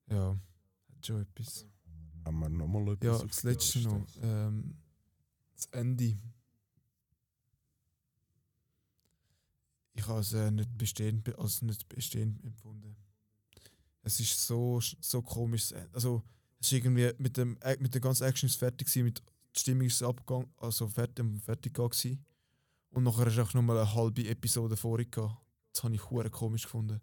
Ja, 0.10 0.36
schon 1.06 1.22
etwas. 1.22 1.66
haben 2.26 2.40
wir 2.40 2.50
nochmal 2.50 2.94
etwas 2.94 3.22
Ja, 3.22 3.28
das 3.28 3.44
letzte 3.44 3.80
noch. 3.82 4.06
Ähm, 4.22 4.76
das 5.56 5.66
Ende. 5.68 6.18
Ich 9.94 10.08
habe 10.08 10.20
es 10.22 10.34
äh, 10.34 10.52
nicht 10.52 10.78
bestehend, 10.78 11.24
be- 11.24 11.38
als 11.38 11.62
nicht 11.62 11.88
bestehend 11.90 12.44
empfunden. 12.44 12.96
Es 14.04 14.20
ist 14.20 14.48
so, 14.48 14.80
so 14.80 15.22
komisch. 15.22 15.72
äh, 15.74 15.88
Also, 15.94 16.24
es 16.60 16.68
ist 16.68 16.74
irgendwie 16.74 17.12
mit, 17.18 17.38
dem, 17.38 17.58
mit 17.80 17.94
der 17.94 18.02
ganzen 18.02 18.24
Action 18.24 18.48
ist 18.48 18.56
fertig 18.56 18.88
gewesen, 18.88 19.06
mit 19.06 19.22
die 19.56 19.60
Stimmung 19.60 19.88
ist 19.88 20.02
abgegangen, 20.02 20.48
also 20.58 20.88
fertig, 20.88 21.26
fertig 21.44 21.74
gewesen. 21.74 22.24
Und 22.90 23.04
nachher 23.04 23.28
ist 23.28 23.38
auch 23.40 23.54
nochmal 23.54 23.78
eine 23.80 23.94
halbe 23.94 24.28
Episode 24.28 24.76
gehabt. 24.76 25.38
Das 25.74 25.84
habe 25.84 25.94
ich 25.96 26.10
hure 26.10 26.30
komisch 26.30 26.64
gefunden. 26.64 27.00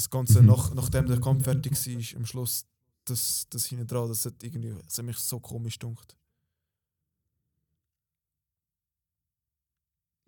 Das 0.00 0.08
Ganze, 0.08 0.40
Mhm. 0.40 0.46
nach, 0.48 0.72
nachdem 0.72 1.04
der 1.08 1.20
Kampf 1.20 1.44
fertig 1.44 1.72
war, 1.72 2.16
am 2.16 2.24
Schluss, 2.24 2.64
das, 3.04 3.46
das 3.50 3.66
hinten 3.66 3.86
dran, 3.86 4.08
das 4.08 4.24
hat 4.24 4.42
irgendwie, 4.42 4.74
das 4.82 4.96
hat 4.96 5.04
mich 5.04 5.18
so 5.18 5.38
komisch 5.40 5.74
gedunkt. 5.78 6.16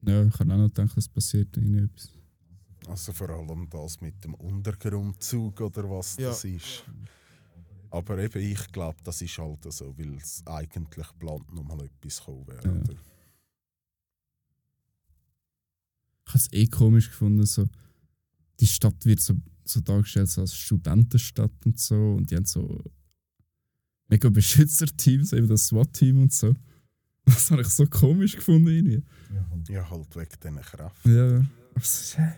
Ja, 0.02 0.24
ich 0.26 0.38
habe 0.38 0.52
auch 0.52 0.58
noch 0.58 0.68
gedacht, 0.68 0.94
es 0.98 1.08
passiert 1.08 1.56
ihnen 1.56 1.86
etwas. 1.86 2.10
Also 2.86 3.14
vor 3.14 3.30
allem 3.30 3.66
das 3.70 3.98
mit 4.02 4.22
dem 4.22 4.34
Untergrundzug 4.34 5.58
oder 5.62 5.88
was 5.88 6.18
Ja. 6.18 6.28
das 6.28 6.44
ist. 6.44 6.84
Aber 7.88 8.18
eben, 8.18 8.42
ich 8.42 8.70
glaube, 8.72 8.98
das 9.04 9.22
ist 9.22 9.38
halt 9.38 9.72
so, 9.72 9.96
weil 9.96 10.16
es 10.16 10.42
eigentlich 10.46 11.06
plant 11.18 11.50
nochmal 11.50 11.82
etwas 11.86 12.22
kommen 12.22 12.46
wäre. 12.46 12.62
Ja. 12.62 12.72
oder? 12.78 12.92
Ich 16.26 16.28
habe 16.34 16.38
es 16.38 16.52
eh 16.52 16.66
komisch 16.66 17.08
gefunden, 17.08 17.46
so, 17.46 17.66
die 18.60 18.66
Stadt 18.66 19.02
wird 19.06 19.20
so, 19.20 19.34
so 19.64 19.80
dargestellt 19.80 20.28
so 20.28 20.40
als 20.42 20.54
Studentenstadt 20.54 21.52
und 21.64 21.78
so 21.78 22.14
und 22.14 22.30
die 22.30 22.36
haben 22.36 22.44
so 22.44 22.82
mega 24.08 24.28
Beschützerteams, 24.28 25.32
eben 25.32 25.48
das 25.48 25.66
SWAT-Team 25.68 26.22
und 26.22 26.32
so. 26.32 26.54
Das 27.24 27.50
habe 27.50 27.62
ich 27.62 27.68
so 27.68 27.86
komisch 27.86 28.36
gefunden 28.36 28.68
irgendwie. 28.68 29.02
Ja, 29.72 29.88
halt 29.88 30.16
wegen 30.16 30.40
diesen 30.42 30.60
Kräften. 30.60 31.16
Ja, 31.16 31.46
was 31.74 32.18
hä? 32.18 32.34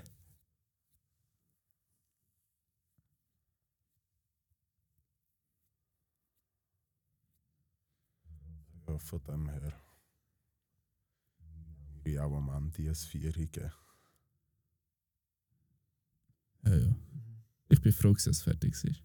Ja, 8.86 8.98
von 8.98 9.22
dem 9.24 9.48
her. 9.48 9.72
Ich 12.04 12.20
auch 12.20 12.36
am 12.36 12.50
Ende 12.50 12.90
ein 12.90 12.94
Vieri 12.94 13.46
geben. 13.46 13.72
Ja, 16.66 16.76
ja. 16.76 16.96
Ich 17.68 17.80
bin 17.80 17.92
froh, 17.92 18.12
dass 18.12 18.26
es 18.26 18.42
fertig 18.42 18.72
ist. 18.84 19.02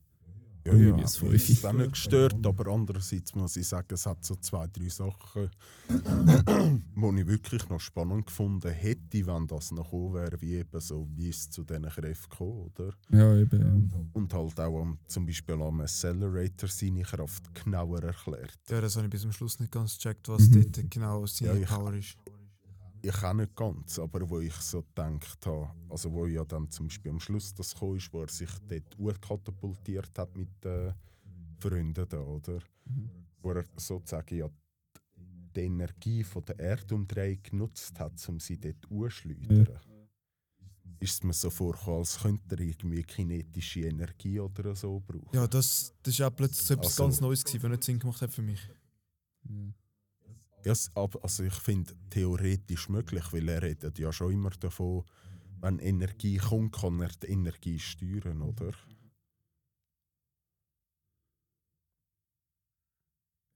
Ja, 0.67 0.73
ja, 0.75 1.07
Fünfi. 1.07 1.25
mich 1.33 1.49
ist 1.49 1.65
auch 1.65 1.73
nicht 1.73 1.93
gestört, 1.93 2.45
aber 2.45 2.67
andererseits 2.71 3.33
muss 3.33 3.55
ich 3.55 3.65
sagen, 3.67 3.87
es 3.93 4.05
hat 4.05 4.23
so 4.23 4.35
zwei, 4.35 4.67
drei 4.67 4.89
Sachen, 4.89 5.49
die 5.89 7.21
ich 7.21 7.27
wirklich 7.27 7.67
noch 7.69 7.79
spannend 7.79 8.27
gefunden 8.27 8.69
hätte, 8.69 9.25
wenn 9.25 9.47
das 9.47 9.71
noch 9.71 9.85
gekommen 9.85 10.13
wäre, 10.15 10.39
wie 10.41 10.55
eben 10.55 10.79
so, 10.79 11.07
wie 11.15 11.29
es 11.29 11.49
zu 11.49 11.63
diesen 11.63 11.83
Kräften 11.89 12.29
kommt, 12.37 12.79
oder? 12.79 12.93
Ja, 13.09 13.37
eben. 13.37 13.89
Ja. 13.91 13.99
Und 14.13 14.33
halt 14.33 14.59
auch 14.59 14.81
am, 14.81 14.99
zum 15.07 15.25
Beispiel 15.25 15.55
am 15.55 15.79
Accelerator 15.81 16.69
seine 16.69 17.03
Kraft 17.03 17.55
genauer 17.55 18.03
erklärt. 18.03 18.59
Ja, 18.69 18.81
das 18.81 18.95
habe 18.97 19.05
ich 19.07 19.11
bis 19.11 19.21
zum 19.21 19.31
Schluss 19.31 19.59
nicht 19.59 19.71
ganz 19.71 19.95
gecheckt, 19.97 20.27
was 20.27 20.47
Mhm. 20.49 20.71
dort 20.71 20.91
genau 20.91 21.25
seine 21.25 21.61
Ja, 21.61 21.67
Power 21.67 21.93
ist. 21.93 22.17
Ich 23.01 23.23
auch 23.23 23.33
nicht 23.33 23.55
ganz, 23.55 23.97
aber 23.99 24.29
wo 24.29 24.39
ich 24.39 24.53
so 24.55 24.81
gedacht 24.81 25.45
habe, 25.45 25.69
also 25.89 26.11
wo 26.11 26.25
ja 26.25 26.43
dann 26.43 26.69
zum 26.69 26.87
Beispiel 26.87 27.11
am 27.11 27.19
Schluss 27.19 27.53
das 27.53 27.73
kam, 27.73 27.95
ist, 27.95 28.11
wo 28.11 28.21
er 28.21 28.29
sich 28.29 28.49
dort 28.67 29.21
katapultiert 29.21 30.17
hat 30.17 30.35
mit 30.35 30.49
den 30.63 30.93
Freunden 31.59 32.07
da, 32.09 32.19
oder? 32.19 32.59
Wo 33.41 33.51
er 33.51 33.63
sozusagen 33.77 34.35
ja 34.37 34.49
die 35.55 35.61
Energie 35.61 36.23
von 36.23 36.43
der 36.45 36.59
Erdumdrehung 36.59 37.41
genutzt 37.41 37.99
hat, 37.99 38.27
um 38.27 38.39
sie 38.39 38.57
dort 38.57 38.85
anzuschleudern. 38.91 39.67
Ist 41.01 41.13
es 41.13 41.23
mir 41.23 41.31
so 41.33 41.49
vorgekommen, 41.49 41.99
als 41.99 42.19
könnte 42.19 42.55
er 42.55 42.59
irgendwie 42.59 43.03
kinetische 43.03 43.81
Energie 43.81 44.37
oder 44.39 44.75
so 44.75 44.99
brauchen. 44.99 45.29
Ja, 45.33 45.47
das, 45.47 45.93
das 46.03 46.13
ist 46.13 46.21
auch 46.21 46.35
plötzlich 46.35 46.69
etwas 46.71 46.87
Also- 46.87 47.03
ganz 47.03 47.21
Neues 47.21 47.43
gewesen, 47.45 47.63
was 47.63 47.69
nicht 47.71 47.83
Sinn 47.85 47.99
gemacht 47.99 48.21
hat 48.21 48.31
für 48.31 48.41
mich. 48.41 48.59
Ja. 49.47 49.55
Ja, 50.65 50.73
also 50.95 51.43
ich 51.43 51.53
finde 51.53 51.93
theoretisch 52.09 52.89
möglich, 52.89 53.23
weil 53.31 53.47
er 53.49 53.61
redet 53.61 53.97
ja 53.97 54.11
schon 54.11 54.33
immer 54.33 54.49
davon, 54.51 55.03
wenn 55.61 55.79
Energie 55.79 56.37
kommt, 56.37 56.73
kann 56.75 56.99
er 57.01 57.09
die 57.21 57.27
Energie 57.27 57.79
steuern, 57.79 58.41
oder? 58.41 58.73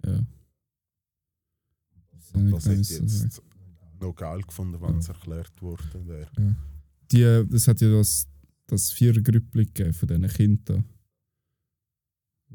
ja. 0.05 0.25
Und 2.33 2.51
das 2.51 2.65
hätte 2.65 2.75
Ja, 2.75 2.81
ich 2.81 2.89
jetzt 2.89 3.41
noch 3.99 4.15
geil 4.15 4.41
gefunden, 4.41 4.81
wenn 4.81 4.97
es 4.97 5.07
erklärt 5.07 5.61
worden 5.61 6.07
wäre. 6.07 6.29
Die, 7.11 7.21
äh, 7.21 7.45
das 7.45 7.67
hat 7.67 7.79
ja 7.81 7.89
das, 7.91 8.27
das 8.67 8.91
Vierergrüppli 8.91 9.65
gegeben 9.65 9.93
von 9.93 10.07
diesen 10.07 10.27
Kindern, 10.27 10.85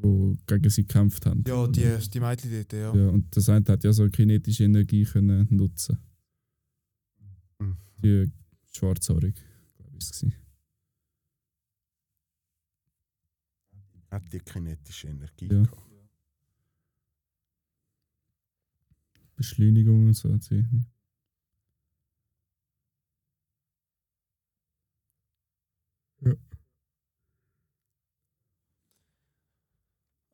die 0.01 0.37
gegen 0.47 0.69
sie 0.69 0.85
gekämpft 0.85 1.25
haben. 1.25 1.43
Ja, 1.47 1.67
die, 1.67 1.97
die 2.09 2.19
Mädchen 2.19 2.51
dort, 2.51 2.73
ja. 2.73 2.95
Ja, 2.95 3.09
und 3.09 3.35
das 3.35 3.49
eine 3.49 3.65
hat 3.67 3.83
ja 3.83 3.91
so 3.93 4.07
kinetische 4.09 4.63
Energie 4.63 5.03
können 5.03 5.47
nutzen. 5.49 5.97
Mhm. 7.59 7.77
Die 8.03 8.31
schwarzhaarig, 8.71 9.35
glaube 9.77 9.97
ich, 9.99 10.09
es 10.09 10.23
war. 10.23 10.31
Hat 14.11 14.33
die 14.33 14.39
kinetische 14.39 15.07
Energie 15.09 15.45
Ja. 15.51 15.63
gehabt. 15.63 15.85
Beschleunigung 19.35 20.07
und 20.07 20.13
so 20.13 20.33
hat 20.33 20.43
sie. 20.43 20.65
Ja. 26.21 26.33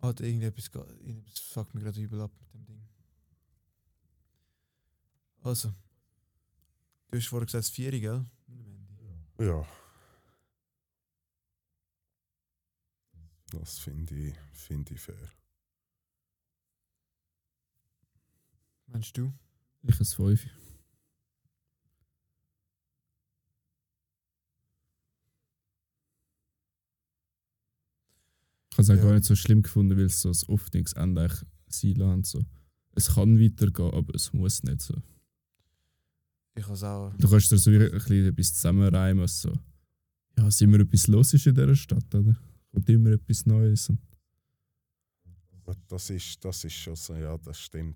Hat 0.05 0.19
irgendetwas, 0.19 0.71
ge- 0.71 0.81
irgendetwas 0.99 1.39
fuckt 1.39 1.73
mir 1.73 1.81
gerade 1.81 1.99
übel 2.01 2.21
ab 2.21 2.31
mit 2.39 2.53
dem 2.53 2.65
Ding. 2.65 2.87
Also. 5.41 5.73
Du 7.11 7.17
hast 7.17 7.27
vorher 7.27 7.45
gesagt, 7.45 7.65
4, 7.67 7.91
gell? 7.99 8.25
Ja. 9.39 9.65
Das 13.51 13.79
finde 13.79 14.15
ich, 14.15 14.35
find 14.53 14.91
ich 14.91 14.99
fair. 15.01 15.31
Meinst 18.87 19.17
du? 19.17 19.31
Ich 19.83 19.99
ein 19.99 20.05
5. 20.05 20.47
Ich 28.75 28.77
habe 28.79 28.83
es 28.83 28.89
auch 28.89 28.95
Ja. 28.95 29.03
gar 29.03 29.13
nicht 29.13 29.23
so 29.25 29.35
schlimm 29.35 29.61
gefunden, 29.61 29.95
weil 29.97 30.05
es 30.05 30.21
so 30.21 30.27
das 30.29 30.49
Öffnungsende 30.49 31.21
eigentlich 31.21 31.41
sein 31.69 31.93
lassen. 31.95 32.23
So. 32.25 32.45
Es 32.93 33.13
kann 33.13 33.39
weitergehen, 33.39 33.93
aber 33.93 34.13
es 34.13 34.33
muss 34.33 34.63
nicht 34.63 34.81
so. 34.81 34.95
Ich 36.55 36.63
habe 36.65 36.73
es 36.73 36.83
auch. 36.83 37.13
Du 37.17 37.29
kannst 37.29 37.51
dir 37.51 37.57
so 37.57 37.71
ein 37.71 37.89
bisschen 37.91 38.25
etwas 38.27 38.53
zusammenreimen. 38.53 39.27
So. 39.27 39.53
Ja, 40.37 40.51
sind 40.51 40.71
wir 40.73 40.81
etwas 40.81 41.07
los 41.07 41.33
ist 41.33 41.47
in 41.47 41.55
dieser 41.55 41.75
Stadt, 41.75 42.13
oder? 42.13 42.35
Kommt 42.73 42.89
immer 42.89 43.11
etwas 43.11 43.45
Neues. 43.45 43.91
Das 45.87 46.09
ist, 46.09 46.43
das 46.43 46.63
ist 46.65 46.73
schon 46.73 46.95
so, 46.97 47.15
ja, 47.15 47.37
das 47.37 47.57
stimmt. 47.57 47.95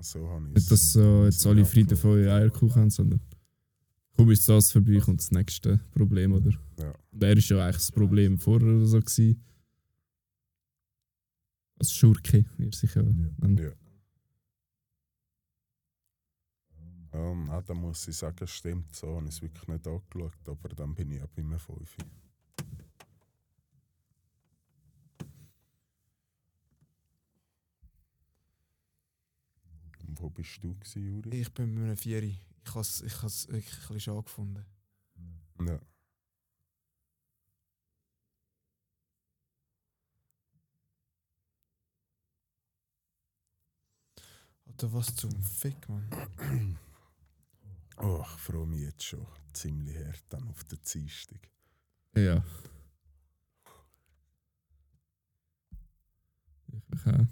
So 0.00 0.26
habe 0.30 0.48
ich 0.48 0.54
nicht, 0.54 0.70
dass 0.70 0.92
so 0.94 1.24
jetzt 1.26 1.40
so 1.40 1.50
alle 1.50 1.64
Frieden 1.66 1.96
von 1.96 2.18
Eierkuchen 2.26 2.82
haben, 2.82 2.90
sondern 2.90 3.20
komm 4.16 4.30
ist 4.30 4.48
das 4.48 4.72
vorbei, 4.72 4.98
kommt 4.98 5.20
das 5.20 5.30
nächste 5.30 5.78
Problem, 5.92 6.32
oder? 6.32 6.52
Ja. 6.78 6.94
Und 7.12 7.22
er 7.22 7.36
ist 7.36 7.48
ja 7.50 7.62
eigentlich 7.62 7.76
das 7.76 7.92
Problem 7.92 8.38
vorher 8.38 8.68
oder 8.76 8.86
so 8.86 8.98
gewesen. 8.98 9.42
Als 11.78 11.92
Schurke, 11.92 12.44
wie 12.56 12.66
er 12.66 12.72
sich 12.72 12.94
ja 12.94 13.02
nennt. 13.02 13.60
Ja. 13.60 13.72
Ja, 17.12 17.34
nein, 17.34 17.62
da 17.64 17.74
muss 17.74 18.08
ich 18.08 18.16
sagen, 18.16 18.46
stimmt, 18.46 18.94
so 18.96 19.14
habe 19.14 19.26
ich 19.26 19.36
es 19.36 19.42
wirklich 19.42 19.68
nicht 19.68 19.86
angeschaut, 19.86 20.48
aber 20.48 20.68
dann 20.70 20.94
bin 20.94 21.12
ich 21.12 21.18
ja 21.18 21.26
bei 21.26 21.42
einem 21.42 21.60
5. 21.60 21.96
Und 30.06 30.20
wo 30.20 30.30
bist 30.30 30.58
du 30.62 30.74
gewesen, 30.74 31.02
Juri? 31.06 31.40
Ich 31.42 31.52
bin 31.52 31.74
bei 31.74 31.82
einem 31.82 31.96
4. 31.96 32.22
Ich 32.22 32.40
habe 32.70 32.80
es 32.80 33.00
ich 33.02 33.22
has 33.22 33.46
wirklich 33.48 33.72
ein 33.74 33.78
bisschen 33.78 34.00
schade 34.00 34.22
gefunden. 34.22 34.64
Ja. 35.60 35.78
Oder 44.78 44.92
was 44.92 45.14
zum 45.14 45.30
Fick, 45.42 45.88
Mann. 45.88 46.78
Oh, 47.98 48.20
ich 48.22 48.40
freue 48.40 48.66
mich 48.66 48.80
jetzt 48.80 49.04
schon 49.04 49.26
ziemlich 49.52 49.96
hart 49.96 50.24
dann 50.28 50.48
auf 50.48 50.64
der 50.64 50.78
Dienstag. 50.78 51.48
Ja. 52.16 52.44
Ich 56.92 57.06
auch. 57.06 57.26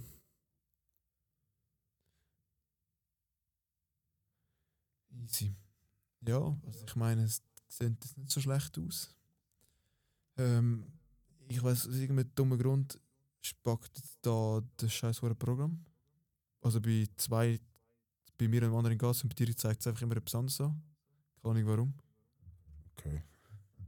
Easy. 5.11 5.55
Ja, 6.21 6.57
also 6.65 6.85
ich 6.87 6.97
meine, 6.97 7.25
es 7.25 7.43
sieht 7.69 8.05
jetzt 8.05 8.19
nicht 8.19 8.31
so 8.31 8.41
schlecht 8.41 8.79
aus. 8.79 9.15
Ähm, 10.37 10.93
ich 11.49 11.63
weiß 11.63 11.89
aus 11.89 11.95
irgendeinem 11.97 12.35
dummen 12.35 12.59
Grund 12.59 13.01
spackt 13.41 14.01
da 14.23 14.63
das 14.77 14.93
scheiß 14.93 15.21
Programm. 15.21 15.85
Also 16.63 16.81
bei 16.81 17.07
zwei, 17.17 17.61
bei 18.39 18.49
mir 18.49 18.63
und 18.63 18.71
dem 18.71 18.77
anderen 18.77 18.97
Gas 18.97 19.23
und 19.23 19.29
bei 19.29 19.45
dir 19.45 19.55
zeigt 19.57 19.81
es 19.81 19.87
einfach 19.87 20.03
immer 20.03 20.17
etwas 20.17 20.35
anderes 20.35 20.61
an. 20.61 20.81
Keine 21.43 21.55
Ahnung 21.55 21.67
warum. 21.67 21.95
Okay. 22.93 23.23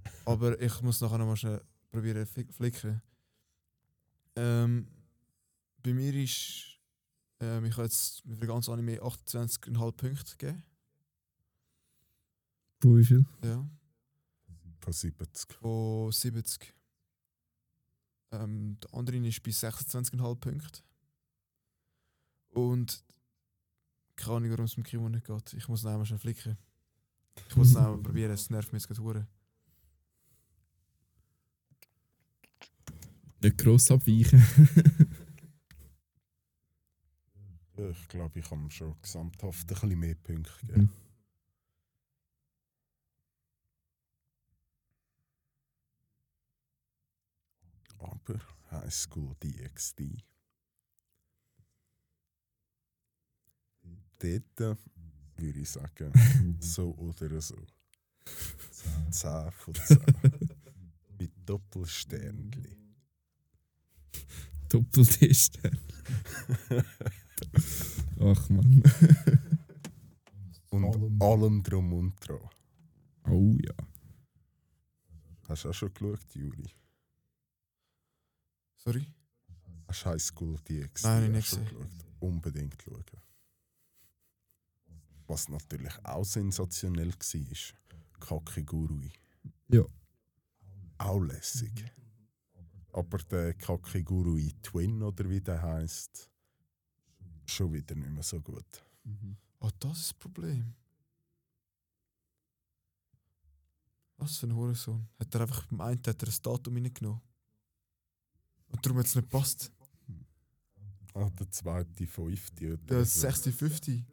Aber 0.26 0.60
ich 0.60 0.82
muss 0.82 1.00
nachher 1.00 1.18
noch 1.18 1.26
mal 1.26 1.36
schnell 1.36 1.62
probieren 1.90 2.26
zu 2.26 2.44
flicken. 2.52 3.00
Ähm, 4.36 4.88
bei 5.82 5.94
mir 5.94 6.12
ist, 6.14 6.80
ähm, 7.40 7.64
ich 7.66 7.72
habe 7.74 7.84
jetzt 7.84 8.22
für 8.22 8.36
den 8.36 8.48
ganzen 8.48 8.72
Anime 8.72 9.00
28,5 9.00 9.92
Punkte 9.92 10.36
gegeben. 10.36 10.64
Von 12.80 12.98
wie 12.98 13.04
viel? 13.04 13.24
Ja. 13.42 13.64
Von 14.80 14.92
70. 14.92 15.52
von 15.54 16.10
70. 16.10 16.74
Ähm, 18.32 18.78
der 18.80 18.94
andere 18.94 19.16
ist 19.18 19.42
bei 19.42 19.50
26,5 19.50 20.34
Punkten. 20.36 20.82
Und 22.54 23.04
keine 24.16 24.36
Ahnung, 24.36 24.50
warum 24.50 24.64
es 24.64 24.76
mit 24.76 24.86
Kimo 24.86 25.08
nicht 25.08 25.26
geht. 25.26 25.52
Ich 25.54 25.68
muss 25.68 25.84
ihn 25.84 25.88
einmal 25.88 26.06
schnell 26.06 26.18
flicken. 26.18 26.56
Ich 27.48 27.56
muss 27.56 27.70
es 27.70 27.76
einmal 27.76 27.98
probieren, 27.98 28.30
es 28.30 28.48
nervt 28.48 28.72
mich 28.72 28.82
jetzt 28.88 28.96
gerade. 28.98 29.26
Nicht 33.40 33.58
gross 33.58 33.90
abweichen. 33.90 34.42
Ich 37.76 38.06
glaube, 38.06 38.38
ich 38.38 38.48
kann 38.48 38.62
ihm 38.62 38.70
schon 38.70 38.94
gesamthaft 39.02 39.62
ein 39.62 39.66
bisschen 39.66 39.98
mehr 39.98 40.14
Punkte 40.14 40.52
geben. 40.64 40.82
Mhm. 40.82 40.90
Aber 47.98 48.40
High 48.70 48.94
School 48.94 49.34
DxD. 49.42 50.22
Dort 54.18 54.78
würde 55.36 55.60
ich 55.60 55.70
sagen, 55.70 56.12
so 56.60 56.94
oder 56.96 57.40
so. 57.40 57.56
10 59.10 59.50
von 59.52 59.74
10. 59.74 59.98
Mit 61.18 61.32
Doppelsternli. 61.46 62.76
Doppel-D-Stern. 64.68 65.78
Ach 68.20 68.48
man. 68.48 68.82
Und 70.70 71.22
allem 71.22 71.62
drum 71.62 71.92
und 71.92 72.14
dran. 72.26 72.40
Oh 73.28 73.56
ja. 73.62 73.74
Hast 75.48 75.64
du 75.64 75.68
auch 75.68 75.74
schon 75.74 75.92
geschaut, 75.94 76.34
Juri? 76.34 76.70
Sorry? 78.76 79.06
Hast 79.86 80.04
du 80.04 80.10
High 80.10 80.22
School 80.22 80.56
DxD 80.68 81.06
Nein, 81.06 81.24
ich 81.24 81.30
nicht 81.30 81.48
schon 81.48 81.64
gesehen. 81.64 81.78
geschaut? 81.78 82.06
Unbedingt 82.20 82.82
schauen. 82.82 83.04
Was 85.26 85.48
natürlich 85.48 85.92
auch 86.04 86.24
sensationell 86.24 87.12
war, 87.12 88.18
Kakegurui. 88.20 89.12
Ja. 89.68 89.84
Auch 90.98 91.20
lässig. 91.20 91.72
Aber 92.92 93.18
der 93.18 93.54
Kakegurui 93.54 94.52
Twin, 94.62 95.02
oder 95.02 95.28
wie 95.28 95.40
der 95.40 95.60
heißt, 95.62 96.30
schon 97.46 97.72
wieder 97.72 97.94
nicht 97.94 98.10
mehr 98.10 98.22
so 98.22 98.40
gut. 98.40 98.84
Ah, 99.60 99.70
das 99.78 99.98
ist 99.98 100.10
das 100.10 100.14
Problem. 100.14 100.74
Was 104.16 104.36
für 104.36 104.46
ein 104.46 104.54
Hurensohn. 104.54 105.08
Hat 105.18 105.34
er 105.34 105.40
einfach 105.42 105.66
beim 105.66 105.80
einen 105.80 106.02
hat 106.06 106.22
er 106.22 106.28
ein 106.28 106.42
Datum 106.42 106.74
reingenommen. 106.74 107.20
Und 108.68 108.84
darum 108.84 108.98
hat 108.98 109.06
es 109.06 109.14
nicht 109.14 109.30
gepasst. 109.30 109.72
Ah, 111.14 111.30
der 111.30 111.50
zweite 111.50 112.06
fünfte. 112.06 112.74
oder 112.74 112.84
Der. 112.84 113.04
60, 113.04 113.54
50. 113.54 114.04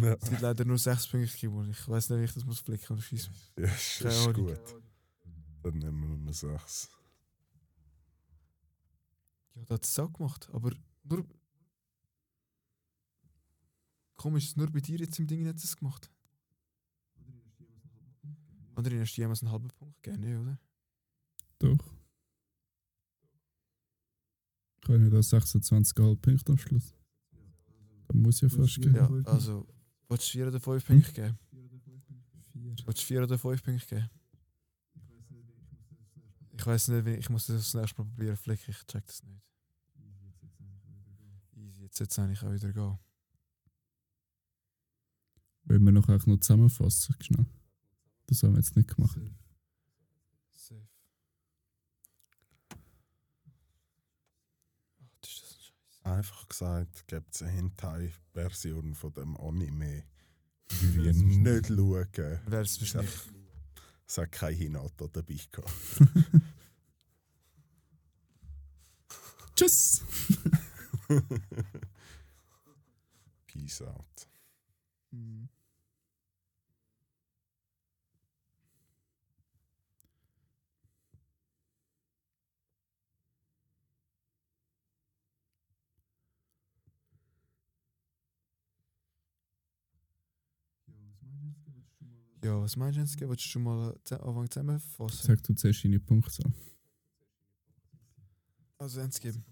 Ja, 0.00 0.14
Es 0.14 0.30
gibt 0.30 0.40
leider 0.42 0.64
nur 0.64 0.78
6 0.78 1.08
Punkte 1.08 1.32
gegeben. 1.32 1.70
Ich 1.70 1.88
weiß 1.88 2.10
nicht, 2.10 2.20
wie 2.20 2.24
ich 2.24 2.32
das 2.34 2.44
muss 2.44 2.60
flicken 2.60 2.92
oder 2.92 3.02
schießen. 3.02 3.32
ja, 3.58 3.64
ist, 3.64 4.00
ist 4.00 4.34
gut. 4.34 4.58
Dann 5.62 5.78
nehmen 5.78 6.08
wir 6.08 6.16
mal 6.16 6.32
sechs. 6.32 6.90
Ja, 9.54 9.64
der 9.64 9.74
hat 9.74 9.84
es 9.84 9.98
auch 9.98 10.12
gemacht. 10.12 10.48
Aber 10.52 10.70
nur. 11.02 11.26
Komisch, 14.16 14.56
nur 14.56 14.70
bei 14.70 14.80
dir 14.80 14.98
jetzt 14.98 15.18
im 15.18 15.26
Ding 15.26 15.46
hat 15.46 15.56
es 15.56 15.76
gemacht. 15.76 16.10
Oder 18.76 19.00
hast 19.00 19.16
du 19.16 19.20
jemals 19.20 19.42
einen 19.42 19.50
halben 19.50 19.68
Punkt 19.68 20.00
gegeben, 20.02 20.22
nee, 20.22 20.36
oder? 20.36 20.58
Doch. 21.58 21.92
Ich 24.82 24.88
habe 24.88 25.02
ja 25.02 25.10
da 25.10 25.18
26,5 25.18 26.16
Punkte 26.16 26.52
am 26.52 26.58
Schluss. 26.58 26.94
Muss 28.12 28.40
ja 28.40 28.48
fast 28.48 28.80
gehen. 28.80 28.94
Ja, 28.94 29.08
also. 29.24 29.66
Wolltest 30.08 30.28
du 30.34 30.38
4 30.38 30.48
oder 30.48 30.60
5 30.60 30.86
Punkte 30.86 31.12
geben? 31.12 31.38
Vier. 32.52 32.86
Wolltest 32.86 33.04
du 33.04 33.06
4 33.06 33.22
oder 33.24 33.38
5 33.38 33.62
Punkte 33.62 33.86
geben? 33.86 34.10
Ich 36.58 36.66
weiß 36.66 36.88
nicht, 36.88 37.04
wie 37.04 37.14
ich 37.14 37.30
muss 37.30 37.46
das 37.46 37.56
das 37.56 37.74
nächste 37.74 38.02
Mal 38.02 38.08
probieren 38.08 38.36
flicken. 38.36 38.70
Ich 38.70 38.86
check 38.86 39.06
das 39.06 39.22
nicht. 39.22 39.42
Easy, 41.54 41.82
jetzt 41.82 41.98
sollte 41.98 42.12
es 42.12 42.18
eigentlich 42.18 42.42
auch 42.42 42.52
wieder 42.52 42.72
gehen. 42.72 42.98
Wollen 45.64 45.84
wir 45.84 45.92
noch, 45.92 46.08
eigentlich 46.08 46.26
noch 46.26 46.40
zusammenfassen? 46.40 47.14
Schnell. 47.20 47.46
Das 48.26 48.42
haben 48.42 48.54
wir 48.54 48.58
jetzt 48.58 48.74
nicht 48.74 48.94
gemacht. 48.94 49.18
Einfach 56.16 56.48
gesagt, 56.48 57.06
gibt 57.06 57.34
es 57.34 57.42
eine 57.42 57.52
Hentai-Version 57.52 58.94
von 58.94 59.12
dem 59.12 59.36
Anime. 59.36 60.04
Würde 60.68 61.10
ich 61.10 61.16
nicht 61.16 61.66
schauen. 61.66 62.06
Wäre 62.46 62.62
es 62.62 62.80
wahrscheinlich. 62.80 63.14
Es 64.06 64.18
hat 64.18 64.32
kein 64.32 64.54
Hinata 64.54 65.06
dabei 65.08 65.38
gehabt. 65.50 65.72
Tschüss! 69.54 70.04
Peace 73.46 73.82
out. 73.82 74.28
Ja, 92.42 92.60
was 92.60 92.76
meinst 92.76 92.96
du 92.96 93.00
jetzt? 93.02 93.20
Willst 93.20 93.44
du 93.44 93.48
schon 93.48 93.62
mal 93.62 93.98
anfangen 94.10 94.50
zusammenfassen? 94.50 95.26
Sag 95.26 95.42
du 95.42 95.54
zuerst 95.54 95.84
deine 95.84 95.98
Punktzahl. 95.98 96.52
Also 98.78 99.00
geben. 99.20 99.44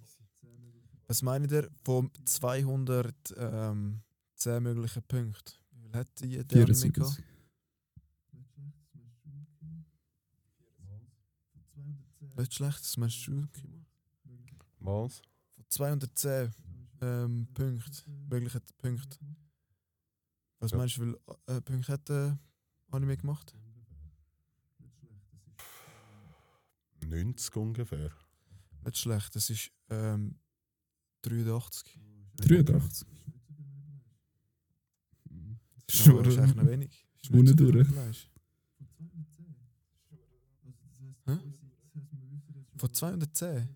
Was 1.08 1.22
meint 1.22 1.50
ihr 1.50 1.68
von 1.84 2.10
200 2.24 3.14
ähm, 3.36 4.02
10 4.36 4.62
möglichen 4.62 5.02
Punkten? 5.04 5.52
Wie 5.70 5.80
viel 5.82 5.92
hat 5.94 6.08
die 6.20 6.44
der 6.44 6.62
Anime 6.62 6.74
74. 6.74 6.92
gehabt? 6.94 7.22
Nicht 12.36 12.54
schlecht, 12.54 12.80
das 12.80 12.96
meinst 12.96 13.26
du? 13.26 13.48
Was? 14.80 15.22
Von 15.54 15.64
210 15.68 16.52
ähm, 17.00 17.48
Punkten, 17.54 18.28
möglichen 18.28 18.60
Punkte. 18.78 19.18
Was 20.58 20.70
Ja. 20.72 20.78
meinst 20.78 20.96
du, 20.96 21.02
wie 21.02 21.04
viele 21.06 21.56
äh, 21.56 21.60
Punkte 21.60 21.92
hat 21.92 22.08
der 22.08 22.38
Anime 22.90 23.16
gemacht? 23.16 23.54
90 27.04 27.56
ungefähr. 27.56 28.10
Nicht 28.84 28.98
schlecht, 28.98 29.34
das 29.36 29.50
ist 29.50 29.70
ähm, 29.90 30.36
83. 31.22 31.98
83. 32.36 33.08
Ja, 35.88 36.04
Schon, 36.04 36.24
das 36.24 36.34
ist 36.34 36.40
echt 36.40 36.56
noch 36.56 36.66
wenig. 36.66 37.06
Ist 37.22 37.30
Ohne 37.30 37.42
nicht 37.42 37.58
so 37.58 37.64
viel 37.64 37.72
durch. 37.72 37.88
Fleisch. 37.88 38.30
Hä? 41.26 41.38
Von 42.76 42.92
210? 42.92 43.68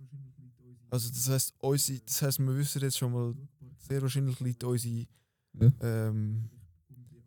Also 0.91 1.09
das 1.09 1.29
heisst, 1.29 1.55
unsere, 1.61 2.01
das 2.01 2.23
heisst, 2.23 2.39
wir 2.41 2.57
wissen 2.57 2.83
jetzt 2.83 2.99
schon 2.99 3.13
mal, 3.13 3.35
sehr 3.79 4.03
wahrscheinlich 4.03 4.41
liegt 4.41 4.65
unsere 4.65 5.07
Ja. 5.55 5.73
ähm, 5.81 6.51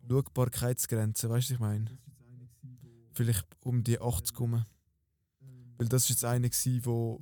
Schaubarkeitsgrenze, 0.08 1.30
weißt 1.30 1.50
du, 1.50 1.54
was 1.54 1.56
ich 1.56 1.60
meine? 1.60 1.98
Vielleicht 3.14 3.48
um 3.62 3.84
die 3.84 4.00
80 4.00 4.40
rum. 4.40 4.66
Weil 5.78 5.88
das 5.88 6.06
war 6.06 6.10
jetzt 6.10 6.26
einer, 6.26 6.50
gewesen, 6.50 6.86
wo, 6.86 7.22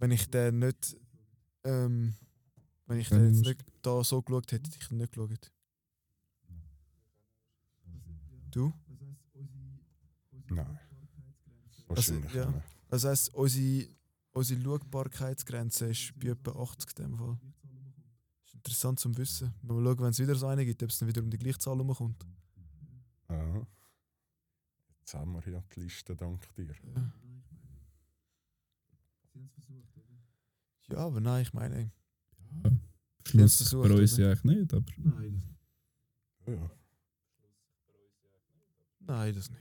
wenn 0.00 0.10
ich 0.10 0.28
den 0.30 0.58
nicht, 0.58 0.96
ähm, 1.64 2.14
wenn 2.86 2.98
ich 2.98 3.10
Ja, 3.10 3.18
den 3.18 3.34
jetzt 3.34 3.46
nicht 3.46 3.64
da 3.82 4.02
so 4.04 4.22
geschaut 4.22 4.52
hätte, 4.52 4.70
hätte 4.70 4.78
ich 4.80 4.90
ihn 4.90 4.98
nicht 4.98 5.12
geschaut. 5.12 5.52
Du? 8.50 8.72
Nein. 10.48 10.78
Wahrscheinlich 11.88 12.32
ja. 12.34 12.46
nicht. 12.46 12.64
Das 12.88 13.04
heisst, 13.04 13.34
unsere, 13.34 13.88
unsere 14.32 14.60
Schaubarkeitsgrenze 14.60 15.86
ist 15.86 16.12
bei 16.18 16.28
etwa 16.28 16.62
80 16.62 16.98
in 16.98 17.04
dem 17.04 17.18
Fall. 17.18 17.38
Das 18.64 18.72
interessant 18.72 18.98
zu 18.98 19.16
wissen. 19.18 19.52
Wenn 19.62 19.76
wir 19.76 19.84
schauen, 19.84 19.98
wenn 20.04 20.10
es 20.10 20.18
wieder 20.18 20.34
so 20.34 20.46
eine 20.46 20.64
gibt, 20.64 20.82
ob 20.82 20.88
es 20.88 20.98
dann 20.98 21.06
wieder 21.08 21.22
um 21.22 21.28
die 21.30 21.36
gleiche 21.38 21.58
Zahl 21.58 21.76
herumkommt. 21.76 22.26
Aha. 23.28 23.66
Jetzt 25.00 25.12
haben 25.14 25.32
wir 25.34 25.52
ja 25.52 25.62
die 25.76 25.80
Liste, 25.80 26.16
dank 26.16 26.40
dir. 26.54 26.74
Ja. 26.94 27.12
ja, 30.90 30.96
aber 30.98 31.20
nein, 31.20 31.42
ich 31.42 31.52
meine, 31.52 31.90
Ja. 32.64 32.70
Schluss 33.26 33.56
versucht, 33.58 33.88
bei 33.88 33.94
uns 33.94 34.16
ja 34.16 34.30
eigentlich 34.30 34.44
nicht, 34.44 34.72
aber 34.74 34.84
Ja. 36.46 36.70
nein, 39.00 39.34
das 39.34 39.50
nicht. 39.50 39.60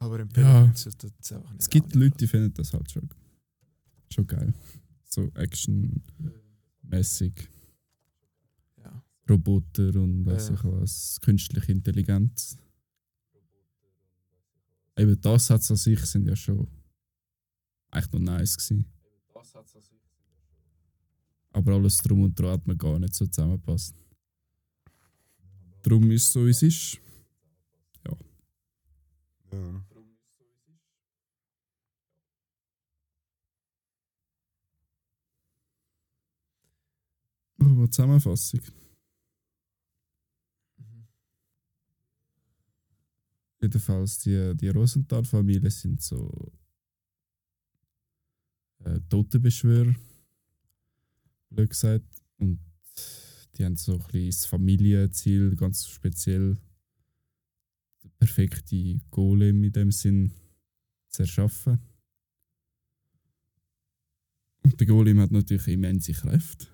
Aber 0.00 0.20
empfehlen 0.20 0.46
Ja. 0.46 0.74
sollte 0.76 1.10
es 1.18 1.32
einfach 1.32 1.50
nicht. 1.50 1.62
es 1.62 1.70
gibt. 1.70 1.92
Leute, 1.96 2.16
die 2.18 2.28
finden 2.28 2.54
das 2.54 2.72
halt 2.72 2.88
schon, 2.90 3.08
schon 4.12 4.26
geil. 4.28 4.54
So 5.18 5.26
actionmäßig, 5.34 7.34
Ja. 8.76 9.02
Roboter 9.28 9.96
und 10.00 10.24
weiß 10.24 10.50
Ja. 10.50 10.54
ich 10.54 10.62
was, 10.64 11.18
künstliche 11.20 11.72
Intelligenz. 11.72 12.56
Eben 14.96 15.20
das 15.20 15.50
hat 15.50 15.68
an 15.68 15.76
sich 15.76 15.98
sind 16.06 16.28
ja 16.28 16.36
schon 16.36 16.68
echt 17.90 18.12
noch 18.12 18.20
nice 18.20 18.56
gewesen. 18.56 18.84
Aber 21.50 21.74
alles 21.74 21.96
drum 21.98 22.22
und 22.22 22.38
dran 22.38 22.50
hat 22.52 22.64
mir 22.68 22.76
gar 22.76 22.96
nicht 23.00 23.14
so 23.14 23.26
zusammengepasst. 23.26 23.96
Darum 25.82 26.08
ist 26.12 26.26
es 26.26 26.32
so, 26.32 26.46
wie 26.46 26.50
es 26.50 26.62
ist. 26.62 27.00
ja. 28.06 28.16
Aber 37.58 37.90
Zusammenfassung. 37.90 38.60
Mhm. 40.76 41.06
Jedenfalls, 43.60 44.18
die, 44.20 44.56
die 44.56 44.68
Rosenthal-Familie 44.68 45.70
sind 45.70 46.00
so 46.00 46.52
äh, 48.84 49.00
Totenbeschwörer, 49.08 49.94
blöd 51.50 51.70
gesagt. 51.70 52.06
Und 52.38 52.60
die 53.54 53.64
haben 53.64 53.76
so 53.76 53.94
ein 53.94 53.98
bisschen 53.98 54.26
das 54.26 54.46
Familienziel, 54.46 55.56
ganz 55.56 55.86
speziell 55.88 56.56
den 58.02 58.10
perfekten 58.18 59.02
Golem 59.10 59.64
in 59.64 59.72
dem 59.72 59.90
Sinn 59.90 60.32
zu 61.08 61.22
erschaffen. 61.22 61.80
Und 64.62 64.78
der 64.78 64.86
Golem 64.86 65.20
hat 65.20 65.32
natürlich 65.32 65.68
immense 65.68 66.12
Kräfte. 66.12 66.68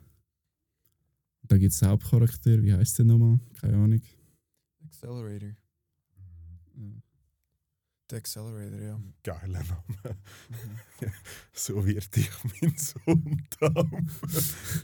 Da 1.47 1.59
gibt 1.59 1.73
es 1.73 1.83
einen 1.83 1.93
Hauptcharakter, 1.93 2.63
wie 2.63 2.73
heißt 2.73 2.99
der 2.99 3.05
nochmal? 3.07 3.39
Keine 3.61 3.77
Ahnung. 3.77 4.01
Accelerator. 4.85 5.51
Der 8.11 8.19
Accelerator, 8.19 8.81
ja. 8.81 9.01
Geiler 9.23 9.63
Name. 9.63 10.17
so 11.53 11.87
wird 11.87 12.17
ich 12.17 12.31
meinen 12.45 12.77
Sohn 12.77 13.43
taufen. 13.59 14.11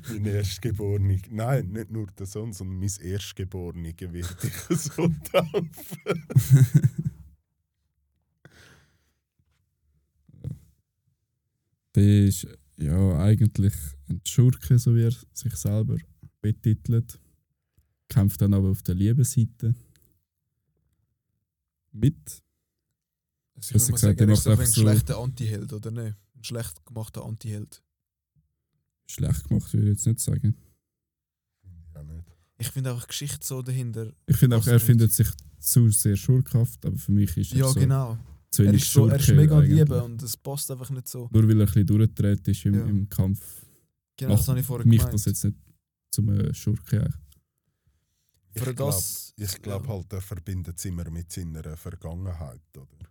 mein 0.09 0.27
Erstgeborener. 0.27 1.19
Nein, 1.31 1.69
nicht 1.71 1.91
nur 1.91 2.07
der 2.07 2.27
Sohn, 2.27 2.53
sondern 2.53 2.79
mein 2.79 2.91
Erstgeborener 3.01 3.93
wird 3.99 4.45
ich 4.45 4.79
so 4.79 5.09
taufen. 5.33 5.71
Der 11.97 12.25
ist 12.27 12.47
ja 12.77 13.19
eigentlich 13.19 13.75
ein 14.09 14.21
Schurke, 14.25 14.79
so 14.79 14.95
wie 14.95 15.03
er 15.03 15.15
sich 15.33 15.57
selber 15.57 15.97
betitelt. 16.41 17.19
Kämpft 18.09 18.41
dann 18.41 18.55
aber 18.55 18.69
auf 18.71 18.83
der 18.83 18.95
Liebesseite 18.95 19.75
mit. 21.93 22.17
Also 23.57 23.75
ich 23.77 23.81
würde 23.81 23.85
mal 23.85 23.93
gesagt, 23.93 24.01
sagen, 24.01 24.19
er 24.31 24.33
ist 24.35 24.47
doch 24.47 24.59
ein 24.59 24.67
so- 24.67 24.81
schlechter 24.81 25.19
Anti-Held, 25.19 25.73
oder 25.73 25.91
nicht? 25.91 26.17
Ein 26.37 26.45
schlecht 26.45 26.85
gemachter 26.87 27.25
Anti-Held. 27.25 27.83
Schlecht 29.07 29.49
gemacht, 29.49 29.73
würde 29.73 29.87
ich 29.87 29.93
jetzt 29.97 30.07
nicht 30.07 30.21
sagen. 30.21 30.57
Ja, 31.95 32.03
nicht. 32.03 32.25
Ich 32.59 32.69
finde 32.71 32.91
einfach 32.91 33.05
die 33.05 33.09
Geschichte 33.09 33.45
so 33.47 33.63
dahinter. 33.63 34.13
Ich 34.27 34.37
finde 34.37 34.57
auch, 34.57 34.61
Also 34.61 34.71
er 34.71 34.75
nicht. 34.77 34.87
findet 34.87 35.13
sich 35.13 35.29
zu 35.59 35.91
sehr 35.91 36.17
schurkhaft, 36.17 36.85
aber 36.87 36.97
für 36.97 37.13
mich 37.13 37.37
ist 37.37 37.53
er 37.53 37.59
Ja, 37.59 37.69
so 37.69 37.81
genau. 37.81 38.19
zu 38.51 38.63
Er 38.63 38.73
ist, 38.75 38.93
so, 38.93 39.07
er 39.09 39.19
ist 39.19 39.29
mega 39.31 39.59
lieb 39.61 39.91
und 39.91 40.23
es 40.23 40.37
passt 40.37 40.71
einfach 40.71 40.91
nicht 40.91 41.09
so. 41.09 41.29
Nur 41.33 41.43
weil 41.49 41.51
er 41.61 41.61
ein 41.63 41.67
bisschen 41.67 41.87
durchgedreht 41.87 42.47
ist 42.49 42.65
im, 42.65 42.75
Ja. 42.75 42.85
im 42.87 43.09
Kampf, 43.09 43.67
Genau, 44.17 44.31
das 44.33 44.41
macht 44.41 44.49
habe 44.49 44.61
ich 44.61 44.67
vorher 44.67 44.87
mich 44.87 44.99
gemeint. 44.99 45.15
das 45.15 45.25
jetzt 45.27 45.45
nicht 45.45 45.57
zum 46.11 46.29
äh, 46.31 46.53
Schurke 46.55 47.01
eigentlich. 47.01 47.15
Ich 48.55 48.63
Für 48.63 48.75
glaube 48.75 48.97
glaub 49.63 49.83
ja. 49.87 49.89
halt, 49.89 50.13
er 50.13 50.21
verbindet 50.21 50.79
es 50.79 50.85
immer 50.85 51.09
mit 51.11 51.31
seiner 51.31 51.77
Vergangenheit. 51.77 52.61
Oder? 52.77 53.09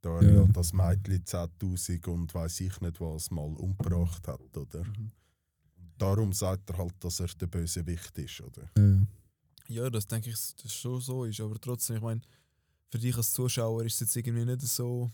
Da 0.00 0.20
Ja. 0.20 0.28
er 0.28 0.34
ja 0.34 0.46
das 0.52 0.72
Mädchen 0.72 1.24
10.000 1.24 2.06
und 2.08 2.32
weiß 2.32 2.60
ich 2.60 2.80
nicht 2.80 3.00
was 3.00 3.30
mal 3.30 3.54
umgebracht 3.56 4.26
hat. 4.28 4.56
Oder? 4.56 4.84
Mhm. 4.84 5.10
Darum 5.98 6.32
sagt 6.32 6.70
er 6.70 6.78
halt, 6.78 6.94
dass 7.00 7.18
er 7.20 7.26
der 7.26 7.48
Bösewicht 7.48 8.16
ist. 8.18 8.40
Oder? 8.40 8.70
Ja. 8.78 9.06
Ja, 9.66 9.90
das 9.90 10.06
denke 10.06 10.30
ich, 10.30 10.36
dass 10.36 10.54
das 10.56 10.72
schon 10.72 11.00
so 11.00 11.24
ist. 11.24 11.40
Aber 11.40 11.60
trotzdem, 11.60 11.96
ich 11.96 12.02
meine, 12.02 12.20
für 12.90 12.98
dich 12.98 13.16
als 13.16 13.32
Zuschauer 13.32 13.84
ist 13.84 13.94
es 13.94 14.00
jetzt 14.00 14.16
irgendwie 14.16 14.44
nicht 14.46 14.62
so. 14.62 15.10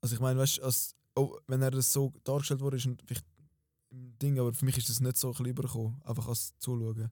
Also 0.00 0.16
ich 0.16 0.20
meine, 0.20 0.40
weißt 0.40 0.58
du, 0.58 0.62
als 0.64 0.94
oh, 1.14 1.38
wenn 1.46 1.62
er 1.62 1.70
das 1.70 1.92
so 1.92 2.12
dargestellt 2.24 2.60
wurde, 2.60 2.76
ist 2.78 2.86
ein- 2.86 2.98
vielleicht 3.06 3.24
im 3.92 4.18
Ding, 4.18 4.38
aber 4.38 4.52
für 4.52 4.64
mich 4.64 4.78
ist 4.78 4.88
das 4.88 5.00
nicht 5.00 5.16
so 5.16 5.32
ein 5.32 5.46
übergekommen, 5.46 6.00
einfach 6.04 6.28
als 6.28 6.56
Zuschauen. 6.58 7.10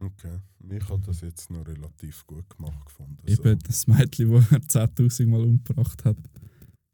Okay. 0.00 0.38
Ich 0.70 0.88
habe 0.88 1.02
das 1.04 1.20
jetzt 1.20 1.50
noch 1.50 1.66
relativ 1.66 2.26
gut 2.26 2.48
gemacht 2.48 2.86
gefunden. 2.86 3.18
Eben 3.26 3.58
das 3.58 3.86
Mädchen, 3.86 4.30
das 4.32 4.74
er 4.74 4.86
10.000 4.88 5.26
Mal 5.26 5.42
umgebracht 5.42 6.04
hat, 6.04 6.16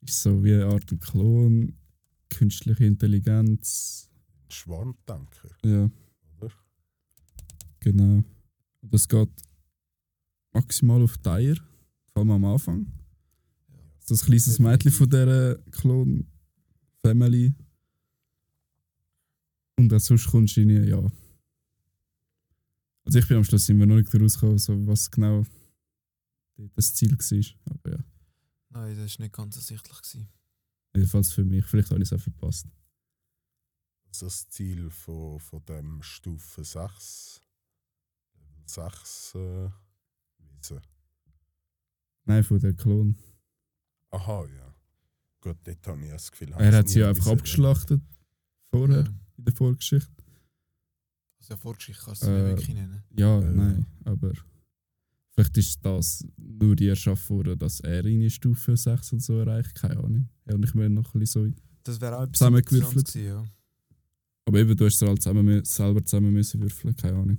ist 0.01 0.23
so 0.23 0.43
wie 0.43 0.55
eine 0.55 0.67
Art 0.67 0.93
Klon, 1.01 1.77
künstliche 2.29 2.85
Intelligenz. 2.85 4.11
So. 4.49 4.55
Schwarmdenker, 4.55 5.49
Ja, 5.65 5.91
oder? 6.39 6.53
genau. 7.81 8.23
Und 8.81 8.95
das 8.95 9.09
geht 9.09 9.29
maximal 10.53 11.03
auf 11.03 11.19
die 11.19 11.29
Eier, 11.29 11.57
vor 12.13 12.23
allem 12.23 12.31
am 12.31 12.45
Anfang. 12.45 12.87
Das 14.09 14.25
kleines 14.25 14.59
Mädchen 14.59 14.93
von 14.93 15.11
dieser 15.11 15.57
Klon-Family. 15.73 17.55
Und 19.79 19.93
auch 19.93 20.01
sonst 20.01 20.27
kommst 20.27 20.57
du 20.57 20.61
rein, 20.63 20.85
ja. 20.85 21.07
Also 23.05 23.19
ich 23.19 23.29
bin 23.29 23.37
am 23.37 23.45
Schluss 23.45 23.69
immer 23.69 23.87
noch 23.87 23.97
nicht 23.97 24.13
rausgekommen, 24.13 24.59
so 24.59 24.87
was 24.87 25.11
genau 25.11 25.45
das 26.75 26.95
Ziel 26.95 27.13
war. 27.13 27.75
Aber 27.75 27.91
ja, 27.93 28.05
Nein, 28.71 28.97
das 28.97 29.19
war 29.19 29.25
nicht 29.25 29.35
ganz 29.35 29.57
ersichtlich. 29.57 29.97
Gewesen. 30.03 30.29
jedenfalls 30.95 31.33
für 31.33 31.45
mich. 31.45 31.65
Vielleicht 31.65 31.91
habe 31.91 32.03
ich 32.03 32.11
es 32.11 32.13
auch 32.13 32.23
verpasst. 32.23 32.67
Also 34.09 34.27
das 34.27 34.49
Ziel 34.49 34.91
von, 34.91 35.39
von 35.39 35.65
dem 35.67 36.03
Stufe 36.03 36.65
6, 36.65 37.43
Level 38.35 38.63
6 38.67 39.35
äh. 39.35 39.71
Nein, 42.25 42.43
von 42.43 42.59
der 42.59 42.75
Klon. 42.75 43.17
Aha, 44.11 44.47
ja. 44.47 44.75
Gut, 45.41 45.59
dort 45.63 45.87
habe 45.87 46.05
ich 46.05 46.11
das 46.11 46.31
Gefühl. 46.31 46.55
haben 46.55 46.65
Er 46.65 46.77
hat 46.77 46.89
sie 46.89 47.01
ja 47.01 47.09
einfach 47.11 47.29
abgeschlachtet 47.29 48.03
vorher 48.71 49.05
Ja. 49.05 49.26
In 49.37 49.45
der 49.45 49.55
Vorgeschichte. 49.55 50.11
Also 51.39 51.55
ja, 51.55 51.57
Vorgeschichte 51.57 52.03
kannst 52.05 52.23
du 52.23 52.27
Äh, 52.29 52.43
nicht 52.43 52.47
wirklich 52.59 52.77
nennen. 52.77 53.03
Ja, 53.17 53.41
Äh. 53.41 53.53
nein, 53.55 53.87
aber 54.05 54.33
vielleicht 55.31 55.57
ist 55.59 55.85
das 55.85 56.27
nur 56.37 56.75
die 56.77 56.89
erschaffen 56.89 57.37
worden, 57.37 57.59
dass 57.59 57.81
er 57.81 58.05
in 58.07 58.29
Stufe 58.31 58.77
6 58.77 59.13
und 59.13 59.21
so 59.21 59.39
erreicht. 59.39 59.75
Keine 59.75 59.99
Ahnung. 59.99 60.29
Ja, 60.47 60.55
und 60.55 60.65
ich 60.65 60.75
mir 60.75 60.89
noch 60.89 61.15
ein 61.15 61.21
bisschen 61.21 61.51
so. 61.55 61.63
Das 61.85 62.01
wäre 62.01 62.19
auch 62.19 62.27
zusammengewürfelt. 62.33 63.07
Gewesen, 63.07 63.27
ja. 63.27 63.45
Aber 64.47 64.59
eben, 64.59 64.77
du 64.77 64.85
hast 64.87 64.95
es 65.03 65.09
halt 65.09 65.23
zusammen, 65.23 65.65
selber 65.65 66.05
zusammen 66.05 66.33
müssen 66.33 66.61
würfeln, 66.61 66.97
keine 66.97 67.17
Ahnung. 67.19 67.39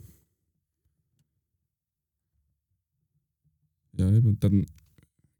Ja, 3.93 4.11
eben, 4.11 4.27
und 4.27 4.43
dann 4.43 4.65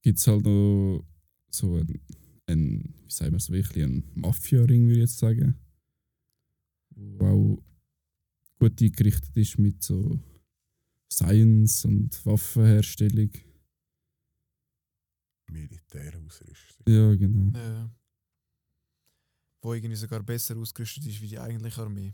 gibt 0.02 0.18
es 0.18 0.28
halt 0.28 0.44
noch 0.46 1.04
so 1.52 1.76
ein, 1.76 2.00
ein 2.48 2.94
wie 3.06 3.12
sagen 3.12 3.34
wir 3.34 3.40
so 3.40 3.54
wirklich, 3.54 3.84
ein 3.84 4.04
Mafia-Ring, 4.16 4.84
würde 4.88 4.94
ich 4.96 5.00
jetzt 5.10 5.20
sagen. 5.20 5.56
Wo 6.98 7.26
auch 7.26 7.64
gut 8.60 8.82
eingerichtet 8.82 9.36
ist 9.38 9.58
mit 9.60 9.84
so 9.84 10.20
Science 11.12 11.86
und 11.86 12.26
Waffenherstellung. 12.26 13.32
Militärausrüstung. 15.50 16.86
Ja, 16.88 17.16
genau. 17.16 17.58
Ja. 17.58 17.90
Wo 19.62 19.74
irgendwie 19.74 19.96
sogar 19.96 20.24
besser 20.24 20.58
ausgerüstet 20.58 21.06
ist 21.06 21.22
wie 21.22 21.28
die 21.28 21.40
eigentliche 21.40 21.82
Armee. 21.82 22.14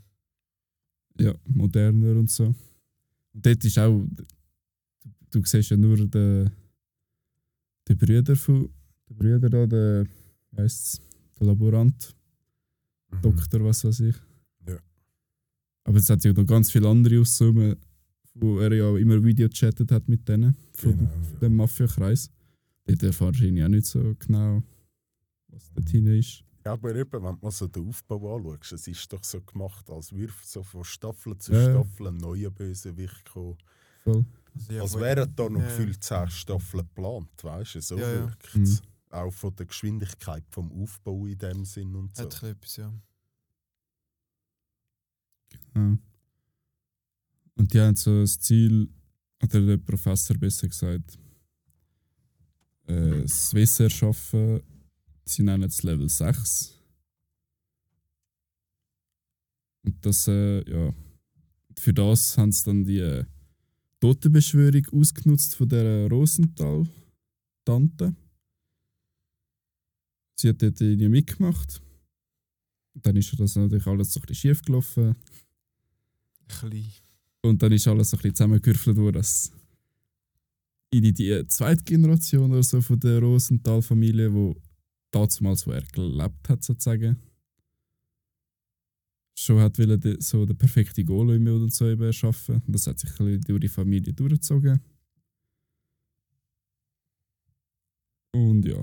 Ja, 1.18 1.34
moderner 1.46 2.18
und 2.18 2.30
so. 2.30 2.54
Und 3.32 3.46
dort 3.46 3.64
ist 3.64 3.78
auch, 3.78 4.06
du, 4.06 4.24
du 5.30 5.44
siehst 5.44 5.70
ja 5.70 5.76
nur 5.76 5.96
den, 5.96 6.50
den 7.88 7.98
Brüder 7.98 8.36
von, 8.36 8.72
den 9.08 9.16
Brüder 9.16 9.48
da, 9.50 9.66
der, 9.66 10.06
wie 10.50 10.56
heisst's, 10.62 11.00
der 11.38 11.46
Laborant, 11.48 12.14
Mhm. 13.14 13.22
Doktor, 13.22 13.64
was 13.64 13.84
weiß 13.84 14.00
ich. 14.00 14.16
Ja. 15.84 15.90
Aber 15.90 15.98
es 15.98 16.08
hat 16.10 16.24
ja 16.24 16.32
noch 16.32 16.46
ganz 16.46 16.70
viele 16.70 16.88
andere 16.88 17.20
aussummen, 17.20 17.76
wo 18.34 18.58
er 18.58 18.72
ja 18.74 18.96
immer 18.96 19.22
Video 19.22 19.48
chattet 19.48 19.90
hat 19.92 20.08
mit 20.08 20.28
denen, 20.28 20.56
von 20.72 20.96
Genau, 20.96 21.10
ja. 21.32 21.38
dem 21.40 21.56
Mafia-Kreis. 21.56 22.30
Dort 22.86 23.02
erfahrst 23.02 23.40
du 23.40 23.44
irgendwie 23.44 23.64
auch 23.64 23.68
nicht 23.68 23.86
so 23.86 24.14
genau, 24.18 24.62
was 25.48 25.70
dort 25.72 25.92
drin 25.92 26.06
ist. 26.08 26.42
Ja, 26.64 26.72
aber 26.72 26.94
eben, 26.94 27.22
wenn 27.22 27.38
du 27.40 27.50
so 27.50 27.66
den 27.68 27.86
Aufbau 27.88 28.36
anschaust, 28.36 28.72
es 28.72 28.88
ist 28.88 29.12
doch 29.12 29.22
so 29.22 29.40
gemacht, 29.42 29.88
als 29.90 30.12
würde 30.12 30.32
so 30.42 30.62
von 30.62 30.82
Staffel 30.84 31.36
zu 31.38 31.52
Ja. 31.52 31.62
Staffel 31.70 32.08
ein 32.08 32.16
neuer 32.16 32.50
Bösewicht 32.50 33.30
kommen. 33.30 33.58
Voll. 34.02 34.24
Also, 34.54 34.72
ja, 34.72 34.82
als 34.82 34.98
wären 34.98 35.32
da 35.36 35.48
noch 35.50 35.60
Ja. 35.60 35.66
gefühlt 35.66 36.02
10 36.02 36.30
Staffeln 36.30 36.84
geplant, 36.86 37.28
weißt 37.42 37.74
du? 37.74 37.80
So 37.82 37.98
Ja, 37.98 38.10
ja. 38.12 38.20
wirkt 38.26 38.54
Mhm. 38.56 38.62
es. 38.62 38.82
Auch 39.10 39.30
von 39.32 39.54
der 39.56 39.66
Geschwindigkeit 39.66 40.44
vom 40.50 40.72
Aufbau 40.72 41.26
in 41.26 41.38
dem 41.38 41.64
Sinn 41.64 41.94
und 41.94 42.16
so. 42.16 42.22
Hat 42.24 42.42
etwas, 42.42 42.76
ja. 42.76 42.92
Ja. 45.74 45.98
Und 47.56 47.72
die 47.72 47.80
haben 47.80 47.96
so 47.96 48.20
das 48.20 48.38
Ziel, 48.40 48.88
oder 49.42 49.64
der 49.64 49.76
Professor 49.76 50.36
besser 50.36 50.68
gesagt, 50.68 51.18
äh, 52.86 53.22
das 53.22 53.54
Wissen 53.54 53.84
erschaffen. 53.84 54.60
Sie 55.24 55.42
nennen 55.42 55.64
es 55.64 55.82
Level 55.82 56.08
6. 56.08 56.74
Und 59.84 60.04
das, 60.04 60.28
äh, 60.28 60.70
ja, 60.70 60.94
für 61.78 61.92
das 61.92 62.38
haben 62.38 62.52
sie 62.52 62.64
dann 62.64 62.84
die 62.84 62.98
äh, 62.98 63.24
Totenbeschwörung 64.00 64.86
ausgenutzt 64.92 65.56
von 65.56 65.68
der 65.68 66.08
Rosenthal-Tante. 66.10 68.14
Sie 70.36 70.48
hat 70.48 70.62
dort 70.62 70.80
irgendwie 70.80 71.08
mitgemacht. 71.08 71.82
Und 72.94 73.06
dann 73.06 73.16
ist 73.16 73.38
das 73.38 73.54
natürlich 73.56 73.86
alles 73.86 74.12
so 74.12 74.20
ein 74.20 74.26
bisschen 74.26 74.34
schief 74.34 74.62
gelaufen. 74.62 75.14
Und 77.42 77.62
dann 77.62 77.72
ist 77.72 77.86
alles 77.86 78.10
so 78.10 78.16
ein 78.16 78.22
bisschen 78.22 78.34
zusammengewürfelt 78.36 78.96
worden, 78.96 79.16
dass 79.16 79.52
in 80.90 81.12
die 81.12 81.46
zweite 81.48 81.82
Generation 81.82 82.52
oder 82.52 82.62
so 82.62 82.80
von 82.80 82.98
der 83.00 83.20
Rosenthal-Familie, 83.20 84.32
wo 84.32 84.54
damals, 85.10 85.66
wo 85.66 85.72
er 85.72 85.82
gelebt 85.82 86.48
hat, 86.48 86.62
sozusagen, 86.62 87.18
schon 89.36 89.60
hat 89.60 89.78
wollen, 89.78 90.20
so 90.20 90.46
den 90.46 90.56
perfekten 90.56 91.04
Golem 91.04 91.46
und 91.48 91.74
so 91.74 91.88
eben 91.88 92.04
erschaffen. 92.04 92.62
Das 92.66 92.86
hat 92.86 92.98
sich 92.98 93.10
ein 93.10 93.26
bisschen 93.26 93.40
durch 93.42 93.60
die 93.60 93.68
Familie 93.68 94.12
durchgezogen. 94.12 94.80
Und 98.32 98.64
ja. 98.66 98.78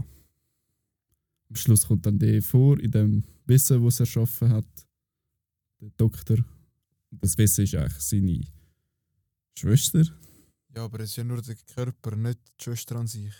Am 1.49 1.55
Schluss 1.55 1.87
kommt 1.87 2.05
dann 2.05 2.19
der 2.19 2.41
vor, 2.41 2.79
in 2.79 2.91
dem 2.91 3.23
Wissen, 3.45 3.83
was 3.83 3.99
er 3.99 4.03
erschaffen 4.03 4.49
hat, 4.49 4.87
der 5.81 5.89
Doktor. 5.97 6.37
Das 7.11 7.37
Wissen 7.37 7.63
ist 7.65 7.75
eigentlich 7.75 8.01
seine 8.01 8.41
Schwester. 9.57 10.03
Ja, 10.75 10.85
aber 10.85 11.01
es 11.01 11.09
ist 11.11 11.15
ja 11.17 11.23
nur 11.23 11.41
der 11.41 11.55
Körper, 11.75 12.15
nicht 12.15 12.39
die 12.59 12.63
Schwester 12.63 12.95
an 12.95 13.07
sich. 13.07 13.33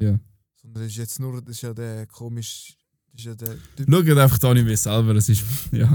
Ja. 0.00 0.18
Sondern 0.60 0.82
es 0.84 0.90
ist 0.92 0.98
jetzt 0.98 1.20
nur, 1.20 1.40
das 1.40 1.56
ist 1.56 1.62
ja 1.62 1.72
der 1.72 2.06
komisch, 2.06 2.76
das 3.12 3.20
ist 3.20 3.26
ja 3.26 3.34
der 3.34 3.56
Typ. 3.76 3.88
Schaut 3.90 4.18
einfach 4.18 4.38
die 4.38 4.46
Anime 4.46 4.76
selber, 4.76 5.14
es 5.14 5.28
ist, 5.28 5.44
ja, 5.72 5.94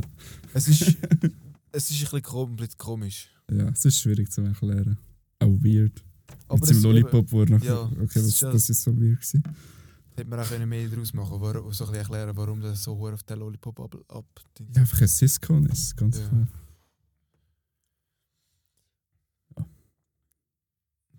Es 0.54 0.68
ist, 0.70 0.82
es 1.72 1.90
ist 1.92 1.98
ein 2.00 2.04
bisschen 2.04 2.22
komplett 2.22 2.78
komisch. 2.78 3.30
ja, 3.52 3.68
es 3.70 3.84
ist 3.84 4.00
schwierig 4.00 4.32
zu 4.32 4.42
erklären. 4.42 4.98
Auch 5.40 5.48
weird. 5.62 6.02
Aber 6.48 6.60
Mit 6.60 6.68
seinem 6.70 6.84
Lollipop, 6.84 7.32
wo 7.32 7.44
er 7.44 7.60
Ja, 7.62 7.82
okay, 7.84 8.22
das, 8.22 8.40
ja- 8.40 8.52
das 8.52 8.70
ist 8.70 8.82
so 8.82 8.92
weird 8.96 9.20
gewesen. 9.20 9.44
Hätte 10.16 10.30
man 10.30 10.40
auch 10.40 10.66
mehr 10.68 10.88
daraus 10.90 11.12
machen 11.14 11.42
können, 11.42 11.54
so 11.74 11.86
ein 11.86 11.92
bisschen 11.92 11.96
erklären, 11.96 12.38
warum 12.38 12.62
das 12.62 12.84
so 12.84 12.96
hoch 12.96 13.12
auf 13.12 13.24
den 13.24 13.40
Lollipop 13.40 13.80
ab. 13.80 13.96
ab 14.10 14.26
Ja, 14.74 14.82
einfach 14.82 15.02
ein 15.02 15.08
Siscon 15.08 15.66
ist, 15.66 15.98
ganz 15.98 16.20
Ja. 16.20 16.28
klar. 16.30 16.48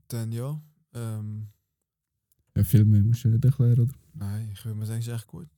Dann 0.09 0.33
ja. 0.33 0.61
Ähm, 0.93 1.49
Ja, 2.57 2.63
viel 2.65 2.85
mehr 2.85 3.03
musst 3.03 3.25
du 3.25 3.29
nicht 3.29 3.45
erklären, 3.45 3.81
oder? 3.81 3.95
nein, 4.15 4.51
ich 4.53 4.65
würde 4.65 4.79
mir 4.79 4.87
sagen, 4.87 5.01
es 5.01 5.07
ist 5.09 5.13
echt 5.15 5.27
gut. 5.27 5.49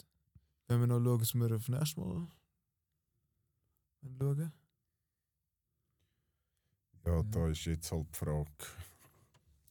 Wenn 0.68 0.80
wir 0.80 0.86
noch 0.86 1.00
schauen, 1.02 1.20
was 1.20 1.34
wir 1.34 1.54
auf 1.56 1.68
nächstes 1.68 1.96
Mal 1.96 2.26
schauen. 4.18 4.52
Ja, 7.04 7.22
da 7.22 7.48
ist 7.48 7.64
jetzt 7.66 7.90
halt 7.92 8.06
die 8.12 8.18
Frage. 8.18 8.50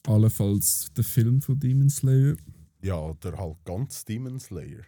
Allenfalls 0.07 0.91
der 0.95 1.03
Film 1.03 1.41
von 1.41 1.59
Demon 1.59 1.89
Slayer. 1.89 2.35
Ja, 2.81 2.97
oder 2.99 3.37
halt 3.37 3.57
ganz 3.65 4.05
Demon 4.05 4.39
Slayer. 4.39 4.83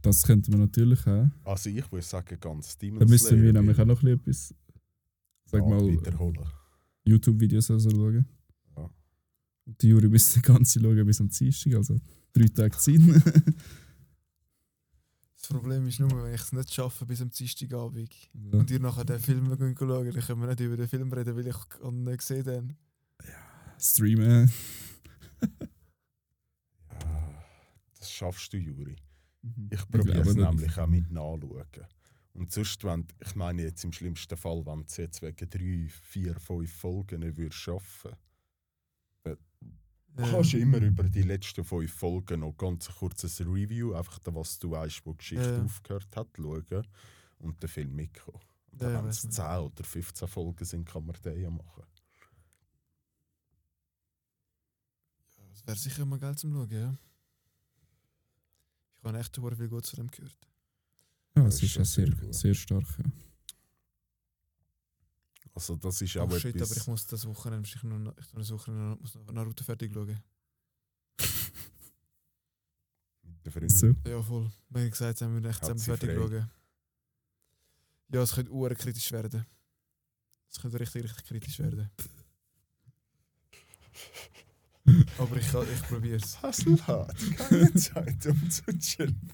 Das 0.00 0.22
könnten 0.22 0.52
wir 0.52 0.60
natürlich 0.60 1.06
auch. 1.06 1.28
Also 1.44 1.68
ich 1.68 1.90
würde 1.92 2.06
sagen, 2.06 2.38
ganz 2.40 2.78
Demon 2.78 3.00
Da 3.00 3.06
müssen 3.06 3.26
Slayer. 3.28 3.42
wir 3.42 3.52
nämlich 3.52 3.78
auch 3.78 3.84
noch 3.84 4.02
ein 4.02 4.18
bisschen 4.20 4.56
etwas, 4.56 4.80
sag 5.44 5.60
ja, 5.62 5.68
mal, 5.68 5.86
wiederholen. 5.88 6.46
YouTube-Videos 7.04 7.70
also 7.70 7.90
schauen. 7.90 8.24
Und 9.66 9.80
die 9.82 9.88
Juri 9.88 10.08
müssen 10.08 10.40
die 10.40 10.46
ganze 10.46 10.80
schauen 10.80 11.06
bis 11.06 11.20
am 11.20 11.28
Dienstag, 11.28 11.74
also 11.74 12.00
drei 12.32 12.46
Tage 12.48 12.76
Zeit. 12.76 13.00
Das 15.40 15.48
Problem 15.58 15.86
ist 15.86 15.98
nur, 15.98 16.22
wenn 16.22 16.34
ich 16.34 16.40
es 16.42 16.52
nicht 16.52 16.72
schaffe 16.72 17.06
bis 17.06 17.22
am 17.22 17.30
Dienstagabend 17.30 18.12
ja. 18.34 18.58
und 18.58 18.70
ihr 18.70 18.78
nachher 18.78 19.04
den 19.06 19.18
Film 19.18 19.46
schauen, 19.46 20.12
dann 20.12 20.22
können 20.22 20.40
wir 20.42 20.48
nicht 20.48 20.60
über 20.60 20.76
den 20.76 20.86
Film 20.86 21.10
reden, 21.12 21.34
weil 21.34 21.46
ich 21.46 21.56
ihn 21.82 22.04
nicht 22.04 22.18
gesehen 22.18 22.46
habe. 22.46 22.76
Streamen. 23.78 24.52
Ja, 26.92 27.34
das 27.98 28.10
schaffst 28.12 28.52
du, 28.52 28.58
Juri. 28.58 28.96
Mhm. 29.42 29.70
Ich 29.70 29.88
probiere 29.88 30.20
es 30.20 30.26
das- 30.26 30.36
nämlich 30.36 30.78
auch 30.78 30.86
mit 30.86 31.10
nachschauen. 31.10 31.64
Und 32.34 32.52
sonst, 32.52 32.84
wenn, 32.84 33.06
ich 33.20 33.34
meine 33.34 33.62
jetzt 33.62 33.82
im 33.84 33.92
schlimmsten 33.92 34.36
Fall, 34.36 34.64
wenn 34.66 34.84
du 34.86 35.02
jetzt 35.02 35.22
wegen 35.22 35.50
drei, 35.50 35.88
vier, 36.02 36.38
fünf 36.38 36.72
Folgen 36.72 37.20
nicht 37.20 37.36
würdest 37.36 37.60
schaffen 37.60 38.12
Ja. 40.18 40.28
kannst 40.30 40.52
du 40.52 40.58
immer 40.58 40.78
über 40.78 41.04
die 41.04 41.22
letzten 41.22 41.64
fünf 41.64 41.92
Folgen 41.92 42.40
noch 42.40 42.56
ganz 42.56 42.88
ein 42.88 42.94
kurzes 42.96 43.40
Review, 43.40 43.94
einfach 43.94 44.18
da, 44.18 44.34
was 44.34 44.58
du 44.58 44.72
weißt, 44.72 45.06
wo 45.06 45.12
die 45.12 45.18
Geschichte 45.18 45.44
Ja. 45.56 45.62
aufgehört 45.64 46.14
hat, 46.16 46.28
schauen 46.36 46.86
und 47.38 47.62
den 47.62 47.68
Film 47.68 47.94
mitkommen. 47.94 48.40
Und 48.72 48.82
Ja, 48.82 48.88
dann, 48.88 48.98
wenn 48.98 49.08
weiss 49.08 49.18
es 49.18 49.24
man. 49.24 49.32
10 49.32 49.44
oder 49.60 49.84
15 49.84 50.28
Folgen 50.28 50.64
sind, 50.64 50.84
kann 50.86 51.06
man 51.06 51.16
den 51.24 51.40
ja 51.40 51.50
machen. 51.50 51.84
Das 55.52 55.66
wäre 55.66 55.76
sicher 55.76 56.04
mal 56.06 56.18
geil 56.18 56.36
zum 56.36 56.52
Schauen, 56.52 56.70
ja. 56.70 56.96
Ich 58.98 59.04
habe 59.08 59.18
echt 59.18 59.34
sehr 59.34 59.56
viel 59.56 59.68
Gutes 59.68 59.90
von 59.90 59.98
dem 60.06 60.10
gehört. 60.10 60.36
Ja, 61.36 61.44
Das 61.44 61.54
es 61.56 61.62
ist 61.62 61.74
ja 61.76 61.84
sehr, 61.84 62.06
sehr 62.06 62.14
gut. 62.16 62.34
sehr 62.34 62.54
stark. 62.54 62.84
Ja. 62.98 63.04
Also 65.54 65.76
das 65.76 66.00
ist 66.00 66.16
Oh, 66.16 66.22
auch 66.22 66.38
shit, 66.38 66.54
etwas... 66.54 66.70
aber 66.70 66.80
ich 66.80 66.86
muss 66.86 67.06
das 67.06 67.26
Wochenende, 67.26 67.68
ich 67.68 67.82
noch, 67.82 68.16
ich 68.18 68.32
muss 68.34 68.48
das 68.48 68.52
Wochenende 68.52 68.90
noch, 68.90 69.00
muss 69.00 69.14
noch 69.14 69.32
Naruto 69.32 69.64
fertig 69.64 69.92
schauen. 69.92 70.22
mit 73.22 73.46
den 73.46 73.52
Freunden. 73.52 73.68
So. 73.68 73.94
Ja, 74.08 74.22
voll. 74.22 74.50
Wir 74.68 74.82
haben 74.82 74.90
gesagt, 74.90 75.20
wir 75.20 75.28
müssen 75.28 75.46
echt 75.46 75.60
zusammen 75.60 75.80
fertig 75.80 76.10
frei? 76.10 76.16
schauen. 76.18 76.50
Ja, 78.12 78.22
es 78.22 78.34
könnte 78.34 78.52
uhr 78.52 78.70
kritisch 78.74 79.12
werden. 79.12 79.46
Es 80.50 80.60
könnte 80.60 80.80
richtig, 80.80 81.04
richtig 81.04 81.24
kritisch 81.24 81.58
werden. 81.58 81.90
Aber 85.18 85.36
ich, 85.36 85.46
ich 85.46 85.82
probiere 85.82 86.16
es. 86.16 86.40
Hassel 86.42 86.80
hat 86.86 87.14
keine 87.36 87.72
Zeit, 87.74 88.26
um 88.26 88.50
zu 88.50 88.62
chillen. 88.78 89.30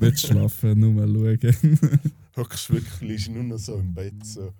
Nicht 0.00 0.20
schlafen, 0.20 0.78
nur 0.78 0.92
mal 0.92 1.38
schauen. 1.40 2.00
Hockst 2.36 2.70
wirklich, 2.70 3.00
liegst 3.00 3.28
nur 3.30 3.42
noch 3.42 3.58
so 3.58 3.78
im 3.78 3.92
Bett. 3.92 4.24
So. 4.24 4.52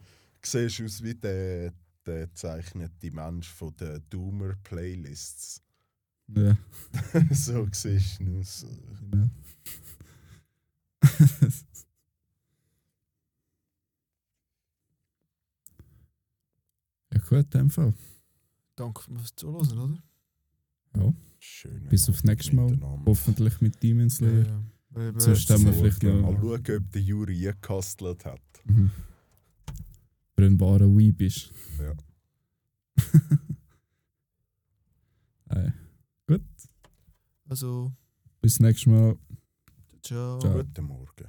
Siehst 0.42 0.80
aus 0.80 1.02
wie 1.02 1.14
der, 1.14 1.72
der 2.06 2.26
gezeichnete 2.26 3.10
Mensch 3.10 3.48
von 3.50 3.74
den 3.76 4.02
Doomer-Playlists. 4.10 5.62
ja, 6.28 6.56
so 7.30 7.68
siehst 7.72 8.20
du 8.20 8.38
aus. 8.40 8.66
genau. 9.10 9.28
ja, 17.12 17.18
gut, 17.28 17.38
in 17.54 17.60
dem 17.60 17.70
Fall. 17.70 17.94
Danke 18.76 19.02
fürs 19.02 19.34
Zuhören, 19.34 20.02
oder? 20.94 21.14
Schön. 21.38 21.84
Bis 21.88 22.08
auf 22.08 22.22
nächstes 22.24 22.52
Mal. 22.52 22.78
Hoffentlich 23.06 23.60
mit 23.60 23.82
Demon 23.82 24.10
Slayer. 24.10 24.46
Ja, 24.46 24.62
wir- 25.12 25.20
Sonst 25.20 25.48
haben 25.50 25.64
wir 25.64 25.72
vielleicht 25.72 26.02
Mal 26.02 26.20
noch. 26.20 26.38
schauen, 26.40 26.76
ob 26.76 26.92
der 26.92 27.02
Juri 27.02 27.38
gekastelt 27.38 28.24
hat. 28.24 28.40
Mhm. 28.64 28.90
Einen 30.42 30.58
wahren 30.60 30.96
Weeb 30.96 31.20
ist. 31.20 31.52
Ja. 31.78 31.92
äh, 35.50 35.70
gut, 36.26 36.42
Also, 37.48 37.92
bis 38.40 38.60
nächstes 38.60 38.86
Mal. 38.86 39.18
ciao. 40.02 40.38
Ciao. 40.38 40.54
Guten 40.54 40.84
Morgen. 40.86 41.28